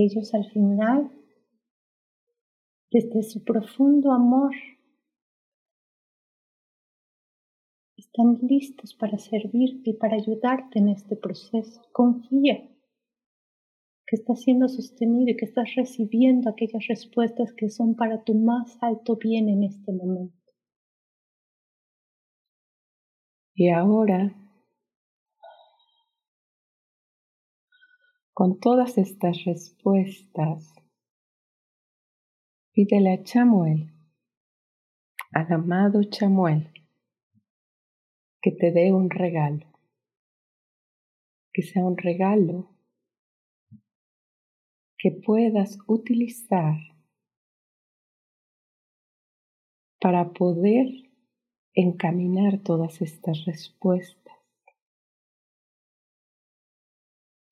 Ellos 0.00 0.32
al 0.32 0.48
final, 0.52 1.10
desde 2.88 3.24
su 3.24 3.42
profundo 3.42 4.12
amor, 4.12 4.54
están 7.96 8.38
listos 8.42 8.94
para 8.94 9.18
servirte 9.18 9.90
y 9.90 9.94
para 9.94 10.14
ayudarte 10.14 10.78
en 10.78 10.90
este 10.90 11.16
proceso. 11.16 11.82
Confía 11.90 12.58
que 14.06 14.14
estás 14.14 14.40
siendo 14.40 14.68
sostenido 14.68 15.32
y 15.32 15.36
que 15.36 15.46
estás 15.46 15.74
recibiendo 15.74 16.48
aquellas 16.48 16.86
respuestas 16.86 17.52
que 17.52 17.68
son 17.68 17.96
para 17.96 18.22
tu 18.22 18.34
más 18.34 18.78
alto 18.80 19.16
bien 19.16 19.48
en 19.48 19.64
este 19.64 19.90
momento. 19.90 20.52
Y 23.52 23.70
ahora 23.70 24.47
Con 28.38 28.60
todas 28.60 28.98
estas 28.98 29.44
respuestas, 29.46 30.72
pídele 32.72 33.14
a 33.14 33.24
Chamuel, 33.24 33.92
al 35.32 35.52
amado 35.52 36.04
Chamuel, 36.04 36.72
que 38.40 38.52
te 38.52 38.70
dé 38.70 38.92
un 38.92 39.10
regalo, 39.10 39.66
que 41.52 41.62
sea 41.62 41.84
un 41.84 41.96
regalo 41.96 42.70
que 44.98 45.10
puedas 45.10 45.76
utilizar 45.88 46.76
para 50.00 50.32
poder 50.32 50.86
encaminar 51.74 52.62
todas 52.62 53.02
estas 53.02 53.46
respuestas 53.46 54.37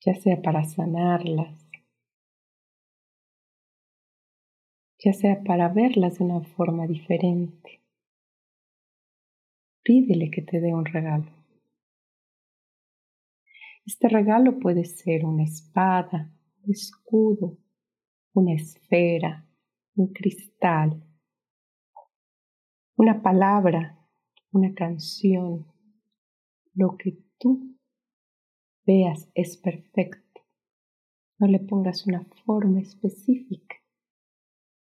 ya 0.06 0.14
sea 0.14 0.40
para 0.40 0.62
sanarlas, 0.62 1.68
ya 5.04 5.12
sea 5.12 5.42
para 5.42 5.68
verlas 5.68 6.18
de 6.18 6.24
una 6.24 6.42
forma 6.42 6.86
diferente. 6.86 7.82
Pídele 9.82 10.30
que 10.30 10.42
te 10.42 10.60
dé 10.60 10.72
un 10.72 10.84
regalo. 10.84 11.26
Este 13.84 14.08
regalo 14.08 14.60
puede 14.60 14.84
ser 14.84 15.24
una 15.24 15.42
espada, 15.42 16.32
un 16.62 16.70
escudo, 16.70 17.58
una 18.32 18.54
esfera, 18.54 19.44
un 19.96 20.12
cristal, 20.12 21.02
una 22.96 23.22
palabra, 23.22 23.98
una 24.52 24.72
canción, 24.72 25.66
lo 26.74 26.96
que 26.96 27.18
tú 27.38 27.75
veas 28.86 29.28
es 29.34 29.56
perfecto. 29.56 30.42
No 31.38 31.48
le 31.48 31.58
pongas 31.58 32.06
una 32.06 32.24
forma 32.44 32.80
específica. 32.80 33.76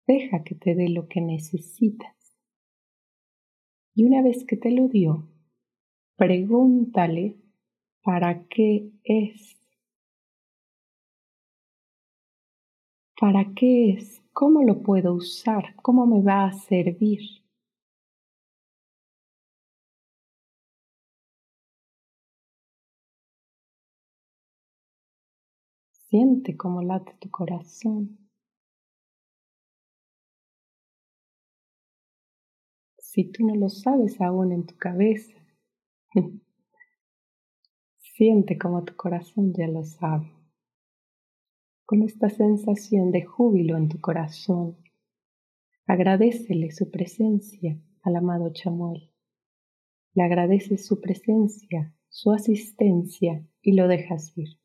Deja 0.07 0.45
que 0.45 0.55
te 0.55 0.74
dé 0.74 0.89
lo 0.89 1.09
que 1.09 1.20
necesitas. 1.20 2.14
Y 3.95 4.05
una 4.05 4.22
vez 4.22 4.45
que 4.45 4.57
te 4.57 4.70
lo 4.70 4.89
dio, 4.89 5.26
pregúntale 6.16 7.37
para 8.03 8.47
qué 8.49 8.91
es. 9.05 9.57
¿Para 13.18 13.55
qué 13.55 13.93
es? 13.93 14.22
¿Cómo 14.32 14.62
lo 14.62 14.82
puedo 14.82 15.14
usar? 15.14 15.74
¿Cómo 15.76 16.07
me 16.07 16.20
va 16.20 16.45
a 16.45 16.53
servir? 16.53 17.45
Siente 26.09 26.57
cómo 26.57 26.83
late 26.83 27.17
tu 27.19 27.29
corazón. 27.31 28.17
Si 32.97 33.25
tú 33.25 33.45
no 33.45 33.57
lo 33.57 33.69
sabes 33.69 34.21
aún 34.21 34.53
en 34.53 34.67
tu 34.67 34.77
cabeza, 34.77 35.35
siente 37.99 38.57
como 38.57 38.85
tu 38.85 38.95
corazón 38.95 39.53
ya 39.53 39.67
lo 39.67 39.83
sabe. 39.83 40.31
Con 41.85 42.05
esta 42.05 42.29
sensación 42.29 43.11
de 43.11 43.25
júbilo 43.25 43.77
en 43.77 43.89
tu 43.89 44.01
corazón, 44.01 44.77
agradecele 45.87 46.71
su 46.71 46.93
presencia 46.93 47.83
al 48.03 48.15
amado 48.15 48.53
Chamuel. 48.53 49.11
Le 50.15 50.23
agradeces 50.23 50.87
su 50.87 51.01
presencia, 51.01 51.93
su 52.09 52.31
asistencia 52.31 53.45
y 53.61 53.73
lo 53.73 53.89
dejas 53.89 54.39
ir. 54.39 54.61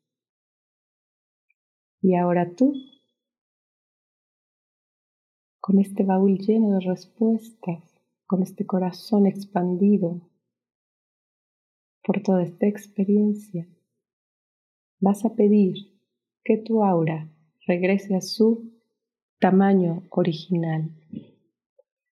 Y 2.04 2.16
ahora 2.16 2.50
tú, 2.56 2.74
con 5.60 5.78
este 5.78 6.02
baúl 6.02 6.36
lleno 6.36 6.72
de 6.72 6.80
respuestas, 6.80 7.80
con 8.26 8.42
este 8.42 8.66
corazón 8.66 9.28
expandido 9.28 10.20
por 12.02 12.20
toda 12.20 12.42
esta 12.42 12.66
experiencia, 12.66 13.68
vas 14.98 15.24
a 15.24 15.36
pedir 15.36 15.76
que 16.42 16.56
tu 16.58 16.82
aura 16.82 17.30
regrese 17.68 18.16
a 18.16 18.20
su 18.20 18.72
tamaño 19.38 20.02
original. 20.10 20.90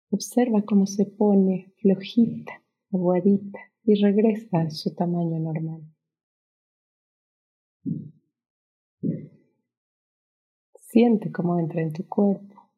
Observa 0.09 0.63
cómo 0.63 0.85
se 0.85 1.05
pone 1.05 1.73
flojita, 1.81 2.61
aguadita 2.91 3.59
y 3.85 3.95
regresa 4.03 4.59
a 4.59 4.69
su 4.69 4.93
tamaño 4.93 5.39
normal. 5.39 5.81
Siente 10.89 11.33
cómo 11.33 11.59
entra 11.59 11.81
en 11.81 11.91
tu 11.91 12.07
cuerpo. 12.07 12.69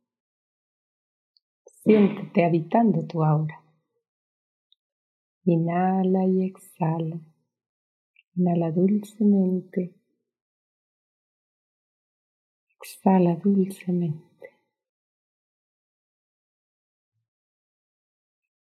Siéntete 1.84 2.44
habitando 2.44 3.06
tu 3.06 3.24
aura. 3.24 3.62
Inhala 5.46 6.26
y 6.26 6.44
exhala. 6.44 7.20
Inhala 8.36 8.72
dulcemente. 8.72 9.94
Exhala 12.82 13.36
dulcemente. 13.36 14.58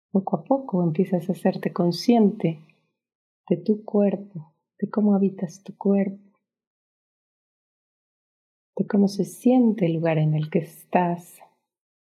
Poco 0.10 0.38
a 0.38 0.44
poco 0.46 0.84
empiezas 0.84 1.28
a 1.28 1.34
hacerte 1.34 1.74
consciente 1.74 2.62
de 3.50 3.58
tu 3.58 3.84
cuerpo, 3.84 4.54
de 4.80 4.90
cómo 4.90 5.16
habitas 5.16 5.62
tu 5.64 5.76
cuerpo 5.78 6.33
de 8.76 8.88
cómo 8.88 9.08
se 9.08 9.26
siente 9.26 9.86
el 9.86 9.94
lugar 9.94 10.18
en 10.18 10.34
el 10.34 10.50
que 10.50 10.60
estás 10.60 11.40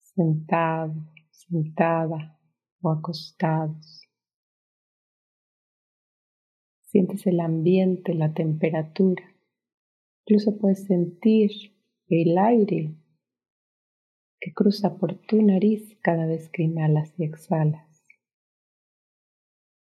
sentado, 0.01 0.95
sentada 1.31 2.39
o 2.81 2.91
acostados. 2.91 4.09
Sientes 6.83 7.27
el 7.27 7.41
ambiente, 7.41 8.15
la 8.15 8.33
temperatura. 8.33 9.23
Incluso 10.25 10.57
puedes 10.57 10.85
sentir 10.85 11.51
el 12.09 12.39
aire 12.39 12.95
que 14.41 14.53
cruza 14.53 14.97
por 14.97 15.15
tu 15.15 15.43
nariz 15.43 15.97
cada 16.03 16.27
vez 16.27 16.49
que 16.49 16.63
inhalas 16.63 17.13
y 17.19 17.25
exhalas. 17.25 18.05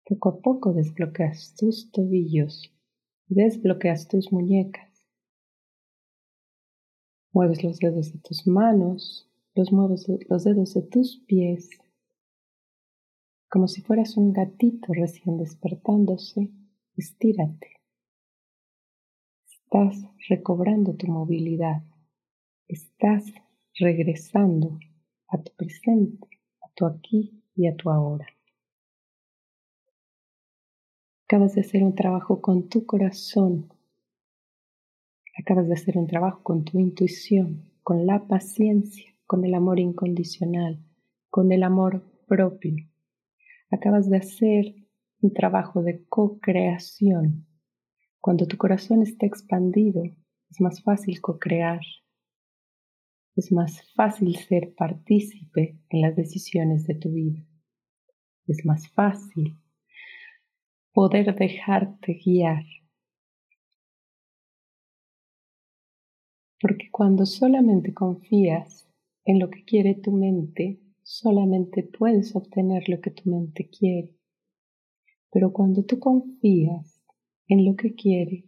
Poco 0.05 0.29
a 0.29 0.41
poco 0.41 0.73
desbloqueas 0.73 1.55
tus 1.55 1.91
tobillos 1.91 2.73
desbloqueas 3.29 4.07
tus 4.07 4.31
muñecas. 4.31 4.88
Mueves 7.31 7.63
los 7.63 7.79
dedos 7.79 8.11
de 8.11 8.19
tus 8.19 8.47
manos, 8.47 9.29
los 9.55 9.71
mueves 9.71 10.07
los 10.29 10.43
dedos 10.43 10.73
de 10.73 10.81
tus 10.81 11.23
pies, 11.27 11.69
como 13.49 13.67
si 13.67 13.81
fueras 13.81 14.15
un 14.15 14.31
gatito 14.31 14.93
recién 14.93 15.37
despertándose. 15.37 16.51
Estírate. 16.95 17.77
estás 19.47 20.03
recobrando 20.27 20.95
tu 20.95 21.07
movilidad, 21.07 21.83
estás 22.67 23.23
regresando 23.79 24.79
a 25.27 25.41
tu 25.41 25.51
presente, 25.55 26.27
a 26.61 26.69
tu 26.73 26.85
aquí 26.85 27.41
y 27.55 27.67
a 27.67 27.75
tu 27.75 27.89
ahora. 27.89 28.27
Acabas 31.25 31.53
de 31.55 31.61
hacer 31.61 31.83
un 31.83 31.95
trabajo 31.95 32.41
con 32.41 32.67
tu 32.67 32.85
corazón, 32.85 33.71
acabas 35.39 35.67
de 35.67 35.73
hacer 35.73 35.97
un 35.97 36.07
trabajo 36.07 36.43
con 36.43 36.65
tu 36.65 36.79
intuición, 36.79 37.71
con 37.81 38.05
la 38.05 38.27
paciencia, 38.27 39.13
con 39.25 39.45
el 39.45 39.53
amor 39.53 39.79
incondicional, 39.79 40.83
con 41.29 41.51
el 41.51 41.63
amor 41.63 42.03
propio. 42.27 42.75
Acabas 43.71 44.09
de 44.09 44.17
hacer 44.17 44.75
un 45.21 45.33
trabajo 45.33 45.81
de 45.81 46.05
co-creación. 46.07 47.47
Cuando 48.19 48.47
tu 48.47 48.57
corazón 48.57 49.01
está 49.01 49.25
expandido, 49.25 50.03
es 50.49 50.59
más 50.59 50.83
fácil 50.83 51.21
co-crear. 51.21 51.81
Es 53.35 53.51
más 53.51 53.81
fácil 53.93 54.35
ser 54.35 54.73
partícipe 54.75 55.79
en 55.89 56.01
las 56.01 56.15
decisiones 56.15 56.85
de 56.85 56.95
tu 56.95 57.11
vida. 57.11 57.45
Es 58.47 58.65
más 58.65 58.89
fácil 58.89 59.57
poder 60.91 61.33
dejarte 61.35 62.19
guiar. 62.25 62.63
Porque 66.61 66.89
cuando 66.91 67.25
solamente 67.25 67.93
confías 67.93 68.87
en 69.25 69.39
lo 69.39 69.49
que 69.49 69.63
quiere 69.63 69.95
tu 69.95 70.11
mente, 70.11 70.81
solamente 71.03 71.83
puedes 71.83 72.35
obtener 72.35 72.89
lo 72.89 72.99
que 72.99 73.11
tu 73.11 73.29
mente 73.29 73.69
quiere. 73.69 74.15
Pero 75.31 75.53
cuando 75.53 75.85
tú 75.85 75.99
confías 75.99 77.01
en 77.47 77.65
lo 77.65 77.75
que 77.75 77.95
quieres, 77.95 78.45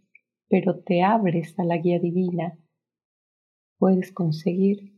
pero 0.48 0.80
te 0.80 1.02
abres 1.02 1.58
a 1.58 1.64
la 1.64 1.78
guía 1.78 1.98
divina, 1.98 2.58
puedes 3.78 4.12
conseguir 4.12 4.94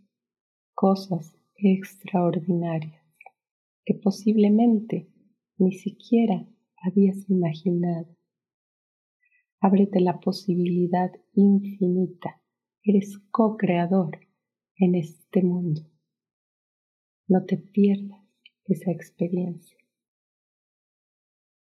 cosas 0.74 1.36
extraordinarias 1.56 3.02
que 3.84 3.94
posiblemente 3.94 5.08
ni 5.58 5.72
siquiera 5.72 6.46
habías 6.82 7.28
imaginado. 7.30 8.16
Ábrete 9.60 10.00
la 10.00 10.18
posibilidad 10.20 11.12
infinita. 11.34 12.43
Eres 12.86 13.18
co-creador 13.30 14.18
en 14.76 14.94
este 14.94 15.42
mundo. 15.42 15.90
No 17.26 17.46
te 17.46 17.56
pierdas 17.56 18.20
esa 18.66 18.90
experiencia. 18.90 19.78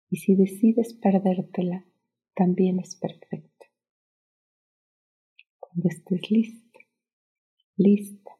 Y 0.09 0.17
si 0.17 0.33
decides 0.35 0.95
perdértela, 0.95 1.85
también 2.33 2.79
es 2.79 2.95
perfecto. 2.95 3.67
Cuando 5.59 5.89
estés 5.89 6.31
listo, 6.31 6.79
lista, 7.77 8.31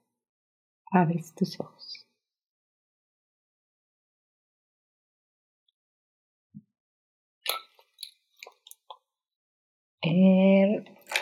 abres 0.92 1.36
tus 1.36 1.60
ojos. 1.60 2.08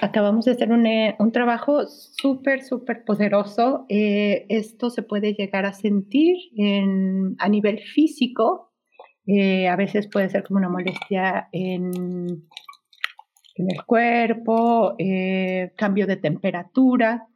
Acabamos 0.01 0.45
de 0.45 0.51
hacer 0.51 0.71
un, 0.71 0.85
eh, 0.87 1.15
un 1.19 1.31
trabajo 1.31 1.87
súper, 1.87 2.63
súper 2.63 3.05
poderoso. 3.05 3.85
Eh, 3.87 4.45
esto 4.49 4.89
se 4.89 5.03
puede 5.03 5.33
llegar 5.33 5.65
a 5.65 5.73
sentir 5.73 6.35
en, 6.57 7.35
a 7.37 7.47
nivel 7.47 7.79
físico. 7.79 8.73
Eh, 9.27 9.67
a 9.67 9.75
veces 9.75 10.07
puede 10.07 10.29
ser 10.29 10.43
como 10.43 10.57
una 10.57 10.69
molestia 10.69 11.47
en, 11.51 11.91
en 13.55 13.71
el 13.71 13.85
cuerpo, 13.85 14.97
cambio 15.75 16.07
de 16.07 16.17
temperatura, 16.17 17.27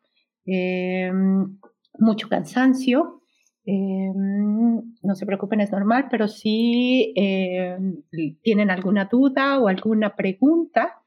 mucho 2.00 2.28
cansancio. 2.28 3.22
no 3.68 5.16
se 5.16 5.26
preocupen, 5.28 5.62
es 5.62 5.72
normal, 5.72 6.08
pero 6.10 6.28
si 6.28 7.14
tienen 8.42 8.72
alguna 8.72 9.06
duda 9.06 9.60
o 9.60 9.68
alguna 9.68 10.16
pregunta, 10.16 11.04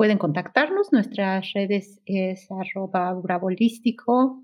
pueden 0.00 0.16
contactarnos, 0.16 0.94
nuestras 0.94 1.52
redes 1.52 2.00
es 2.06 2.48
arroba 2.50 3.12
bravolístico 3.12 4.42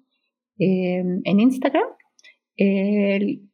eh, 0.58 1.02
en 1.24 1.40
Instagram. 1.40 1.86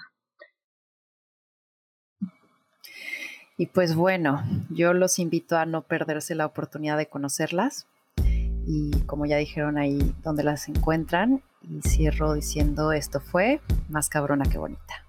Y 3.57 3.67
pues 3.69 3.95
bueno, 3.95 4.43
yo 4.69 4.93
los 4.93 5.19
invito 5.19 5.57
a 5.57 5.65
no 5.65 5.87
perderse 5.87 6.35
la 6.35 6.45
oportunidad 6.45 6.99
de 6.99 7.09
conocerlas 7.09 7.87
y 8.67 8.91
como 9.07 9.27
ya 9.27 9.37
dijeron 9.37 9.79
ahí 9.79 10.15
donde 10.23 10.45
las 10.45 10.69
encuentran 10.69 11.43
y 11.63 11.81
cierro 11.83 12.35
diciendo 12.35 12.93
esto 12.93 13.21
fue 13.21 13.61
más 13.89 14.09
cabrona 14.09 14.45
que 14.45 14.59
bonita. 14.59 15.05